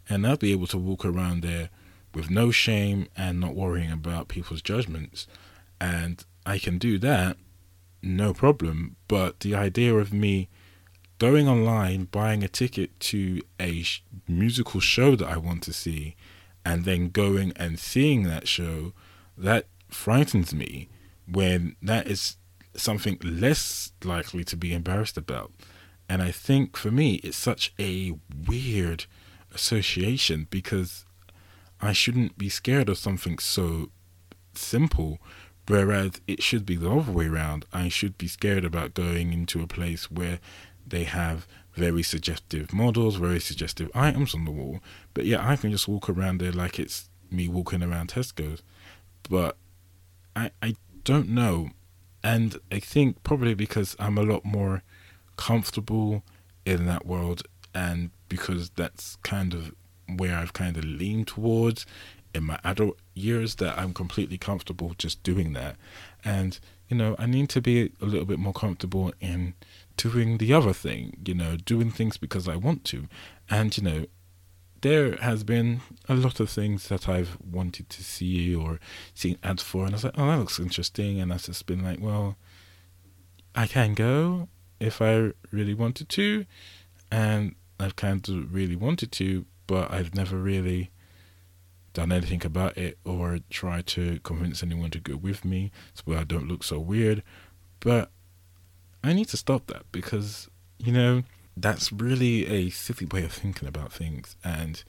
and 0.09 0.27
I'll 0.27 0.37
be 0.37 0.53
able 0.53 0.67
to 0.69 0.79
walk 0.79 1.05
around 1.05 1.43
there 1.43 1.71
with 2.15 2.31
no 2.31 2.51
shame 2.51 3.09
and 3.17 3.39
not 3.39 3.55
worrying 3.55 3.93
about 3.93 4.29
people's 4.29 4.63
judgments. 4.63 5.27
And 5.81 6.25
I 6.47 6.59
can 6.59 6.79
do 6.79 6.99
that, 6.99 7.37
no 8.03 8.33
problem. 8.33 8.97
But 9.07 9.41
the 9.41 9.55
idea 9.55 9.95
of 9.95 10.13
me 10.13 10.49
going 11.19 11.49
online, 11.49 12.05
buying 12.05 12.43
a 12.43 12.49
ticket 12.49 12.99
to 13.01 13.43
a 13.61 13.83
sh- 13.83 14.03
musical 14.27 14.81
show 14.81 15.17
that 15.17 15.29
I 15.29 15.37
want 15.37 15.63
to 15.65 15.73
see, 15.73 16.17
and 16.65 16.85
then 16.85 17.11
going 17.11 17.53
and 17.57 17.79
seeing 17.79 18.23
that 18.25 18.49
show, 18.49 18.93
that 19.37 19.67
frightens 19.89 20.55
me 20.55 20.89
when 21.31 21.77
that 21.83 22.07
is 22.09 22.38
something 22.81 23.19
less 23.23 23.93
likely 24.05 24.45
to 24.45 24.57
be 24.57 24.73
embarrassed 24.73 25.17
about. 25.17 25.53
And 26.09 26.23
I 26.23 26.31
think 26.31 26.77
for 26.77 26.91
me, 26.91 27.17
it's 27.17 27.37
such 27.37 27.73
a 27.79 28.15
weird 28.47 29.05
association 29.55 30.47
because 30.51 31.05
I 31.81 31.93
shouldn't 31.93 32.39
be 32.39 32.49
scared 32.49 32.89
of 32.89 32.99
something 32.99 33.39
so 33.39 33.91
simple, 34.55 35.19
whereas 35.67 36.13
it 36.27 36.43
should 36.43 36.65
be 36.65 36.77
the 36.77 36.91
other 36.91 37.13
way 37.13 37.27
around. 37.27 37.67
I 37.73 37.89
should 37.89 38.19
be 38.19 38.29
scared 38.29 38.65
about 38.65 38.95
going 38.95 39.33
into 39.33 39.63
a 39.63 39.67
place 39.67 40.11
where 40.11 40.41
they 40.87 41.05
have 41.05 41.47
very 41.75 42.03
suggestive 42.03 42.73
models, 42.73 43.17
very 43.17 43.41
suggestive 43.41 43.91
items 43.95 44.35
on 44.35 44.45
the 44.45 44.51
wall. 44.51 44.81
But 45.15 45.27
yeah, 45.27 45.47
I 45.47 45.57
can 45.57 45.71
just 45.71 45.89
walk 45.89 46.09
around 46.09 46.41
there 46.41 46.53
like 46.53 46.79
it's 46.79 47.09
me 47.31 47.49
walking 47.49 47.83
around 47.83 48.11
Tesco's. 48.11 48.63
But 49.29 49.57
I 50.35 50.51
I 50.63 50.77
don't 51.05 51.29
know. 51.29 51.71
And 52.23 52.59
I 52.73 52.81
think 52.81 53.23
probably 53.23 53.55
because 53.55 53.97
I'm 53.99 54.19
a 54.19 54.23
lot 54.23 54.45
more 54.45 54.83
comfortable 55.37 56.23
in 56.65 56.87
that 56.87 57.07
world 57.07 57.43
and 57.75 58.11
because 58.29 58.71
that's 58.71 59.17
kind 59.23 59.55
of 59.55 59.75
where 60.17 60.37
I've 60.37 60.53
kind 60.53 60.77
of 60.77 60.85
leaned 60.85 61.29
towards 61.29 61.87
in 62.35 62.45
my 62.45 62.59
adult 62.65 62.99
years 63.15 63.57
that 63.57 63.79
I'm 63.79 63.95
completely 63.95 64.39
comfortable 64.39 64.95
just 64.99 65.23
doing 65.23 65.53
that. 65.55 65.77
And, 66.25 66.59
you 66.89 66.97
know, 66.97 67.17
I 67.19 67.27
need 67.27 67.49
to 67.51 67.61
be 67.61 67.93
a 68.01 68.05
little 68.05 68.27
bit 68.27 68.39
more 68.39 68.53
comfortable 68.53 69.13
in 69.21 69.55
doing 69.97 70.39
the 70.39 70.53
other 70.53 70.73
thing, 70.73 71.19
you 71.25 71.35
know, 71.35 71.57
doing 71.57 71.91
things 71.91 72.17
because 72.17 72.49
I 72.49 72.57
want 72.57 72.85
to. 72.87 73.09
And, 73.51 73.77
you 73.77 73.85
know, 73.85 74.07
there 74.81 75.17
has 75.17 75.45
been 75.45 75.81
a 76.09 76.15
lot 76.15 76.41
of 76.41 76.51
things 76.51 76.89
that 76.89 77.09
I've 77.09 77.37
wanted 77.41 77.89
to 77.91 78.05
see 78.05 78.55
or 78.55 78.79
seen 79.15 79.39
ads 79.43 79.63
for, 79.63 79.85
and 79.85 79.91
I 79.91 79.97
was 79.97 80.05
like, 80.05 80.15
oh, 80.19 80.27
that 80.27 80.39
looks 80.39 80.59
interesting. 80.59 81.21
And 81.21 81.33
I've 81.33 81.45
just 81.45 81.67
been 81.67 81.83
like, 81.83 82.01
well, 82.01 82.37
I 83.55 83.67
can 83.67 83.95
go 83.95 84.49
if 84.79 85.03
I 85.03 85.33
really 85.51 85.75
wanted 85.75 86.09
to. 86.11 86.47
And 87.11 87.55
I've 87.81 87.97
kind 87.97 88.29
of 88.29 88.55
really 88.55 88.77
wanted 88.77 89.13
to, 89.13 89.47
but 89.67 89.91
I've 89.91 90.15
never 90.15 90.37
really 90.37 90.91
done 91.95 92.13
anything 92.13 92.45
about 92.45 92.77
it 92.77 92.99
or 93.05 93.39
tried 93.51 93.87
to 93.89 94.21
convince 94.21 94.63
anyone 94.63 94.91
to 94.91 95.01
go 95.01 95.17
with 95.17 95.45
me 95.45 95.73
so 95.95 96.17
I 96.17 96.25
don't 96.25 96.49
look 96.49 96.63
so 96.63 96.79
weird. 96.79 97.23
But 97.81 98.11
I 99.03 99.13
need 99.13 99.29
to 99.29 99.37
stop 99.37 99.67
that 99.69 99.91
because, 99.91 100.49
you 100.79 100.93
know, 100.93 101.23
that's 101.63 101.93
really 101.93 102.47
a 102.47 102.71
silly 102.71 103.07
way 103.07 103.25
of 103.25 103.33
thinking 103.33 103.69
about 103.69 103.93
things. 103.93 104.37
And 104.45 104.83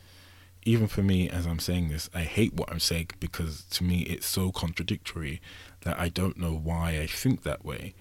even 0.63 0.87
for 0.87 1.01
me, 1.01 1.29
as 1.29 1.45
I'm 1.45 1.59
saying 1.59 1.89
this, 1.89 2.09
I 2.13 2.21
hate 2.21 2.53
what 2.53 2.71
I'm 2.71 2.79
saying 2.79 3.09
because 3.19 3.63
to 3.71 3.83
me 3.83 4.01
it's 4.01 4.27
so 4.27 4.51
contradictory 4.51 5.41
that 5.81 5.99
I 5.99 6.09
don't 6.09 6.37
know 6.37 6.53
why 6.53 6.99
I 6.99 7.07
think 7.07 7.43
that 7.43 7.63
way. 7.63 7.93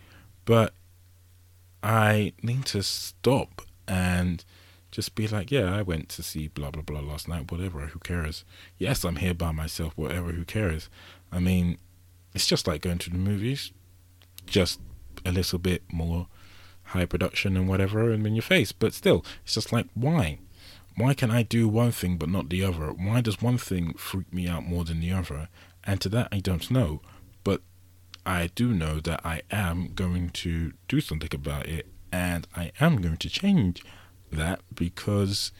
But 0.45 0.75
I 1.83 2.33
need 2.43 2.67
to 2.67 2.83
stop 2.83 3.63
and 3.87 4.45
just 4.91 5.15
be 5.15 5.29
like, 5.29 5.51
yeah, 5.51 5.75
I 5.75 5.83
went 5.83 6.09
to 6.11 6.23
see 6.23 6.49
blah 6.49 6.71
blah 6.71 6.83
blah 6.83 7.01
last 7.01 7.29
night, 7.29 7.53
whatever, 7.53 7.81
who 7.87 7.99
cares? 8.01 8.45
Yes, 8.79 9.05
I'm 9.05 9.17
here 9.17 9.35
by 9.35 9.53
myself, 9.53 9.93
whatever, 9.97 10.33
who 10.33 10.45
cares? 10.45 10.89
I 11.31 11.41
mean, 11.41 11.79
it's 12.35 12.47
just 12.47 12.67
like 12.67 12.83
going 12.83 12.99
to 12.99 13.11
the 13.11 13.19
movies, 13.19 13.71
just 14.47 14.81
a 15.25 15.33
little 15.33 15.59
bit 15.59 15.83
more 15.93 16.27
high 16.89 17.07
production 17.07 17.57
and 17.57 17.69
whatever 17.69 18.11
and 18.11 18.27
in 18.27 18.35
your 18.35 18.43
face, 18.43 18.73
but 18.73 18.95
still, 18.95 19.25
it's 19.45 19.55
just 19.55 19.73
like, 19.73 19.87
why? 19.95 20.39
Why 20.97 21.15
can 21.15 21.31
I 21.31 21.43
do 21.43 21.69
one 21.69 21.93
thing 21.93 22.17
but 22.17 22.29
not 22.29 22.49
the 22.49 22.65
other? 22.65 22.93
Why 22.93 23.21
does 23.21 23.41
one 23.41 23.59
thing 23.59 23.95
freak 23.95 24.33
me 24.33 24.49
out 24.49 24.67
more 24.67 24.85
than 24.85 25.01
the 25.01 25.13
other? 25.13 25.49
And 25.85 26.01
to 26.01 26.09
that, 26.11 26.29
I 26.33 26.41
don't 26.41 26.71
know. 26.71 27.01
But 27.45 27.63
I 28.27 28.49
do 28.55 28.73
know 28.73 29.01
that 29.01 29.21
I 29.25 29.43
am 29.51 29.93
going 29.95 30.31
to 30.31 30.73
do 30.89 31.01
something 31.01 31.31
about 31.33 31.67
it 31.67 31.87
and 32.13 32.47
I 32.57 32.73
am 32.81 33.01
going 33.01 33.19
to 33.19 33.29
change 33.29 33.85
that 34.33 34.61
because 34.75 35.53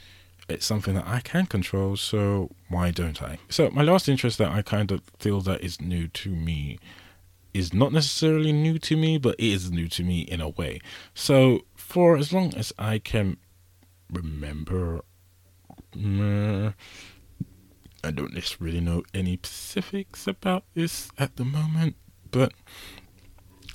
it's 0.49 0.67
something 0.67 0.95
that 0.95 1.07
I 1.07 1.21
can 1.21 1.47
control, 1.47 1.97
so 1.97 2.51
why 2.69 2.91
don't 2.91 3.23
I? 3.23 3.39
So, 3.49 3.71
my 3.71 3.83
last 3.83 4.09
interest 4.09 4.39
that 4.39 4.51
I 4.51 4.63
kind 4.63 4.91
of 4.91 5.03
feel 5.19 5.41
that 5.43 5.61
is 5.61 5.81
new 5.81 6.09
to 6.09 6.31
me 6.31 6.79
is 7.55 7.73
not 7.73 7.93
necessarily 7.93 8.53
new 8.53 8.79
to 8.79 8.97
me, 8.97 9.19
but 9.19 9.35
it 9.39 9.47
is 9.47 9.71
new 9.71 9.89
to 9.89 10.03
me 10.03 10.21
in 10.21 10.41
a 10.41 10.49
way. 10.49 10.81
So, 11.15 11.63
for 11.77 12.17
as 12.17 12.33
long 12.33 12.55
as 12.55 12.73
I 12.79 12.99
can 12.99 13.39
remember, 14.13 15.01
uh, 15.95 16.73
I 18.05 18.11
don't 18.11 18.61
really 18.61 18.81
know 18.81 19.03
any 19.13 19.37
specifics 19.37 20.27
about 20.27 20.65
this 20.75 21.11
at 21.19 21.37
the 21.37 21.45
moment, 21.45 21.97
but 22.31 22.53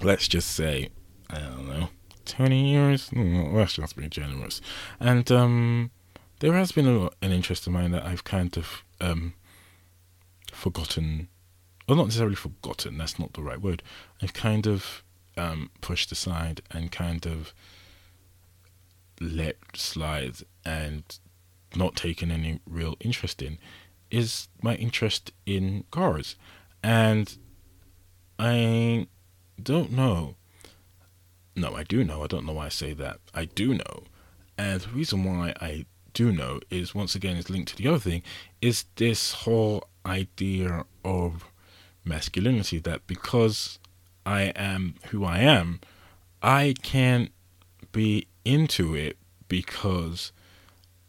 let's 0.02 0.28
just 0.28 0.52
say, 0.52 0.90
I 1.30 1.40
don't 1.40 1.68
know, 1.68 1.90
20 2.26 2.72
years? 2.72 3.10
Mm, 3.10 3.54
that's 3.56 3.74
just 3.74 3.96
being 3.96 4.10
generous. 4.10 4.62
And 5.00 5.30
um, 5.32 5.92
there 6.40 6.54
has 6.54 6.72
been 6.72 6.88
a, 6.88 7.10
an 7.22 7.32
interest 7.32 7.68
of 7.68 7.74
mine 7.74 7.92
that 7.92 8.06
I've 8.06 8.24
kind 8.24 8.56
of 8.58 8.84
um, 9.02 9.34
forgotten, 10.52 11.28
or 11.88 11.96
not 11.96 12.06
necessarily 12.06 12.36
forgotten. 12.36 12.98
That's 12.98 13.20
not 13.20 13.34
the 13.34 13.42
right 13.42 13.62
word. 13.62 13.84
I've 14.22 14.34
kind 14.34 14.68
of 14.68 15.04
um, 15.38 15.70
pushed 15.82 16.12
aside 16.12 16.62
and 16.72 16.92
kind 16.92 17.26
of 17.26 17.54
let 19.20 19.58
slide 19.76 20.38
and 20.66 21.04
not 21.76 21.96
taken 21.96 22.32
any 22.32 22.60
real 22.68 22.96
interest 23.00 23.42
in 23.42 23.58
is 24.12 24.48
my 24.62 24.76
interest 24.76 25.32
in 25.46 25.86
cars. 25.92 26.36
And 26.84 27.36
I 28.38 29.08
don't 29.62 29.92
know. 29.92 30.36
No, 31.56 31.76
I 31.76 31.84
do 31.84 32.04
know. 32.04 32.24
I 32.24 32.28
don't 32.28 32.46
know 32.46 32.54
why 32.54 32.68
I 32.68 32.70
say 32.70 32.94
that. 32.94 33.20
I 33.34 33.46
do 33.46 33.74
know. 33.74 34.04
And 34.58 34.82
the 34.82 34.90
reason 34.90 35.24
why 35.24 35.54
I 35.60 35.86
do 36.14 36.32
know 36.32 36.60
is 36.70 36.94
once 36.94 37.16
again 37.16 37.38
is 37.38 37.50
linked 37.50 37.70
to 37.70 37.76
the 37.76 37.88
other 37.88 38.00
thing 38.00 38.22
is 38.62 38.86
this 38.96 39.34
whole 39.34 39.84
idea 40.06 40.86
of 41.04 41.46
masculinity 42.06 42.80
that 42.80 43.06
because 43.08 43.80
I 44.26 44.44
am 44.56 44.96
who 45.10 45.24
I 45.26 45.40
am, 45.40 45.80
I 46.42 46.76
can't 46.82 47.32
be 47.92 48.28
into 48.44 48.96
it 48.96 49.18
because 49.48 50.32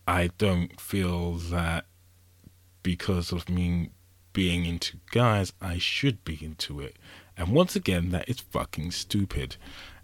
I 0.06 0.30
don't 0.38 0.80
feel 0.80 1.32
that 1.32 1.86
because 2.82 3.32
of 3.32 3.48
me 3.48 3.90
being 4.32 4.66
into 4.66 4.98
guys, 5.10 5.52
I 5.60 5.78
should 5.78 6.24
be 6.24 6.38
into 6.42 6.80
it. 6.80 6.96
And 7.36 7.48
once 7.48 7.74
again, 7.74 8.10
that 8.10 8.28
is 8.28 8.40
fucking 8.40 8.90
stupid. 8.90 9.56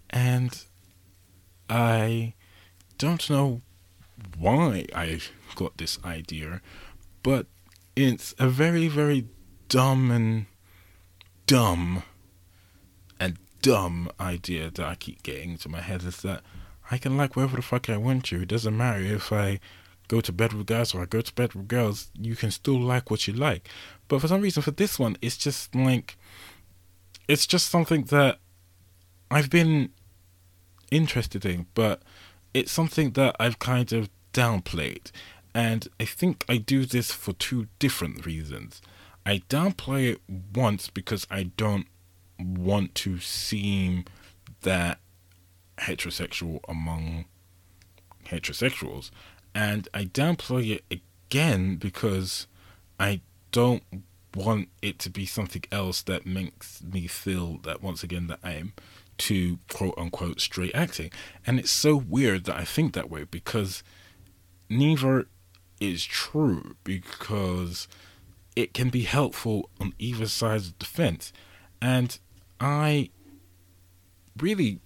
And 0.08 0.64
I 1.68 2.34
don't 2.98 3.28
know 3.28 3.60
why 4.38 4.86
I 4.94 5.20
got 5.54 5.76
this 5.76 5.98
idea, 6.04 6.60
but 7.22 7.46
it's 7.94 8.34
a 8.38 8.48
very, 8.48 8.88
very 8.88 9.26
dumb 9.68 10.10
and 10.10 10.46
dumb 11.50 12.04
and 13.18 13.36
dumb 13.60 14.08
idea 14.20 14.70
that 14.70 14.86
I 14.86 14.94
keep 14.94 15.24
getting 15.24 15.50
into 15.50 15.68
my 15.68 15.80
head 15.80 16.04
is 16.04 16.22
that 16.22 16.42
I 16.92 16.96
can 16.96 17.16
like 17.16 17.34
whoever 17.34 17.56
the 17.56 17.62
fuck 17.62 17.90
I 17.90 17.96
want 17.96 18.26
to. 18.26 18.42
It 18.42 18.48
doesn't 18.48 18.76
matter 18.76 19.00
if 19.00 19.32
I 19.32 19.58
go 20.06 20.20
to 20.20 20.32
bed 20.32 20.52
with 20.52 20.68
guys 20.68 20.94
or 20.94 21.02
I 21.02 21.06
go 21.06 21.20
to 21.20 21.34
bed 21.34 21.54
with 21.54 21.66
girls, 21.66 22.12
you 22.14 22.36
can 22.36 22.52
still 22.52 22.78
like 22.78 23.10
what 23.10 23.26
you 23.26 23.34
like. 23.34 23.68
But 24.06 24.20
for 24.20 24.28
some 24.28 24.42
reason, 24.42 24.62
for 24.62 24.70
this 24.70 24.96
one, 24.96 25.16
it's 25.20 25.36
just 25.36 25.74
like, 25.74 26.16
it's 27.26 27.48
just 27.48 27.68
something 27.68 28.04
that 28.04 28.38
I've 29.28 29.50
been 29.50 29.90
interested 30.92 31.44
in, 31.44 31.66
but 31.74 32.00
it's 32.54 32.70
something 32.70 33.10
that 33.12 33.34
I've 33.40 33.58
kind 33.58 33.92
of 33.92 34.08
downplayed. 34.32 35.10
And 35.52 35.88
I 35.98 36.04
think 36.04 36.44
I 36.48 36.58
do 36.58 36.86
this 36.86 37.10
for 37.10 37.32
two 37.32 37.66
different 37.80 38.24
reasons. 38.24 38.80
I 39.30 39.38
downplay 39.48 40.14
it 40.14 40.20
once 40.52 40.90
because 40.90 41.24
I 41.30 41.44
don't 41.44 41.86
want 42.36 42.96
to 42.96 43.20
seem 43.20 44.06
that 44.62 44.98
heterosexual 45.78 46.58
among 46.68 47.26
heterosexuals 48.26 49.12
and 49.54 49.86
I 49.94 50.06
downplay 50.06 50.72
it 50.72 51.00
again 51.28 51.76
because 51.76 52.48
I 52.98 53.20
don't 53.52 53.84
want 54.34 54.68
it 54.82 54.98
to 54.98 55.10
be 55.10 55.26
something 55.26 55.62
else 55.70 56.02
that 56.02 56.26
makes 56.26 56.82
me 56.82 57.06
feel 57.06 57.58
that 57.58 57.84
once 57.84 58.02
again 58.02 58.26
that 58.26 58.40
I 58.42 58.54
am 58.54 58.72
to 59.18 59.60
quote 59.72 59.94
unquote 59.96 60.40
straight 60.40 60.74
acting. 60.74 61.12
And 61.46 61.60
it's 61.60 61.70
so 61.70 61.94
weird 61.94 62.46
that 62.46 62.56
I 62.56 62.64
think 62.64 62.94
that 62.94 63.08
way 63.08 63.22
because 63.22 63.84
neither 64.68 65.28
is 65.80 66.04
true 66.04 66.74
because 66.82 67.86
it 68.56 68.74
can 68.74 68.90
be 68.90 69.02
helpful 69.02 69.70
on 69.80 69.94
either 69.98 70.26
side 70.26 70.60
of 70.60 70.78
the 70.78 70.84
fence. 70.84 71.32
And 71.80 72.18
I 72.60 73.10
really 74.36 74.80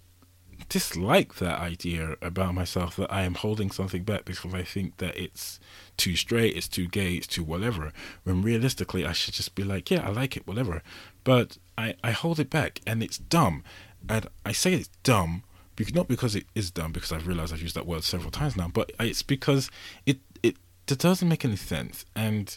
dislike 0.68 1.36
that 1.36 1.60
idea 1.60 2.16
about 2.22 2.54
myself 2.54 2.96
that 2.96 3.12
I 3.12 3.22
am 3.22 3.34
holding 3.34 3.70
something 3.70 4.02
back 4.02 4.24
because 4.24 4.54
I 4.54 4.62
think 4.62 4.98
that 4.98 5.16
it's 5.16 5.60
too 5.96 6.16
straight, 6.16 6.56
it's 6.56 6.68
too 6.68 6.88
gay, 6.88 7.14
it's 7.14 7.26
too 7.26 7.44
whatever. 7.44 7.92
When 8.24 8.42
realistically, 8.42 9.04
I 9.04 9.12
should 9.12 9.34
just 9.34 9.54
be 9.54 9.64
like, 9.64 9.90
yeah, 9.90 10.06
I 10.06 10.10
like 10.10 10.36
it, 10.36 10.46
whatever. 10.46 10.82
But 11.22 11.58
I, 11.76 11.94
I 12.02 12.12
hold 12.12 12.40
it 12.40 12.50
back 12.50 12.80
and 12.86 13.02
it's 13.02 13.18
dumb. 13.18 13.62
And 14.08 14.26
I 14.44 14.52
say 14.52 14.74
it's 14.74 14.90
dumb 15.02 15.42
because 15.76 15.94
not 15.94 16.08
because 16.08 16.36
it 16.36 16.46
is 16.54 16.70
dumb 16.70 16.92
because 16.92 17.12
I've 17.12 17.26
realized 17.26 17.52
I've 17.52 17.62
used 17.62 17.76
that 17.76 17.86
word 17.86 18.04
several 18.04 18.30
times 18.30 18.56
now, 18.56 18.68
but 18.68 18.92
it's 19.00 19.22
because 19.22 19.70
it 20.06 20.18
it, 20.42 20.56
it 20.88 20.98
doesn't 20.98 21.28
make 21.28 21.44
any 21.44 21.56
sense. 21.56 22.04
And 22.14 22.56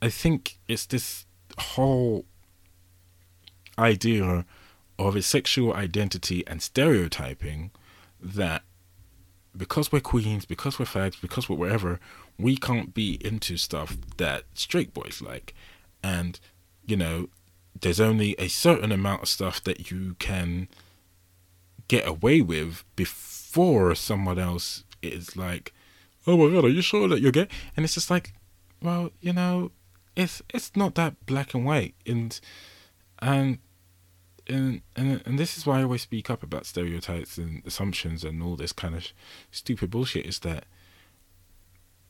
I 0.00 0.08
think 0.08 0.58
it's 0.68 0.86
this 0.86 1.26
whole 1.58 2.24
idea 3.78 4.44
of 4.98 5.16
a 5.16 5.22
sexual 5.22 5.74
identity 5.74 6.46
and 6.46 6.62
stereotyping 6.62 7.70
that 8.20 8.62
because 9.56 9.90
we're 9.90 10.00
queens, 10.00 10.44
because 10.44 10.78
we're 10.78 10.86
fags, 10.86 11.20
because 11.20 11.48
we're 11.48 11.56
whatever, 11.56 11.98
we 12.38 12.56
can't 12.56 12.92
be 12.92 13.18
into 13.24 13.56
stuff 13.56 13.96
that 14.18 14.44
straight 14.54 14.92
boys 14.92 15.22
like. 15.24 15.54
And, 16.02 16.38
you 16.86 16.96
know, 16.96 17.28
there's 17.80 18.00
only 18.00 18.34
a 18.38 18.48
certain 18.48 18.92
amount 18.92 19.22
of 19.22 19.28
stuff 19.28 19.62
that 19.64 19.90
you 19.90 20.16
can 20.18 20.68
get 21.88 22.06
away 22.06 22.40
with 22.40 22.84
before 22.96 23.94
someone 23.94 24.38
else 24.38 24.84
is 25.02 25.36
like, 25.36 25.72
oh 26.26 26.36
my 26.36 26.54
god, 26.54 26.64
are 26.64 26.70
you 26.70 26.82
sure 26.82 27.08
that 27.08 27.20
you're 27.20 27.32
gay? 27.32 27.48
And 27.76 27.84
it's 27.84 27.94
just 27.94 28.10
like, 28.10 28.32
well, 28.82 29.10
you 29.20 29.32
know, 29.32 29.70
it's 30.16 30.42
it's 30.52 30.74
not 30.74 30.94
that 30.96 31.26
black 31.26 31.54
and 31.54 31.64
white. 31.64 31.94
And, 32.06 32.38
and 33.20 33.58
and 34.48 34.82
and 34.94 35.22
and 35.24 35.38
this 35.38 35.56
is 35.56 35.66
why 35.66 35.80
I 35.80 35.82
always 35.82 36.02
speak 36.02 36.30
up 36.30 36.42
about 36.42 36.66
stereotypes 36.66 37.38
and 37.38 37.62
assumptions 37.66 38.24
and 38.24 38.42
all 38.42 38.56
this 38.56 38.72
kind 38.72 38.94
of 38.94 39.08
stupid 39.50 39.90
bullshit 39.90 40.26
is 40.26 40.40
that 40.40 40.64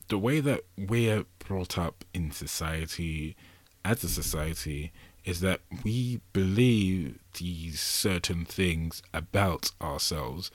the 0.07 0.17
way 0.17 0.39
that 0.39 0.61
we're 0.77 1.25
brought 1.39 1.77
up 1.77 2.05
in 2.13 2.31
society 2.31 3.35
as 3.83 4.03
a 4.03 4.09
society 4.09 4.91
is 5.25 5.41
that 5.41 5.59
we 5.83 6.21
believe 6.31 7.19
these 7.37 7.81
certain 7.81 8.45
things 8.45 9.01
about 9.13 9.71
ourselves 9.81 10.51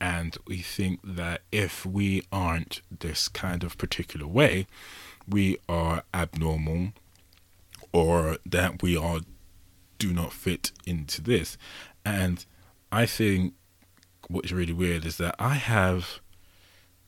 and 0.00 0.36
we 0.46 0.58
think 0.58 1.00
that 1.04 1.42
if 1.52 1.86
we 1.86 2.22
aren't 2.32 2.82
this 2.90 3.28
kind 3.28 3.62
of 3.62 3.78
particular 3.78 4.26
way 4.26 4.66
we 5.28 5.58
are 5.68 6.02
abnormal 6.14 6.92
or 7.92 8.38
that 8.46 8.82
we 8.82 8.96
are 8.96 9.20
do 9.98 10.12
not 10.12 10.32
fit 10.32 10.72
into 10.86 11.22
this. 11.22 11.56
And 12.04 12.44
I 12.92 13.06
think 13.06 13.54
what's 14.28 14.52
really 14.52 14.72
weird 14.72 15.04
is 15.06 15.16
that 15.18 15.34
I 15.38 15.54
have, 15.54 16.20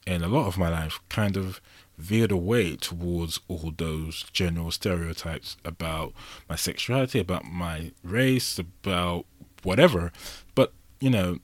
in 0.06 0.22
a 0.22 0.28
lot 0.28 0.46
of 0.46 0.58
my 0.58 0.68
life, 0.68 1.00
kind 1.08 1.36
of 1.36 1.60
veered 1.96 2.32
away 2.32 2.76
towards 2.76 3.40
all 3.48 3.72
those 3.76 4.24
general 4.32 4.70
stereotypes 4.70 5.56
about 5.64 6.12
my 6.48 6.56
sexuality, 6.56 7.18
about 7.18 7.44
my 7.44 7.92
race, 8.02 8.58
about 8.58 9.26
whatever. 9.62 10.12
But, 10.54 10.72
you 11.00 11.10
know, 11.10 11.38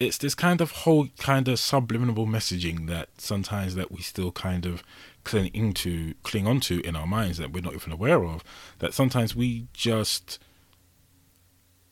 it's 0.00 0.18
this 0.18 0.34
kind 0.34 0.60
of 0.60 0.72
whole 0.72 1.08
kind 1.18 1.48
of 1.48 1.58
subliminal 1.58 2.26
messaging 2.26 2.88
that 2.88 3.08
sometimes 3.18 3.76
that 3.76 3.92
we 3.92 4.02
still 4.02 4.32
kind 4.32 4.66
of 4.66 4.82
cling 5.24 5.50
into 5.54 6.14
cling 6.22 6.46
onto 6.46 6.80
in 6.84 6.94
our 6.94 7.06
minds 7.06 7.38
that 7.38 7.52
we're 7.52 7.62
not 7.62 7.74
even 7.74 7.92
aware 7.92 8.24
of 8.24 8.44
that 8.78 8.92
sometimes 8.92 9.34
we 9.34 9.66
just 9.72 10.38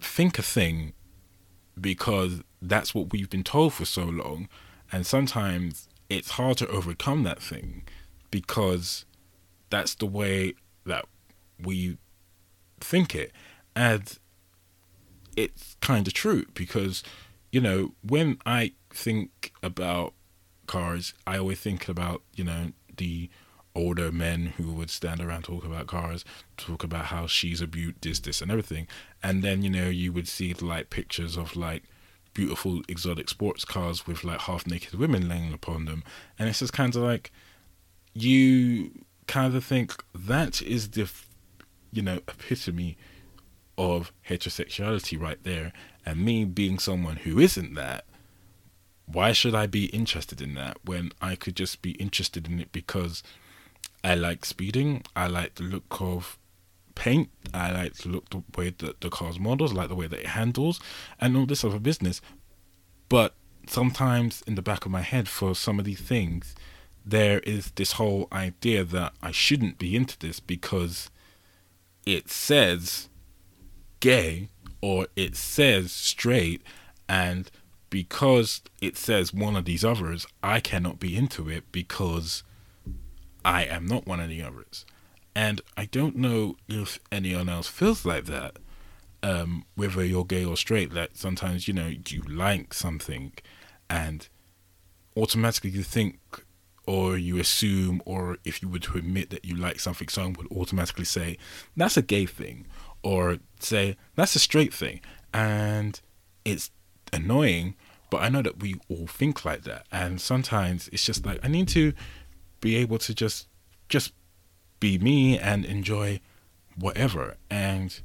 think 0.00 0.38
a 0.38 0.42
thing 0.42 0.92
because 1.80 2.42
that's 2.60 2.94
what 2.94 3.12
we've 3.12 3.30
been 3.30 3.44
told 3.44 3.74
for 3.74 3.84
so 3.84 4.04
long. 4.04 4.48
And 4.90 5.06
sometimes 5.06 5.88
it's 6.10 6.32
hard 6.32 6.58
to 6.58 6.68
overcome 6.68 7.22
that 7.22 7.40
thing 7.40 7.84
because 8.30 9.04
that's 9.70 9.94
the 9.94 10.06
way 10.06 10.54
that 10.84 11.06
we 11.58 11.98
think 12.80 13.14
it. 13.14 13.32
And 13.74 14.18
it's 15.36 15.76
kind 15.80 16.06
of 16.06 16.12
true 16.12 16.44
because, 16.54 17.02
you 17.50 17.60
know, 17.60 17.94
when 18.02 18.38
I 18.44 18.72
think 18.90 19.52
about 19.62 20.12
cars, 20.66 21.14
I 21.26 21.38
always 21.38 21.60
think 21.60 21.88
about, 21.88 22.22
you 22.34 22.44
know, 22.44 22.72
the 22.96 23.30
older 23.74 24.12
men 24.12 24.46
who 24.56 24.72
would 24.72 24.90
stand 24.90 25.20
around 25.20 25.44
talk 25.44 25.64
about 25.64 25.86
cars, 25.86 26.24
talk 26.56 26.84
about 26.84 27.06
how 27.06 27.26
she's 27.26 27.60
a 27.60 27.66
beaut, 27.66 27.96
this, 28.02 28.20
this, 28.20 28.42
and 28.42 28.50
everything. 28.50 28.86
And 29.22 29.42
then, 29.42 29.62
you 29.62 29.70
know, 29.70 29.88
you 29.88 30.12
would 30.12 30.28
see 30.28 30.52
like 30.54 30.90
pictures 30.90 31.36
of 31.36 31.56
like 31.56 31.84
beautiful 32.34 32.82
exotic 32.88 33.28
sports 33.28 33.64
cars 33.64 34.06
with 34.06 34.24
like 34.24 34.40
half 34.40 34.66
naked 34.66 34.94
women 34.94 35.28
laying 35.28 35.52
upon 35.52 35.84
them. 35.84 36.02
And 36.38 36.48
it's 36.48 36.58
just 36.60 36.72
kind 36.72 36.94
of 36.94 37.02
like, 37.02 37.30
you 38.14 39.04
kind 39.26 39.54
of 39.54 39.64
think 39.64 40.02
that 40.14 40.60
is 40.60 40.90
the, 40.90 41.10
you 41.92 42.02
know, 42.02 42.20
epitome 42.28 42.96
of 43.78 44.12
heterosexuality 44.28 45.18
right 45.20 45.42
there. 45.44 45.72
And 46.04 46.20
me 46.24 46.44
being 46.44 46.78
someone 46.78 47.16
who 47.16 47.38
isn't 47.38 47.74
that, 47.74 48.04
why 49.06 49.32
should 49.32 49.54
I 49.54 49.66
be 49.66 49.86
interested 49.86 50.40
in 50.40 50.54
that 50.54 50.78
when 50.84 51.12
I 51.20 51.34
could 51.34 51.56
just 51.56 51.82
be 51.82 51.92
interested 51.92 52.46
in 52.46 52.60
it 52.60 52.72
because 52.72 53.22
I 54.04 54.14
like 54.14 54.44
speeding, 54.44 55.02
I 55.14 55.26
like 55.26 55.56
the 55.56 55.64
look 55.64 56.00
of 56.00 56.38
paint, 56.94 57.30
I 57.52 57.72
like 57.72 57.94
the 57.94 58.08
look 58.08 58.30
the 58.30 58.42
way 58.56 58.70
that 58.78 59.00
the 59.00 59.10
car's 59.10 59.38
models, 59.38 59.72
I 59.72 59.76
like 59.76 59.88
the 59.88 59.94
way 59.94 60.06
that 60.06 60.20
it 60.20 60.26
handles, 60.28 60.80
and 61.20 61.36
all 61.36 61.46
this 61.46 61.64
other 61.64 61.78
business. 61.78 62.20
But 63.08 63.34
sometimes 63.66 64.42
in 64.46 64.54
the 64.54 64.62
back 64.62 64.84
of 64.84 64.92
my 64.92 65.02
head 65.02 65.28
for 65.28 65.54
some 65.54 65.78
of 65.78 65.84
these 65.84 66.00
things, 66.00 66.54
there 67.04 67.40
is 67.40 67.72
this 67.72 67.92
whole 67.92 68.28
idea 68.32 68.84
that 68.84 69.12
I 69.22 69.32
shouldn't 69.32 69.78
be 69.78 69.96
into 69.96 70.18
this 70.18 70.40
because 70.40 71.10
it 72.06 72.30
says 72.30 73.08
gay 74.00 74.48
or 74.80 75.06
it 75.16 75.36
says 75.36 75.92
straight 75.92 76.62
and 77.08 77.50
because 77.92 78.62
it 78.80 78.96
says 78.96 79.34
one 79.34 79.54
of 79.54 79.66
these 79.66 79.84
others, 79.84 80.26
I 80.42 80.60
cannot 80.60 80.98
be 80.98 81.14
into 81.14 81.50
it 81.50 81.70
because 81.72 82.42
I 83.44 83.64
am 83.64 83.84
not 83.84 84.06
one 84.06 84.18
of 84.18 84.30
the 84.30 84.42
others. 84.42 84.86
And 85.36 85.60
I 85.76 85.84
don't 85.84 86.16
know 86.16 86.56
if 86.68 86.98
anyone 87.12 87.50
else 87.50 87.68
feels 87.68 88.06
like 88.06 88.24
that, 88.24 88.56
um, 89.22 89.66
whether 89.74 90.02
you're 90.02 90.24
gay 90.24 90.42
or 90.42 90.56
straight, 90.56 90.94
that 90.94 91.18
sometimes, 91.18 91.68
you 91.68 91.74
know, 91.74 91.92
you 92.08 92.22
like 92.22 92.72
something 92.72 93.34
and 93.90 94.26
automatically 95.14 95.68
you 95.68 95.82
think 95.82 96.18
or 96.86 97.18
you 97.18 97.38
assume 97.38 98.00
or 98.06 98.38
if 98.42 98.62
you 98.62 98.70
were 98.70 98.78
to 98.78 98.96
admit 98.96 99.28
that 99.28 99.44
you 99.44 99.54
like 99.54 99.80
something, 99.80 100.08
someone 100.08 100.32
would 100.38 100.50
automatically 100.50 101.04
say, 101.04 101.36
that's 101.76 101.98
a 101.98 102.02
gay 102.02 102.24
thing 102.24 102.66
or 103.02 103.36
say, 103.60 103.98
that's 104.16 104.34
a 104.34 104.38
straight 104.38 104.72
thing. 104.72 105.02
And 105.34 106.00
it's 106.46 106.70
annoying, 107.12 107.74
but 108.10 108.22
I 108.22 108.28
know 108.28 108.42
that 108.42 108.60
we 108.60 108.76
all 108.88 109.06
think 109.06 109.44
like 109.44 109.62
that. 109.62 109.86
And 109.90 110.20
sometimes 110.20 110.88
it's 110.92 111.04
just 111.04 111.24
like, 111.24 111.40
I 111.42 111.48
need 111.48 111.68
to 111.68 111.92
be 112.60 112.76
able 112.76 112.98
to 112.98 113.14
just, 113.14 113.48
just 113.88 114.12
be 114.80 114.98
me 114.98 115.38
and 115.38 115.64
enjoy 115.64 116.20
whatever. 116.76 117.36
And 117.50 118.00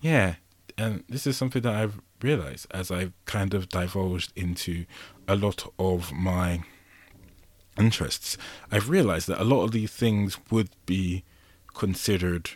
yeah, 0.00 0.36
and 0.76 1.04
this 1.08 1.26
is 1.26 1.36
something 1.36 1.62
that 1.62 1.74
I've 1.74 2.00
realized 2.20 2.66
as 2.70 2.90
I've 2.90 3.12
kind 3.24 3.54
of 3.54 3.68
divulged 3.68 4.32
into 4.36 4.84
a 5.28 5.36
lot 5.36 5.72
of 5.78 6.12
my 6.12 6.62
interests. 7.78 8.36
I've 8.70 8.88
realized 8.88 9.28
that 9.28 9.40
a 9.40 9.44
lot 9.44 9.64
of 9.64 9.72
these 9.72 9.90
things 9.90 10.38
would 10.50 10.70
be 10.86 11.24
considered, 11.74 12.50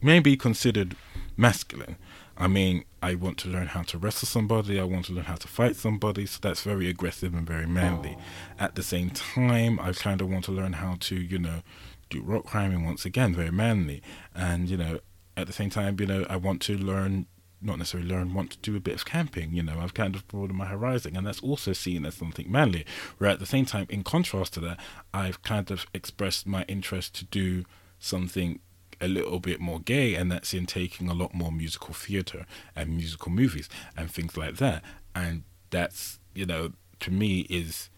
maybe 0.00 0.36
considered 0.36 0.96
masculine. 1.36 1.96
I 2.40 2.46
mean, 2.46 2.84
I 3.02 3.16
want 3.16 3.36
to 3.38 3.48
learn 3.48 3.66
how 3.66 3.82
to 3.82 3.98
wrestle 3.98 4.26
somebody, 4.26 4.78
I 4.78 4.84
want 4.84 5.06
to 5.06 5.12
learn 5.12 5.24
how 5.24 5.34
to 5.34 5.48
fight 5.48 5.74
somebody, 5.74 6.24
so 6.24 6.38
that's 6.40 6.62
very 6.62 6.88
aggressive 6.88 7.34
and 7.34 7.44
very 7.44 7.66
manly. 7.66 8.16
Oh. 8.16 8.22
At 8.60 8.76
the 8.76 8.82
same 8.84 9.10
time, 9.10 9.80
I 9.80 9.92
kind 9.92 10.20
of 10.20 10.30
want 10.30 10.44
to 10.44 10.52
learn 10.52 10.74
how 10.74 10.96
to, 11.00 11.16
you 11.16 11.38
know, 11.40 11.62
do 12.10 12.22
rock 12.22 12.46
climbing 12.46 12.84
once 12.84 13.04
again, 13.04 13.34
very 13.34 13.50
manly. 13.50 14.02
And, 14.36 14.68
you 14.70 14.76
know, 14.76 15.00
at 15.36 15.48
the 15.48 15.52
same 15.52 15.68
time, 15.68 15.98
you 15.98 16.06
know, 16.06 16.26
I 16.30 16.36
want 16.36 16.62
to 16.62 16.78
learn, 16.78 17.26
not 17.60 17.78
necessarily 17.78 18.08
learn, 18.08 18.34
want 18.34 18.52
to 18.52 18.58
do 18.58 18.76
a 18.76 18.80
bit 18.80 18.94
of 18.94 19.04
camping. 19.04 19.52
You 19.52 19.64
know, 19.64 19.80
I've 19.80 19.94
kind 19.94 20.14
of 20.14 20.26
broadened 20.28 20.58
my 20.58 20.66
horizon, 20.66 21.16
and 21.16 21.26
that's 21.26 21.42
also 21.42 21.72
seen 21.72 22.06
as 22.06 22.14
something 22.14 22.50
manly. 22.50 22.86
Where 23.18 23.30
at 23.30 23.40
the 23.40 23.46
same 23.46 23.66
time, 23.66 23.88
in 23.90 24.04
contrast 24.04 24.54
to 24.54 24.60
that, 24.60 24.78
I've 25.12 25.42
kind 25.42 25.72
of 25.72 25.86
expressed 25.92 26.46
my 26.46 26.62
interest 26.68 27.16
to 27.16 27.24
do 27.24 27.64
something 27.98 28.60
a 29.00 29.08
little 29.08 29.40
bit 29.40 29.60
more 29.60 29.80
gay, 29.80 30.14
and 30.14 30.30
that's 30.30 30.54
in 30.54 30.66
taking 30.66 31.08
a 31.08 31.14
lot 31.14 31.34
more 31.34 31.52
musical 31.52 31.94
theatre 31.94 32.46
and 32.74 32.96
musical 32.96 33.30
movies 33.30 33.68
and 33.96 34.10
things 34.10 34.36
like 34.36 34.56
that. 34.56 34.82
And 35.14 35.42
that's, 35.70 36.18
you 36.34 36.46
know, 36.46 36.72
to 37.00 37.10
me 37.10 37.40
is 37.48 37.90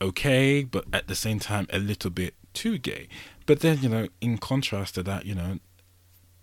okay, 0.00 0.64
but 0.64 0.84
at 0.92 1.08
the 1.08 1.14
same 1.14 1.38
time, 1.38 1.66
a 1.72 1.78
little 1.78 2.10
bit 2.10 2.34
too 2.54 2.78
gay. 2.78 3.08
But 3.46 3.60
then, 3.60 3.78
you 3.82 3.88
know, 3.88 4.08
in 4.20 4.38
contrast 4.38 4.94
to 4.94 5.02
that, 5.04 5.26
you 5.26 5.34
know, 5.34 5.58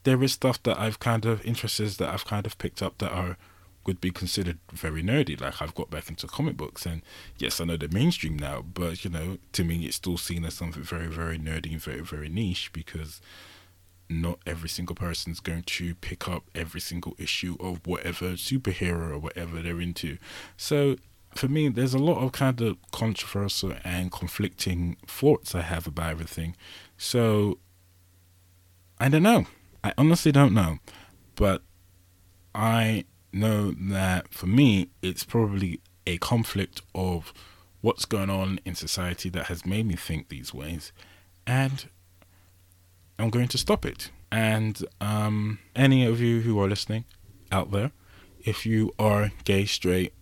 there 0.03 0.23
is 0.23 0.33
stuff 0.33 0.61
that 0.63 0.79
I've 0.79 0.99
kind 0.99 1.25
of 1.25 1.45
interests 1.45 1.97
that 1.97 2.09
I've 2.09 2.25
kind 2.25 2.45
of 2.45 2.57
picked 2.57 2.81
up 2.81 2.97
that 2.99 3.11
are 3.11 3.37
would 3.87 4.01
be 4.01 4.11
considered 4.11 4.59
very 4.71 5.01
nerdy. 5.01 5.39
Like 5.39 5.61
I've 5.61 5.73
got 5.73 5.89
back 5.89 6.09
into 6.09 6.27
comic 6.27 6.57
books, 6.57 6.85
and 6.85 7.01
yes, 7.37 7.59
I 7.59 7.63
know 7.65 7.77
they're 7.77 7.89
mainstream 7.89 8.37
now, 8.37 8.61
but 8.61 9.03
you 9.03 9.09
know, 9.09 9.37
to 9.53 9.63
me, 9.63 9.85
it's 9.85 9.95
still 9.95 10.17
seen 10.17 10.45
as 10.45 10.53
something 10.53 10.83
very, 10.83 11.07
very 11.07 11.39
nerdy 11.39 11.71
and 11.71 11.81
very, 11.81 12.01
very 12.01 12.29
niche 12.29 12.71
because 12.73 13.21
not 14.09 14.39
every 14.45 14.69
single 14.69 14.95
person's 14.95 15.39
going 15.39 15.63
to 15.63 15.95
pick 15.95 16.27
up 16.27 16.43
every 16.55 16.79
single 16.79 17.15
issue 17.17 17.57
of 17.59 17.85
whatever 17.85 18.31
superhero 18.31 19.11
or 19.11 19.19
whatever 19.19 19.61
they're 19.61 19.81
into. 19.81 20.17
So 20.55 20.97
for 21.35 21.47
me, 21.47 21.69
there's 21.69 21.93
a 21.93 21.99
lot 21.99 22.23
of 22.23 22.31
kind 22.31 22.59
of 22.61 22.77
controversial 22.91 23.73
and 23.83 24.11
conflicting 24.11 24.97
thoughts 25.05 25.53
I 25.53 25.61
have 25.61 25.87
about 25.87 26.11
everything. 26.11 26.55
So 26.97 27.59
I 28.99 29.09
don't 29.09 29.23
know. 29.23 29.45
I 29.83 29.93
honestly 29.97 30.31
don't 30.31 30.53
know. 30.53 30.79
But 31.35 31.61
I 32.55 33.05
know 33.31 33.71
that 33.71 34.33
for 34.33 34.47
me, 34.47 34.89
it's 35.01 35.23
probably 35.23 35.81
a 36.07 36.17
conflict 36.17 36.81
of 36.95 37.33
what's 37.81 38.05
going 38.05 38.29
on 38.29 38.59
in 38.65 38.73
society 38.73 39.29
that 39.29 39.45
has 39.45 39.65
made 39.65 39.85
me 39.85 39.95
think 39.95 40.29
these 40.29 40.53
ways. 40.53 40.91
And 41.45 41.87
I'm 43.19 43.29
going 43.29 43.47
to 43.49 43.57
stop 43.57 43.85
it. 43.85 44.11
And 44.31 44.83
um, 44.99 45.59
any 45.75 46.05
of 46.05 46.19
you 46.19 46.41
who 46.41 46.59
are 46.59 46.67
listening 46.67 47.05
out 47.51 47.71
there, 47.71 47.91
if 48.39 48.65
you 48.65 48.93
are 48.99 49.31
gay, 49.43 49.65
straight, 49.65 50.13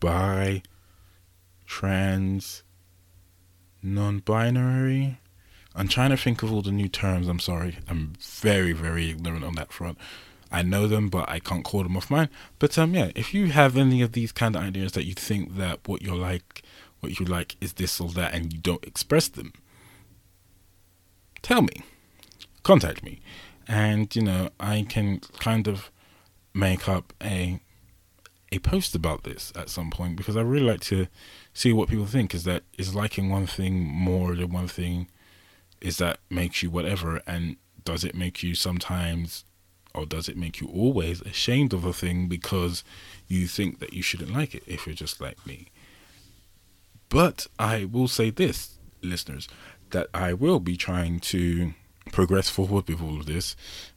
bi, 0.00 0.62
trans, 1.66 2.62
non 3.82 4.20
binary, 4.20 5.18
I'm 5.74 5.88
trying 5.88 6.10
to 6.10 6.16
think 6.16 6.42
of 6.42 6.52
all 6.52 6.62
the 6.62 6.72
new 6.72 6.88
terms. 6.88 7.28
I'm 7.28 7.38
sorry. 7.38 7.78
I'm 7.88 8.14
very, 8.20 8.72
very 8.72 9.10
ignorant 9.10 9.44
on 9.44 9.54
that 9.54 9.72
front. 9.72 9.98
I 10.50 10.62
know 10.62 10.88
them, 10.88 11.08
but 11.08 11.28
I 11.28 11.40
can't 11.40 11.64
call 11.64 11.82
them 11.82 11.96
off 11.96 12.10
mine. 12.10 12.30
But 12.58 12.78
um, 12.78 12.94
yeah, 12.94 13.10
if 13.14 13.34
you 13.34 13.48
have 13.48 13.76
any 13.76 14.00
of 14.02 14.12
these 14.12 14.32
kind 14.32 14.56
of 14.56 14.62
ideas 14.62 14.92
that 14.92 15.04
you 15.04 15.14
think 15.14 15.56
that 15.56 15.86
what 15.86 16.02
you're 16.02 16.16
like, 16.16 16.62
what 17.00 17.20
you 17.20 17.26
like 17.26 17.56
is 17.60 17.74
this 17.74 18.00
or 18.00 18.08
that, 18.10 18.34
and 18.34 18.52
you 18.52 18.58
don't 18.58 18.84
express 18.84 19.28
them, 19.28 19.52
tell 21.42 21.62
me, 21.62 21.82
contact 22.62 23.02
me, 23.02 23.20
and 23.66 24.14
you 24.14 24.22
know 24.22 24.50
I 24.58 24.86
can 24.88 25.20
kind 25.38 25.68
of 25.68 25.90
make 26.54 26.88
up 26.88 27.12
a 27.22 27.60
a 28.50 28.58
post 28.60 28.94
about 28.94 29.24
this 29.24 29.52
at 29.54 29.68
some 29.68 29.90
point 29.90 30.16
because 30.16 30.36
I 30.36 30.40
really 30.40 30.66
like 30.66 30.80
to 30.82 31.06
see 31.52 31.72
what 31.72 31.88
people 31.88 32.06
think. 32.06 32.34
Is 32.34 32.44
that 32.44 32.62
is 32.76 32.94
liking 32.94 33.30
one 33.30 33.46
thing 33.46 33.84
more 33.84 34.34
than 34.34 34.52
one 34.52 34.68
thing? 34.68 35.08
Is 35.80 35.98
that 35.98 36.18
makes 36.30 36.62
you 36.62 36.70
whatever? 36.70 37.22
And 37.26 37.56
does 37.84 38.04
it 38.04 38.14
make 38.14 38.42
you 38.42 38.54
sometimes, 38.54 39.44
or 39.94 40.06
does 40.06 40.28
it 40.28 40.36
make 40.36 40.60
you 40.60 40.68
always 40.68 41.20
ashamed 41.22 41.72
of 41.72 41.84
a 41.84 41.92
thing 41.92 42.28
because 42.28 42.84
you 43.26 43.46
think 43.46 43.78
that 43.80 43.92
you 43.92 44.02
shouldn't 44.02 44.32
like 44.32 44.54
it 44.54 44.62
if 44.66 44.86
you're 44.86 44.94
just 44.94 45.20
like 45.20 45.46
me? 45.46 45.68
But 47.08 47.46
I 47.58 47.84
will 47.84 48.08
say 48.08 48.30
this, 48.30 48.78
listeners, 49.02 49.48
that 49.90 50.08
I 50.14 50.32
will 50.32 50.60
be 50.60 50.76
trying 50.76 51.20
to 51.20 51.74
progress 52.12 52.48
forward 52.48 52.88
with 52.88 53.02
all 53.02 53.20
of 53.20 53.26
this 53.26 53.56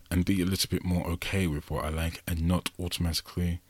and 0.09 0.25
be 0.25 0.41
a 0.41 0.45
little 0.45 0.69
bit 0.69 0.83
more 0.83 1.07
okay 1.07 1.47
with 1.47 1.71
what 1.71 1.85
I 1.85 1.89
like 1.89 2.21
and 2.27 2.43
not 2.43 2.69
automatically 2.79 3.61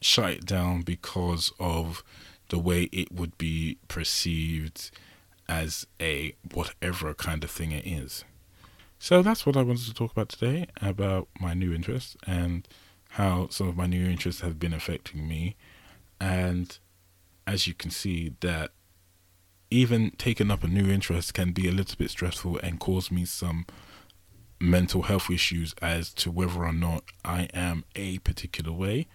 shut 0.00 0.30
it 0.30 0.46
down 0.46 0.82
because 0.82 1.52
of 1.60 2.02
the 2.48 2.58
way 2.58 2.88
it 2.92 3.12
would 3.12 3.38
be 3.38 3.78
perceived 3.86 4.90
as 5.48 5.86
a 6.00 6.34
whatever 6.52 7.14
kind 7.14 7.44
of 7.44 7.50
thing 7.50 7.72
it 7.72 7.86
is. 7.86 8.24
So 8.98 9.22
that's 9.22 9.46
what 9.46 9.56
I 9.56 9.62
wanted 9.62 9.86
to 9.86 9.94
talk 9.94 10.12
about 10.12 10.28
today 10.28 10.66
about 10.80 11.28
my 11.40 11.54
new 11.54 11.72
interests 11.72 12.16
and 12.26 12.66
how 13.10 13.48
some 13.48 13.68
of 13.68 13.76
my 13.76 13.86
new 13.86 14.06
interests 14.06 14.42
have 14.42 14.58
been 14.58 14.74
affecting 14.74 15.26
me. 15.26 15.56
And 16.20 16.78
as 17.46 17.66
you 17.66 17.74
can 17.74 17.90
see, 17.90 18.34
that 18.40 18.72
even 19.70 20.10
taking 20.18 20.50
up 20.50 20.64
a 20.64 20.68
new 20.68 20.90
interest 20.90 21.34
can 21.34 21.52
be 21.52 21.68
a 21.68 21.72
little 21.72 21.96
bit 21.96 22.10
stressful 22.10 22.58
and 22.58 22.80
cause 22.80 23.10
me 23.10 23.24
some 23.24 23.66
mental 24.58 25.02
health 25.02 25.30
issues 25.30 25.74
as 25.80 26.12
to 26.14 26.30
whether 26.30 26.64
or 26.64 26.72
not 26.72 27.04
I 27.24 27.48
am 27.54 27.84
a 27.96 28.18
particular 28.18 28.72
way. 28.72 29.06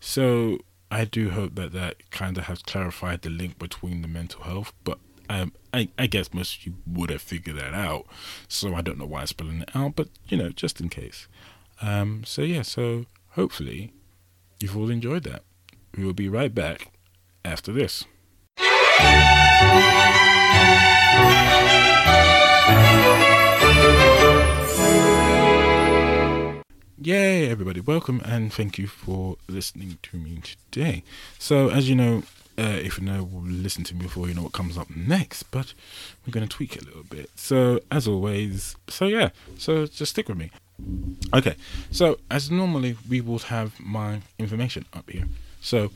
So 0.00 0.58
I 0.90 1.04
do 1.04 1.30
hope 1.30 1.54
that 1.56 1.72
that 1.72 2.10
kind 2.10 2.38
of 2.38 2.44
has 2.44 2.62
clarified 2.62 3.22
the 3.22 3.30
link 3.30 3.58
between 3.58 4.02
the 4.02 4.08
mental 4.08 4.44
health, 4.44 4.72
but 4.84 4.98
um, 5.28 5.52
I, 5.74 5.88
I 5.98 6.06
guess 6.06 6.32
most 6.32 6.58
of 6.58 6.66
you 6.66 6.76
would 6.86 7.10
have 7.10 7.20
figured 7.20 7.56
that 7.56 7.74
out. 7.74 8.06
So 8.48 8.74
I 8.74 8.80
don't 8.80 8.98
know 8.98 9.06
why 9.06 9.22
I'm 9.22 9.26
spelling 9.26 9.62
it 9.62 9.70
out, 9.74 9.96
but 9.96 10.08
you 10.28 10.36
know, 10.36 10.50
just 10.50 10.80
in 10.80 10.88
case. 10.88 11.26
Um, 11.82 12.22
so 12.24 12.42
yeah, 12.42 12.62
so 12.62 13.06
hopefully 13.30 13.92
you've 14.60 14.76
all 14.76 14.90
enjoyed 14.90 15.24
that. 15.24 15.42
We 15.96 16.04
will 16.04 16.14
be 16.14 16.28
right 16.28 16.54
back 16.54 16.92
after 17.44 17.72
this. 17.72 18.04
Yay, 27.06 27.48
everybody, 27.48 27.78
welcome 27.78 28.20
and 28.24 28.52
thank 28.52 28.78
you 28.78 28.88
for 28.88 29.36
listening 29.48 29.96
to 30.02 30.16
me 30.16 30.40
today. 30.72 31.04
So, 31.38 31.68
as 31.68 31.88
you 31.88 31.94
know, 31.94 32.24
uh, 32.58 32.62
if 32.62 32.98
you 32.98 33.04
know, 33.04 33.28
listen 33.32 33.84
to 33.84 33.94
me 33.94 34.02
before 34.02 34.26
you 34.26 34.34
know 34.34 34.42
what 34.42 34.52
comes 34.52 34.76
up 34.76 34.90
next, 34.90 35.44
but 35.52 35.72
we're 36.26 36.32
going 36.32 36.48
to 36.48 36.52
tweak 36.52 36.74
it 36.74 36.82
a 36.82 36.84
little 36.86 37.04
bit. 37.04 37.30
So, 37.36 37.78
as 37.92 38.08
always, 38.08 38.74
so 38.88 39.04
yeah, 39.06 39.28
so 39.56 39.86
just 39.86 40.10
stick 40.10 40.28
with 40.28 40.36
me. 40.36 40.50
Okay, 41.32 41.54
so 41.92 42.18
as 42.28 42.50
normally, 42.50 42.96
we 43.08 43.20
will 43.20 43.38
have 43.38 43.78
my 43.78 44.22
information 44.38 44.84
up 44.92 45.08
here. 45.08 45.26
So, 45.60 45.92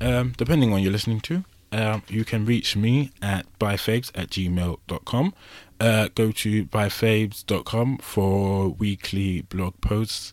um, 0.00 0.32
depending 0.38 0.72
on 0.72 0.80
you're 0.82 0.92
listening 0.92 1.20
to, 1.20 1.44
um, 1.74 2.04
you 2.08 2.24
can 2.24 2.46
reach 2.46 2.76
me 2.76 3.10
at 3.20 3.46
byfaves 3.58 4.12
at 4.14 4.30
gmail.com. 4.30 5.34
Uh, 5.80 6.08
go 6.14 6.30
to 6.30 6.64
byfaves.com 6.66 7.98
for 7.98 8.68
weekly 8.68 9.42
blog 9.42 9.80
posts. 9.80 10.32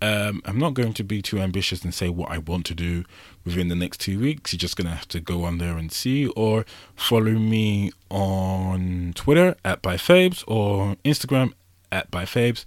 Um, 0.00 0.40
I'm 0.46 0.58
not 0.58 0.72
going 0.72 0.94
to 0.94 1.04
be 1.04 1.20
too 1.20 1.38
ambitious 1.38 1.84
and 1.84 1.92
say 1.92 2.08
what 2.08 2.30
I 2.30 2.38
want 2.38 2.64
to 2.66 2.74
do 2.74 3.04
within 3.44 3.68
the 3.68 3.74
next 3.74 4.00
two 4.00 4.18
weeks. 4.18 4.54
You're 4.54 4.58
just 4.58 4.76
going 4.76 4.86
to 4.86 4.94
have 4.94 5.08
to 5.08 5.20
go 5.20 5.44
on 5.44 5.58
there 5.58 5.76
and 5.76 5.92
see, 5.92 6.28
or 6.28 6.64
follow 6.96 7.32
me 7.32 7.92
on 8.08 9.12
Twitter 9.14 9.56
at 9.62 9.82
byfaves 9.82 10.42
or 10.46 10.96
Instagram 11.04 11.52
at 11.92 12.10
byfaves, 12.10 12.64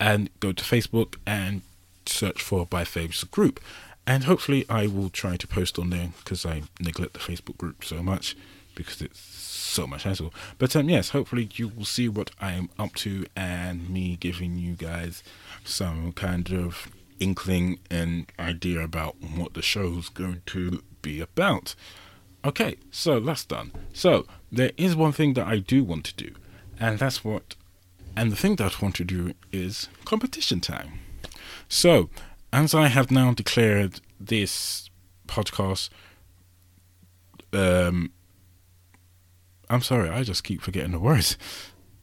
and 0.00 0.30
go 0.40 0.52
to 0.52 0.64
Facebook 0.64 1.16
and 1.26 1.60
search 2.06 2.40
for 2.40 2.66
byfaves 2.66 3.30
group. 3.30 3.60
And 4.06 4.24
hopefully, 4.24 4.64
I 4.68 4.86
will 4.86 5.10
try 5.10 5.36
to 5.36 5.46
post 5.46 5.78
on 5.78 5.90
there 5.90 6.10
because 6.18 6.44
I 6.44 6.62
neglect 6.80 7.12
the 7.12 7.20
Facebook 7.20 7.58
group 7.58 7.84
so 7.84 8.02
much 8.02 8.36
because 8.74 9.00
it's 9.00 9.20
so 9.20 9.86
much 9.86 10.02
hassle. 10.02 10.34
But 10.58 10.74
um, 10.74 10.88
yes, 10.88 11.10
hopefully 11.10 11.48
you 11.54 11.68
will 11.68 11.84
see 11.84 12.08
what 12.08 12.30
I 12.40 12.52
am 12.52 12.70
up 12.78 12.94
to 12.96 13.26
and 13.36 13.88
me 13.88 14.16
giving 14.16 14.56
you 14.56 14.74
guys 14.74 15.22
some 15.64 16.12
kind 16.12 16.52
of 16.52 16.90
inkling 17.20 17.78
and 17.90 18.26
idea 18.38 18.80
about 18.80 19.16
what 19.20 19.54
the 19.54 19.62
show's 19.62 20.08
going 20.08 20.42
to 20.46 20.82
be 21.02 21.20
about. 21.20 21.74
Okay, 22.44 22.76
so 22.90 23.20
that's 23.20 23.44
done. 23.44 23.70
So 23.92 24.26
there 24.50 24.72
is 24.76 24.96
one 24.96 25.12
thing 25.12 25.34
that 25.34 25.46
I 25.46 25.58
do 25.58 25.84
want 25.84 26.04
to 26.06 26.14
do, 26.14 26.34
and 26.78 26.98
that's 26.98 27.22
what, 27.22 27.54
and 28.16 28.32
the 28.32 28.36
thing 28.36 28.56
that 28.56 28.76
I 28.76 28.84
want 28.84 28.96
to 28.96 29.04
do 29.04 29.34
is 29.52 29.88
competition 30.04 30.60
time. 30.60 31.00
So, 31.68 32.08
as 32.52 32.74
I 32.74 32.88
have 32.88 33.10
now 33.10 33.32
declared 33.32 34.00
this 34.18 34.90
podcast, 35.26 35.90
um, 37.52 38.12
I'm 39.68 39.82
sorry, 39.82 40.08
I 40.08 40.22
just 40.22 40.44
keep 40.44 40.60
forgetting 40.60 40.92
the 40.92 40.98
words. 40.98 41.36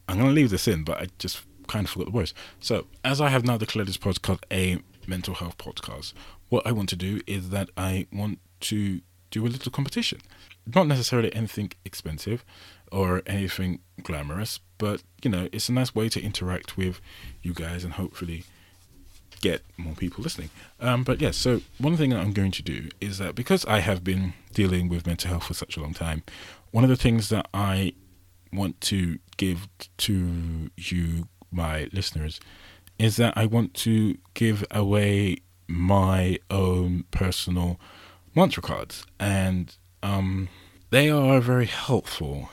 I'm 0.08 0.18
going 0.18 0.30
to 0.30 0.34
leave 0.34 0.50
this 0.50 0.68
in, 0.68 0.84
but 0.84 1.02
I 1.02 1.08
just 1.20 1.42
kind 1.68 1.86
of 1.86 1.92
forgot 1.92 2.06
the 2.06 2.12
words. 2.12 2.34
So, 2.60 2.88
as 3.04 3.20
I 3.20 3.30
have 3.30 3.46
now 3.46 3.58
declared 3.58 3.88
this 3.88 3.98
podcast 3.98 4.44
a 4.52 4.80
mental 5.06 5.36
health 5.36 5.58
podcast, 5.58 6.14
what 6.50 6.66
I 6.66 6.72
want 6.72 6.90
to 6.90 6.96
do 6.96 7.22
is 7.28 7.50
that 7.50 7.70
I 7.76 8.08
want 8.12 8.40
to 8.62 9.02
do 9.32 9.46
a 9.46 9.50
little 9.50 9.72
competition. 9.72 10.20
Not 10.74 10.88
necessarily 10.88 11.34
anything 11.36 11.72
expensive 11.84 12.46
or 12.92 13.22
anything 13.26 13.80
glamorous, 14.02 14.60
but 14.78 15.04
you 15.22 15.30
know, 15.30 15.50
it's 15.52 15.68
a 15.68 15.74
nice 15.74 15.94
way 15.94 16.08
to 16.10 16.22
interact 16.22 16.78
with 16.78 17.02
you 17.44 17.54
guys 17.54 17.84
and 17.84 17.94
hopefully 17.94 18.46
get 19.42 19.64
more 19.78 19.94
people 19.94 20.24
listening. 20.24 20.50
Um, 20.80 21.04
but 21.04 21.22
yes, 21.22 21.38
so 21.38 21.62
one 21.78 21.98
thing 21.98 22.12
that 22.12 22.20
I'm 22.20 22.34
going 22.34 22.52
to 22.52 22.64
do 22.64 22.90
is 23.00 23.18
that 23.18 23.36
because 23.36 23.66
I 23.66 23.80
have 23.80 24.04
been 24.04 24.34
dealing 24.54 24.90
with 24.90 25.06
mental 25.06 25.30
health 25.32 25.46
for 25.46 25.54
such 25.54 25.78
a 25.78 25.82
long 25.82 25.94
time, 25.94 26.24
one 26.72 26.84
of 26.84 26.90
the 26.90 26.96
things 26.96 27.30
that 27.30 27.48
I 27.54 27.94
want 28.52 28.80
to 28.82 29.20
give 29.38 29.68
to 29.98 30.70
you, 30.76 31.28
my 31.52 31.90
listeners, 31.92 32.40
is 32.98 33.18
that 33.18 33.38
I 33.38 33.46
want 33.46 33.74
to 33.76 34.18
give 34.34 34.66
away 34.72 35.38
my 35.68 36.38
own 36.50 37.06
personal 37.12 37.80
mantra 38.34 38.64
cards, 38.64 39.06
and 39.20 39.76
um, 40.02 40.48
they 40.90 41.10
are 41.10 41.40
very 41.40 41.66
helpful 41.66 42.50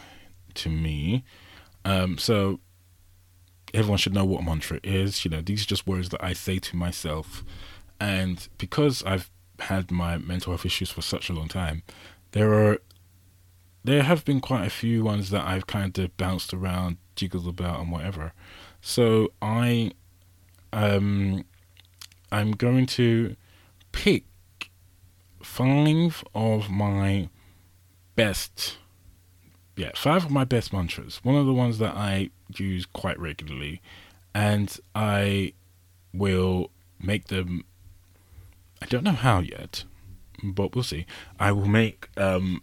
to 0.55 0.69
me. 0.69 1.25
Um, 1.85 2.19
so 2.19 2.61
everyone 3.75 3.99
should 3.99 4.15
know 4.15 4.25
what 4.25 4.41
a 4.41 4.45
mantra 4.45 4.81
is. 4.83 5.25
You 5.25 5.31
know, 5.31 5.43
these 5.43 5.63
are 5.63 5.67
just 5.67 5.87
words 5.87 6.09
that 6.11 6.25
I 6.25 6.33
say 6.33 6.59
to 6.59 6.77
myself, 6.77 7.45
and 8.01 8.49
because 8.57 9.03
I've 9.03 9.31
had 9.59 9.91
my 9.91 10.19
mental 10.19 10.53
health 10.53 10.65
issues 10.65 10.91
for 10.91 11.03
such 11.03 11.29
a 11.29 11.33
long 11.33 11.49
time, 11.49 11.83
there 12.33 12.53
are 12.55 12.79
there 13.85 14.03
have 14.03 14.25
been 14.25 14.41
quite 14.41 14.67
a 14.67 14.71
few 14.71 15.05
ones 15.05 15.29
that 15.31 15.47
I've 15.47 15.67
kind 15.67 15.97
of 15.99 16.17
bounced 16.17 16.55
around, 16.55 16.97
jiggled 17.17 17.47
about, 17.47 17.81
and 17.81 17.93
whatever. 17.93 18.33
So 18.81 19.33
I, 19.43 19.93
um, 20.73 21.45
I'm 22.33 22.53
going 22.53 22.87
to 22.87 23.37
pick 23.93 24.25
five 25.43 26.25
of 26.35 26.71
my 26.71 27.29
best, 28.17 28.79
yeah, 29.77 29.91
five 29.95 30.25
of 30.25 30.31
my 30.31 30.45
best 30.45 30.73
mantras. 30.73 31.21
One 31.23 31.37
of 31.37 31.47
the 31.47 31.53
ones 31.53 31.79
that 31.79 31.97
I 31.97 32.31
use 32.57 32.87
quite 32.87 33.19
regularly, 33.19 33.81
and 34.35 34.77
I 34.95 35.55
will 36.13 36.71
make 37.01 37.27
them. 37.27 37.65
I 38.81 38.87
don't 38.87 39.05
know 39.05 39.13
how 39.13 39.41
yet, 39.41 39.85
but 40.43 40.75
we'll 40.75 40.85
see. 40.85 41.07
I 41.41 41.53
will 41.53 41.67
make 41.67 42.09
um, 42.17 42.63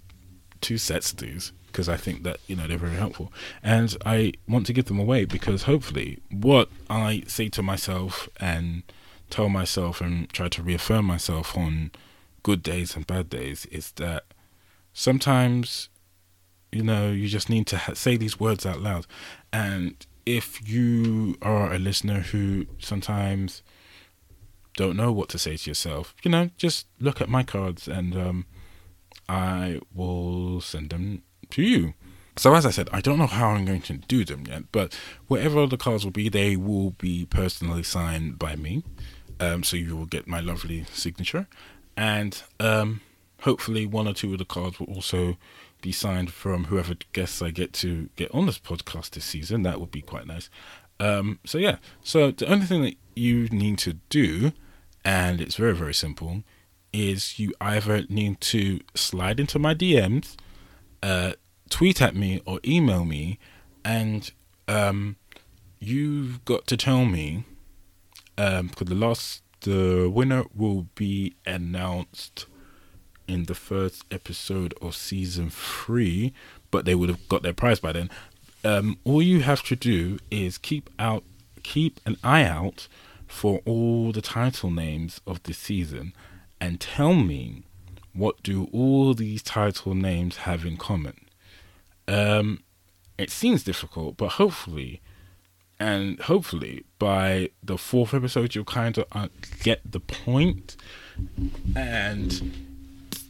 two 0.61 0.77
sets 0.77 1.11
of 1.11 1.17
these 1.17 1.51
because 1.67 1.89
I 1.89 1.97
think 1.97 2.23
that 2.23 2.39
you 2.47 2.55
know 2.55 2.67
they're 2.67 2.77
very 2.77 2.95
helpful, 2.95 3.31
and 3.61 3.95
I 4.05 4.33
want 4.47 4.65
to 4.67 4.73
give 4.73 4.85
them 4.85 4.99
away 4.99 5.25
because 5.25 5.63
hopefully, 5.63 6.19
what 6.29 6.69
I 6.89 7.23
say 7.27 7.49
to 7.49 7.63
myself 7.63 8.29
and 8.39 8.83
tell 9.29 9.49
myself 9.49 10.01
and 10.01 10.29
try 10.29 10.49
to 10.49 10.61
reaffirm 10.61 11.05
myself 11.05 11.57
on 11.57 11.91
good 12.43 12.61
days 12.61 12.95
and 12.95 13.07
bad 13.07 13.29
days 13.29 13.65
is 13.67 13.91
that 13.93 14.25
sometimes 14.93 15.89
you 16.71 16.83
know 16.83 17.11
you 17.11 17.27
just 17.27 17.49
need 17.49 17.67
to 17.67 17.77
ha- 17.77 17.93
say 17.93 18.17
these 18.17 18.39
words 18.39 18.65
out 18.65 18.81
loud. 18.81 19.05
And 19.51 20.05
if 20.25 20.67
you 20.67 21.35
are 21.41 21.73
a 21.73 21.79
listener 21.79 22.21
who 22.21 22.67
sometimes 22.79 23.63
don't 24.75 24.95
know 24.95 25.11
what 25.11 25.29
to 25.29 25.37
say 25.37 25.57
to 25.57 25.69
yourself 25.69 26.15
you 26.23 26.31
know 26.31 26.49
just 26.55 26.87
look 26.99 27.19
at 27.19 27.27
my 27.27 27.43
cards 27.43 27.87
and 27.87 28.15
um, 28.15 28.45
i 29.27 29.79
will 29.93 30.61
send 30.61 30.89
them 30.91 31.21
to 31.49 31.61
you. 31.61 31.93
So 32.37 32.55
as 32.55 32.65
i 32.65 32.69
said 32.71 32.87
i 32.93 33.01
don't 33.01 33.19
know 33.19 33.27
how 33.27 33.49
i'm 33.49 33.65
going 33.65 33.81
to 33.81 33.97
do 33.97 34.23
them 34.23 34.45
yet 34.47 34.63
but 34.71 34.97
whatever 35.27 35.67
the 35.67 35.77
cards 35.77 36.05
will 36.05 36.11
be 36.11 36.29
they 36.29 36.55
will 36.55 36.91
be 36.91 37.25
personally 37.25 37.83
signed 37.83 38.39
by 38.39 38.55
me. 38.55 38.83
Um, 39.39 39.63
so 39.63 39.75
you 39.75 39.97
will 39.97 40.05
get 40.05 40.27
my 40.27 40.39
lovely 40.39 40.85
signature. 40.93 41.47
And 41.97 42.41
um, 42.59 43.01
hopefully 43.41 43.87
one 43.87 44.07
or 44.07 44.13
two 44.13 44.31
of 44.33 44.37
the 44.37 44.45
cards 44.45 44.79
will 44.79 44.87
also 44.93 45.35
be 45.81 45.91
signed 45.91 46.31
from 46.31 46.65
whoever 46.65 46.95
guests 47.13 47.41
I 47.41 47.51
get 47.51 47.73
to 47.73 48.09
get 48.15 48.33
on 48.33 48.45
this 48.45 48.59
podcast 48.59 49.11
this 49.11 49.25
season. 49.25 49.63
That 49.63 49.79
would 49.79 49.91
be 49.91 50.01
quite 50.01 50.27
nice. 50.27 50.49
Um, 50.99 51.39
so 51.45 51.57
yeah, 51.57 51.77
so 52.03 52.31
the 52.31 52.47
only 52.51 52.65
thing 52.65 52.83
that 52.83 52.95
you 53.15 53.47
need 53.49 53.79
to 53.79 53.93
do, 54.09 54.51
and 55.03 55.41
it's 55.41 55.55
very 55.55 55.73
very 55.73 55.93
simple, 55.93 56.43
is 56.93 57.39
you 57.39 57.53
either 57.59 58.03
need 58.09 58.39
to 58.41 58.79
slide 58.95 59.39
into 59.39 59.57
my 59.57 59.73
DMs, 59.73 60.35
uh, 61.01 61.33
tweet 61.69 62.01
at 62.01 62.15
me 62.15 62.41
or 62.45 62.59
email 62.65 63.05
me, 63.05 63.39
and 63.83 64.31
um, 64.67 65.15
you've 65.79 66.45
got 66.45 66.67
to 66.67 66.77
tell 66.77 67.05
me 67.05 67.45
um, 68.37 68.67
because 68.67 68.87
the 68.87 68.95
last 68.95 69.41
the 69.61 70.09
winner 70.13 70.43
will 70.55 70.87
be 70.95 71.35
announced 71.45 72.45
in 73.31 73.45
the 73.45 73.55
first 73.55 74.03
episode 74.11 74.73
of 74.81 74.93
season 74.93 75.49
three, 75.49 76.33
but 76.69 76.85
they 76.85 76.93
would 76.93 77.09
have 77.09 77.29
got 77.29 77.43
their 77.43 77.53
prize 77.53 77.79
by 77.79 77.93
then. 77.93 78.09
Um, 78.63 78.97
all 79.05 79.21
you 79.21 79.41
have 79.41 79.63
to 79.63 79.75
do 79.75 80.19
is 80.29 80.57
keep 80.57 80.89
out, 80.99 81.23
keep 81.63 81.99
an 82.05 82.17
eye 82.23 82.43
out 82.43 82.87
for 83.27 83.61
all 83.65 84.11
the 84.11 84.21
title 84.21 84.69
names 84.69 85.21
of 85.25 85.41
this 85.43 85.57
season, 85.57 86.13
and 86.59 86.79
tell 86.79 87.13
me 87.13 87.63
what 88.13 88.43
do 88.43 88.67
all 88.73 89.13
these 89.13 89.41
title 89.41 89.95
names 89.95 90.37
have 90.37 90.65
in 90.65 90.75
common. 90.75 91.25
Um, 92.07 92.63
it 93.17 93.31
seems 93.31 93.63
difficult, 93.63 94.17
but 94.17 94.33
hopefully, 94.33 95.01
and 95.79 96.19
hopefully 96.19 96.83
by 96.99 97.49
the 97.63 97.77
fourth 97.77 98.13
episode, 98.13 98.53
you'll 98.53 98.65
kind 98.65 98.97
of 98.97 99.05
uh, 99.13 99.29
get 99.63 99.79
the 99.89 100.01
point, 100.01 100.75
and 101.75 102.70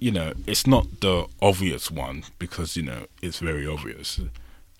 you 0.01 0.11
know, 0.11 0.33
it's 0.47 0.65
not 0.65 0.99
the 0.99 1.27
obvious 1.43 1.91
one 1.91 2.23
because, 2.39 2.75
you 2.75 2.81
know, 2.81 3.05
it's 3.21 3.37
very 3.37 3.67
obvious. 3.67 4.19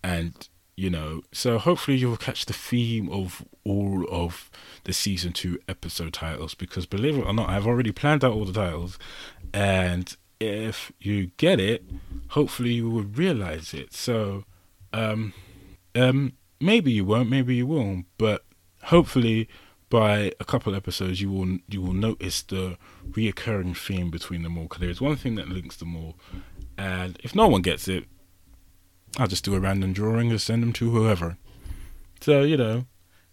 And, 0.04 0.50
you 0.76 0.90
know, 0.90 1.22
so 1.32 1.60
hopefully 1.60 1.96
you'll 1.96 2.18
catch 2.18 2.48
the 2.48 2.54
theme 2.54 3.08
of 3.08 3.46
all 3.64 4.04
of 4.10 4.50
the 4.84 4.94
season 4.94 5.32
two 5.32 5.60
episode 5.70 6.14
titles 6.14 6.56
because 6.56 6.88
believe 6.88 7.20
it 7.20 7.26
or 7.28 7.34
not, 7.34 7.50
I've 7.50 7.68
already 7.68 7.92
planned 7.92 8.26
out 8.26 8.34
all 8.34 8.46
the 8.46 8.52
titles. 8.52 8.98
And 9.54 10.18
if 10.40 10.92
you 11.00 11.28
get 11.38 11.60
it, 11.60 11.86
hopefully 12.30 12.74
you 12.74 12.90
will 12.90 13.04
realize 13.04 13.76
it. 13.76 13.94
So, 13.94 14.46
um, 14.92 15.34
um, 15.94 16.34
maybe 16.60 16.92
you 16.92 17.06
won't, 17.06 17.30
maybe 17.30 17.54
you 17.54 17.68
will, 17.68 18.06
but 18.18 18.44
hopefully 18.86 19.48
by 19.92 20.32
a 20.40 20.46
couple 20.46 20.74
episodes, 20.74 21.22
you 21.22 21.30
will 21.30 21.60
you 21.68 21.82
will 21.82 21.94
notice 21.94 22.42
the 22.42 22.78
reoccurring 23.12 23.78
theme 23.78 24.10
between 24.10 24.42
them 24.42 24.58
all. 24.58 24.64
Because 24.64 24.80
there 24.80 24.90
is 24.90 25.02
one 25.02 25.18
thing 25.18 25.36
that 25.36 25.50
links 25.50 25.76
them 25.76 25.96
all, 25.96 26.16
and 26.78 27.20
if 27.24 27.36
no 27.36 27.48
one 27.48 27.62
gets 27.62 27.88
it, 27.88 28.06
I'll 29.20 29.28
just 29.28 29.46
do 29.46 29.54
a 29.54 29.60
random 29.60 29.94
drawing 29.94 30.32
and 30.32 30.42
send 30.42 30.64
them 30.64 30.74
to 30.74 30.90
whoever. 30.90 31.38
So 32.22 32.42
you 32.42 32.58
know, 32.58 32.86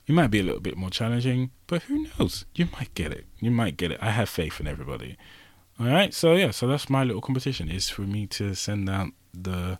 it 0.07 0.13
might 0.13 0.31
be 0.31 0.41
a 0.41 0.43
little 0.43 0.61
bit 0.61 0.77
more 0.77 0.91
challenging, 0.91 1.53
but 1.67 1.85
who 1.85 2.09
knows? 2.19 2.45
You 2.55 2.67
might 2.73 2.93
get 2.95 3.13
it. 3.13 3.25
You 3.39 3.53
might 3.53 3.79
get 3.79 3.93
it. 3.93 3.99
I 4.03 4.11
have 4.11 4.29
faith 4.29 4.61
in 4.61 4.67
everybody. 4.67 5.17
All 5.81 5.87
right. 5.87 6.13
So 6.13 6.35
yeah. 6.35 6.51
So 6.51 6.67
that's 6.67 6.91
my 6.91 7.05
little 7.05 7.23
competition. 7.23 7.71
Is 7.71 7.89
for 7.89 8.03
me 8.03 8.27
to 8.27 8.55
send 8.55 8.91
out 8.91 9.09
the 9.33 9.79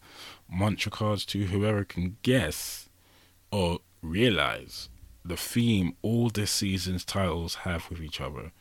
mantra 0.49 0.93
cards 0.93 1.27
to 1.27 1.47
whoever 1.47 1.85
can 1.85 2.17
guess 2.23 2.89
or 3.51 3.81
realize 4.01 4.89
the 5.29 5.37
theme 5.37 5.95
all 6.03 6.31
this 6.31 6.51
season's 6.51 7.05
titles 7.05 7.57
have 7.57 7.89
with 7.91 8.03
each 8.03 8.21
other, 8.21 8.53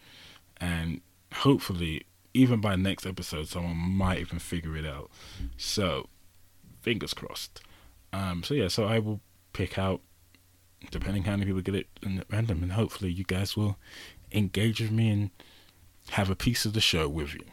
and 0.58 1.02
hopefully, 1.34 2.06
even 2.34 2.62
by 2.62 2.76
next 2.76 3.06
episode, 3.06 3.48
someone 3.48 3.78
might 3.78 4.20
even 4.20 4.40
figure 4.40 4.76
it 4.78 4.86
out. 4.86 5.10
So, 5.58 6.10
fingers 6.82 7.14
crossed. 7.14 7.62
Um, 8.14 8.44
so 8.44 8.54
yeah. 8.54 8.68
So 8.68 8.86
I 8.86 9.00
will 9.00 9.22
pick 9.54 9.78
out 9.78 10.02
depending 10.92 11.24
how 11.24 11.32
many 11.32 11.46
people 11.46 11.62
get 11.62 11.76
it 11.76 11.88
in 12.02 12.24
random, 12.32 12.64
and 12.64 12.74
hopefully 12.74 13.12
you 13.12 13.24
guys 13.24 13.58
will 13.58 13.78
engage 14.32 14.80
with 14.82 14.92
me 14.92 15.10
and 15.10 15.30
have 16.12 16.30
a 16.30 16.36
piece 16.36 16.66
of 16.66 16.74
the 16.74 16.82
show 16.82 17.08
with 17.10 17.34
you. 17.34 17.44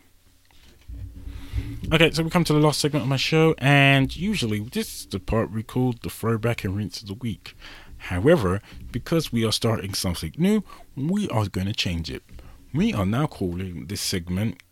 Okay, 1.93 2.11
so 2.11 2.23
we 2.23 2.31
come 2.31 2.45
to 2.45 2.53
the 2.53 2.59
last 2.59 2.81
segment 2.81 3.03
of 3.03 3.09
my 3.09 3.17
show, 3.17 3.55
and 3.59 4.15
usually 4.17 4.61
this 4.61 5.01
is 5.01 5.07
the 5.07 5.21
part 5.21 5.51
we 5.51 5.62
call 5.62 5.95
the 6.03 6.11
throwback 6.11 6.65
and 6.65 6.77
rinse 6.77 7.03
of 7.03 7.09
the 7.09 7.15
week. 7.15 7.57
However, 8.05 8.61
because 8.93 9.33
we 9.33 9.47
are 9.47 9.53
starting 9.53 9.95
something 9.95 10.35
new, 10.37 10.63
we 10.95 11.29
are 11.31 11.47
going 11.47 11.67
to 11.67 11.73
change 11.73 12.11
it. 12.11 12.23
We 12.75 12.93
are 12.93 13.07
now 13.07 13.27
calling 13.27 13.87
this 13.87 14.03
segment 14.03 14.63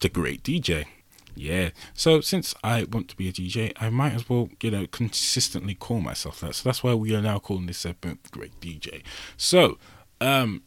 the 0.00 0.08
Great 0.08 0.44
DJ. 0.44 0.86
Yeah. 1.34 1.70
So 1.94 2.20
since 2.20 2.54
I 2.62 2.84
want 2.84 3.08
to 3.08 3.16
be 3.16 3.28
a 3.28 3.32
DJ, 3.32 3.72
I 3.80 3.90
might 3.90 4.12
as 4.12 4.28
well, 4.28 4.50
you 4.62 4.70
know, 4.70 4.86
consistently 4.86 5.74
call 5.74 6.00
myself 6.00 6.40
that. 6.40 6.54
So 6.54 6.68
that's 6.68 6.84
why 6.84 6.94
we 6.94 7.14
are 7.16 7.22
now 7.22 7.40
calling 7.40 7.66
this 7.66 7.78
segment 7.78 8.22
the 8.22 8.30
Great 8.30 8.60
DJ. 8.60 9.02
So, 9.36 9.78
um, 10.20 10.62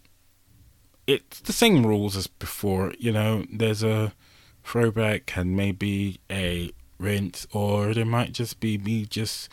it's 1.07 1.39
the 1.39 1.53
same 1.53 1.85
rules 1.85 2.17
as 2.17 2.27
before. 2.27 2.93
You 2.99 3.13
know, 3.13 3.45
there's 3.51 3.83
a 3.83 4.13
throwback 4.63 5.37
and 5.37 5.55
maybe 5.55 6.19
a 6.29 6.71
rinse, 6.99 7.47
or 7.53 7.93
there 7.93 8.05
might 8.05 8.33
just 8.33 8.59
be 8.59 8.77
me 8.77 9.05
just 9.05 9.49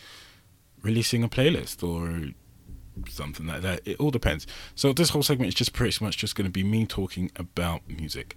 releasing 0.82 1.22
a 1.22 1.28
playlist 1.28 1.82
or 1.82 2.32
something 3.08 3.46
like 3.46 3.62
that. 3.62 3.80
It 3.84 3.98
all 4.00 4.10
depends. 4.10 4.46
So 4.74 4.92
this 4.92 5.10
whole 5.10 5.22
segment 5.22 5.48
is 5.48 5.54
just 5.54 5.72
pretty 5.72 6.04
much 6.04 6.16
just 6.16 6.34
going 6.34 6.46
to 6.46 6.50
be 6.50 6.64
me 6.64 6.86
talking 6.86 7.30
about 7.36 7.82
music, 7.88 8.36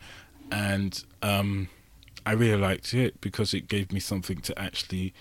and 0.52 1.04
um, 1.22 1.70
I 2.26 2.34
really 2.34 2.62
liked 2.62 2.94
it 2.94 3.20
because 3.22 3.54
it 3.54 3.68
gave 3.68 3.92
me 3.92 4.00
something 4.00 4.42
to 4.42 4.60
actually 4.60 5.14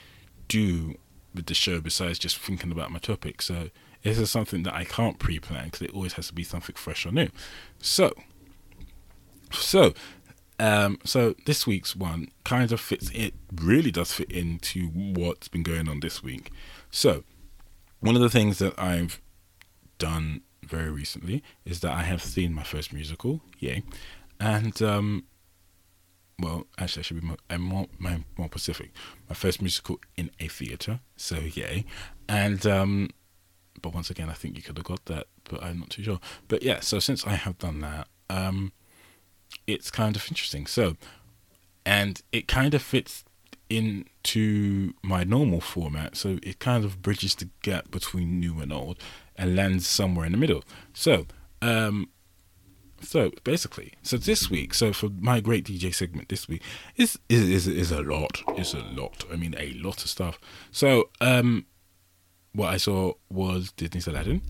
do 0.49 0.97
with 1.35 1.47
the 1.47 1.55
show 1.55 1.81
besides 1.81 2.19
just 2.19 2.37
thinking 2.39 2.73
about 2.73 2.91
my 2.91 2.99
topic. 2.99 3.41
So 3.41 3.71
this 4.03 4.19
is 4.19 4.31
something 4.31 4.63
that 4.65 4.75
I 4.75 4.85
can't 4.85 5.19
pre-plan 5.19 5.67
because 5.67 5.83
it 5.83 5.95
always 5.95 6.15
has 6.15 6.29
to 6.29 6.35
be 6.35 6.43
something 6.43 6.75
fresh 6.75 7.07
or 7.07 7.13
new. 7.13 7.29
So, 7.79 8.13
so, 9.53 9.95
um, 10.59 10.99
so 11.05 11.35
this 11.47 11.67
week's 11.67 11.95
one 11.95 12.29
kind 12.45 12.73
of 12.73 12.81
fits. 12.81 13.11
It 13.11 13.35
really 13.55 13.91
does 13.91 14.13
fit 14.13 14.31
into 14.31 14.89
what's 14.89 15.49
been 15.49 15.63
going 15.63 15.89
on 15.89 16.01
this 16.01 16.23
week. 16.23 16.51
So, 16.91 17.25
one 18.01 18.17
of 18.17 18.23
the 18.23 18.31
things 18.31 18.59
that 18.59 18.79
I've 18.79 19.21
done 19.99 20.43
very 20.65 20.91
recently 20.91 21.43
is 21.65 21.81
that 21.81 21.93
I 21.93 22.03
have 22.03 22.23
seen 22.23 22.55
my 22.55 22.63
first 22.63 22.93
musical, 22.93 23.41
yay, 23.59 23.83
and 24.39 24.81
um, 24.83 25.25
well, 26.39 26.67
actually, 26.79 27.01
I 27.01 27.03
should 27.03 27.21
be 27.21 27.27
more, 27.27 27.37
I'm 27.49 27.61
more, 27.61 27.87
more, 27.99 28.19
more 28.37 28.49
specific. 28.49 28.93
My 29.29 29.35
first 29.35 29.61
musical 29.61 30.01
in 30.17 30.31
a 30.41 30.49
theatre, 30.49 31.01
so 31.17 31.37
yay, 31.37 31.85
and 32.29 32.67
um, 32.67 33.11
but 33.83 33.95
once 33.95 34.11
again, 34.11 34.29
I 34.29 34.35
think 34.35 34.57
you 34.57 34.63
could 34.63 34.77
have 34.77 34.87
got 34.87 35.05
that, 35.07 35.27
but 35.45 35.63
I'm 35.63 35.81
not 35.81 35.91
too 35.91 36.03
sure. 36.03 36.21
But 36.49 36.63
yeah, 36.63 36.81
so 36.81 36.99
since 36.99 37.27
I 37.27 37.35
have 37.35 37.59
done 37.59 37.81
that, 37.81 38.09
um, 38.29 38.73
it's 39.67 39.91
kind 39.91 40.17
of 40.17 40.27
interesting. 40.29 40.67
So, 40.67 40.97
and 41.85 42.21
it 42.33 42.49
kind 42.49 42.75
of 42.75 42.83
fits 42.83 43.25
into 43.71 44.93
my 45.03 45.25
normal 45.25 45.61
format, 45.61 46.17
so 46.17 46.39
it 46.43 46.59
kind 46.59 46.85
of 46.85 47.01
bridges 47.01 47.35
the 47.37 47.49
gap 47.63 47.91
between 47.91 48.41
new 48.41 48.61
and 48.61 48.73
old 48.73 48.99
and 49.37 49.57
lands 49.57 49.87
somewhere 49.87 50.27
in 50.27 50.33
the 50.33 50.39
middle. 50.39 50.65
So, 50.93 51.27
um, 51.63 52.11
so 53.01 53.31
basically, 53.45 53.95
so 54.03 54.17
this 54.17 54.51
week, 54.51 54.75
so 54.75 54.93
for 54.93 55.09
my 55.19 55.41
great 55.41 55.65
DJ 55.65 55.95
segment 55.95 56.29
this 56.29 56.49
week 56.49 56.63
is 56.97 57.19
is 57.29 57.49
is, 57.49 57.67
is 57.67 57.93
a 57.93 58.03
lot. 58.03 58.43
It's 58.49 58.75
a 58.75 58.81
lot. 58.81 59.25
I 59.33 59.37
mean, 59.37 59.55
a 59.59 59.73
lot 59.75 60.03
of 60.03 60.11
stuff. 60.11 60.39
So, 60.71 61.09
um, 61.21 61.67
what 62.53 62.69
I 62.69 62.77
saw 62.77 63.15
was 63.31 63.73
Disney's 63.73 64.07
Aladdin, 64.07 64.43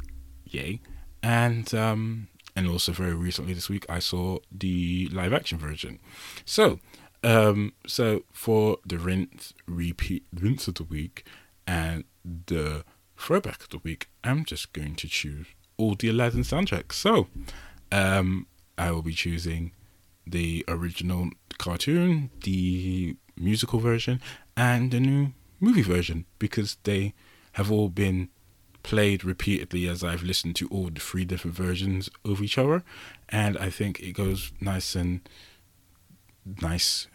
yay, 0.47 0.81
and 1.23 1.73
um, 1.75 2.29
and 2.57 2.68
also 2.68 2.93
very 2.93 3.14
recently 3.14 3.55
this 3.55 3.68
week 3.68 3.87
I 3.89 3.99
saw 3.99 4.39
the 4.51 5.09
live 5.12 5.33
action 5.33 5.59
version. 5.59 6.01
So, 6.45 6.81
um, 7.23 7.73
so 7.87 8.23
for 8.33 8.79
the 8.85 8.99
rinse 8.99 9.53
repeat 9.66 10.25
rinse 10.35 10.68
of 10.68 10.75
the 10.75 10.85
week 10.85 11.25
and 11.66 12.05
the 12.25 12.85
throwback 13.16 13.62
of 13.62 13.68
the 13.68 13.79
week, 13.79 14.09
I'm 14.25 14.45
just 14.45 14.73
going 14.73 14.95
to 14.97 15.09
choose 15.09 15.47
all 15.77 15.95
the 15.95 16.09
Aladdin 16.09 16.43
soundtracks. 16.43 16.93
So, 16.93 17.29
um, 17.93 18.47
I 18.77 18.91
will 18.91 19.03
be 19.03 19.12
choosing 19.12 19.73
the 20.27 20.64
original 20.68 21.31
cartoon, 21.59 22.31
the 22.43 23.16
musical 23.37 23.79
version, 23.79 24.21
and 24.57 24.91
the 24.91 25.01
new 25.01 25.33
movie 25.59 25.83
version 25.83 26.25
because 26.39 26.77
they 26.85 27.14
have 27.53 27.71
all 27.71 27.89
been 27.89 28.31
played 28.83 29.25
repeatedly 29.25 29.87
as 29.87 30.03
I've 30.03 30.23
listened 30.23 30.57
to 30.57 30.68
all 30.68 30.89
the 30.89 31.01
three 31.01 31.25
different 31.25 31.57
versions 31.57 32.09
of 32.25 32.43
each 32.43 32.57
other, 32.57 32.83
and 33.29 33.59
I 33.59 33.68
think 33.68 34.01
it 34.01 34.12
goes 34.12 34.53
nice 34.61 34.95
and 34.95 35.21
nice, 36.61 37.09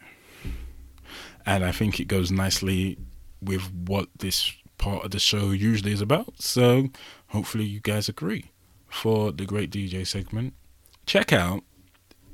and 1.44 1.64
I 1.64 1.72
think 1.72 2.00
it 2.00 2.06
goes 2.06 2.30
nicely 2.30 2.98
with 3.40 3.72
what 3.72 4.08
this 4.18 4.52
part 4.78 5.04
of 5.04 5.10
the 5.10 5.18
show 5.18 5.50
usually 5.50 5.92
is 5.92 6.00
about. 6.00 6.40
So 6.42 6.88
hopefully 7.28 7.64
you 7.64 7.80
guys 7.80 8.08
agree. 8.08 8.50
For 8.88 9.32
the 9.32 9.44
Great 9.44 9.70
DJ 9.70 10.06
segment, 10.06 10.54
check 11.06 11.32
out 11.32 11.62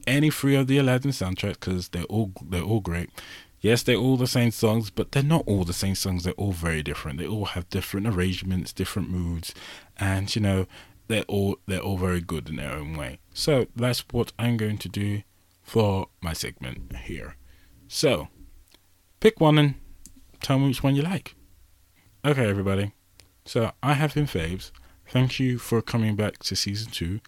any 0.07 0.31
three 0.31 0.55
of 0.55 0.67
the 0.67 0.79
Aladdin 0.79 1.11
soundtracks 1.11 1.55
because 1.61 1.89
they're 1.89 2.05
all 2.05 2.33
they're 2.43 2.63
all 2.63 2.81
great. 2.81 3.11
Yes, 3.61 3.83
they're 3.83 3.97
all 3.97 4.17
the 4.17 4.27
same 4.27 4.51
songs, 4.51 4.91
but 4.91 5.13
they're 5.13 5.23
not 5.23 5.45
all 5.47 5.65
the 5.65 5.73
same 5.73 5.95
songs. 5.95 6.25
They're 6.25 6.33
all 6.35 6.53
very 6.53 6.83
different. 6.83 7.19
They 7.19 7.27
all 7.27 7.47
have 7.47 7.69
different 7.71 8.07
arrangements, 8.09 8.73
different 8.73 9.09
moods, 9.09 9.55
and 9.99 10.35
you 10.35 10.43
know 10.43 10.67
they're 11.09 11.23
all 11.23 11.59
they're 11.67 11.81
all 11.81 11.99
very 11.99 12.21
good 12.21 12.49
in 12.49 12.57
their 12.57 12.73
own 12.73 12.97
way. 12.97 13.19
So 13.33 13.67
that's 13.75 14.05
what 14.11 14.33
I'm 14.39 14.57
going 14.57 14.79
to 14.79 14.89
do 14.89 15.23
for 15.73 16.07
my 16.21 16.35
segment 16.35 16.95
here. 17.05 17.35
So 17.89 18.29
pick 19.21 19.41
one 19.41 19.57
and 19.57 19.75
tell 20.43 20.59
me 20.59 20.69
which 20.69 20.83
one 20.83 20.95
you 20.95 21.01
like. 21.01 21.35
Okay, 22.27 22.47
everybody. 22.47 22.93
So 23.47 23.73
I 23.83 23.95
have 23.95 24.13
been 24.13 24.27
Faves. 24.27 24.71
Thank 25.09 25.41
you 25.41 25.57
for 25.57 25.81
coming 25.81 26.15
back 26.15 26.41
to 26.41 26.57
season 26.57 26.93
two. 26.93 27.21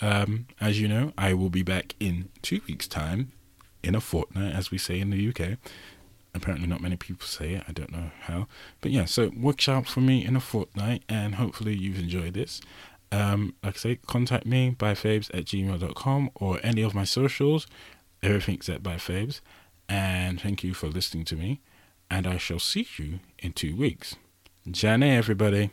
Um, 0.00 0.48
as 0.60 0.80
you 0.80 0.88
know, 0.88 1.12
I 1.16 1.34
will 1.34 1.50
be 1.50 1.62
back 1.62 1.94
in 2.00 2.30
two 2.42 2.62
weeks' 2.66 2.88
time, 2.88 3.30
in 3.84 3.94
a 3.94 4.00
fortnight, 4.00 4.56
as 4.56 4.72
we 4.72 4.78
say 4.78 4.98
in 4.98 5.10
the 5.10 5.28
UK. 5.28 5.56
Apparently, 6.34 6.66
not 6.66 6.80
many 6.80 6.96
people 6.96 7.28
say 7.28 7.52
it. 7.52 7.62
I 7.68 7.70
don't 7.70 7.92
know 7.92 8.10
how, 8.22 8.48
but 8.80 8.90
yeah. 8.90 9.04
So 9.04 9.30
watch 9.36 9.68
out 9.68 9.86
for 9.86 10.00
me 10.00 10.24
in 10.26 10.34
a 10.34 10.40
fortnight, 10.40 11.04
and 11.08 11.36
hopefully 11.36 11.76
you've 11.76 12.00
enjoyed 12.00 12.34
this. 12.34 12.60
Um, 13.12 13.54
like 13.62 13.76
I 13.76 13.78
say, 13.78 13.96
contact 14.06 14.46
me 14.46 14.70
by 14.70 14.94
faves 14.94 15.30
at 15.32 15.44
gmail.com 15.44 16.30
or 16.34 16.60
any 16.62 16.82
of 16.82 16.94
my 16.94 17.04
socials. 17.04 17.66
Everything's 18.22 18.68
at 18.68 18.82
by 18.82 18.96
faves. 18.96 19.40
And 19.88 20.40
thank 20.40 20.64
you 20.64 20.74
for 20.74 20.88
listening 20.88 21.24
to 21.26 21.36
me. 21.36 21.60
And 22.10 22.26
I 22.26 22.38
shall 22.38 22.58
see 22.58 22.86
you 22.98 23.20
in 23.38 23.52
two 23.52 23.76
weeks. 23.76 24.16
Jane, 24.70 25.02
everybody. 25.02 25.70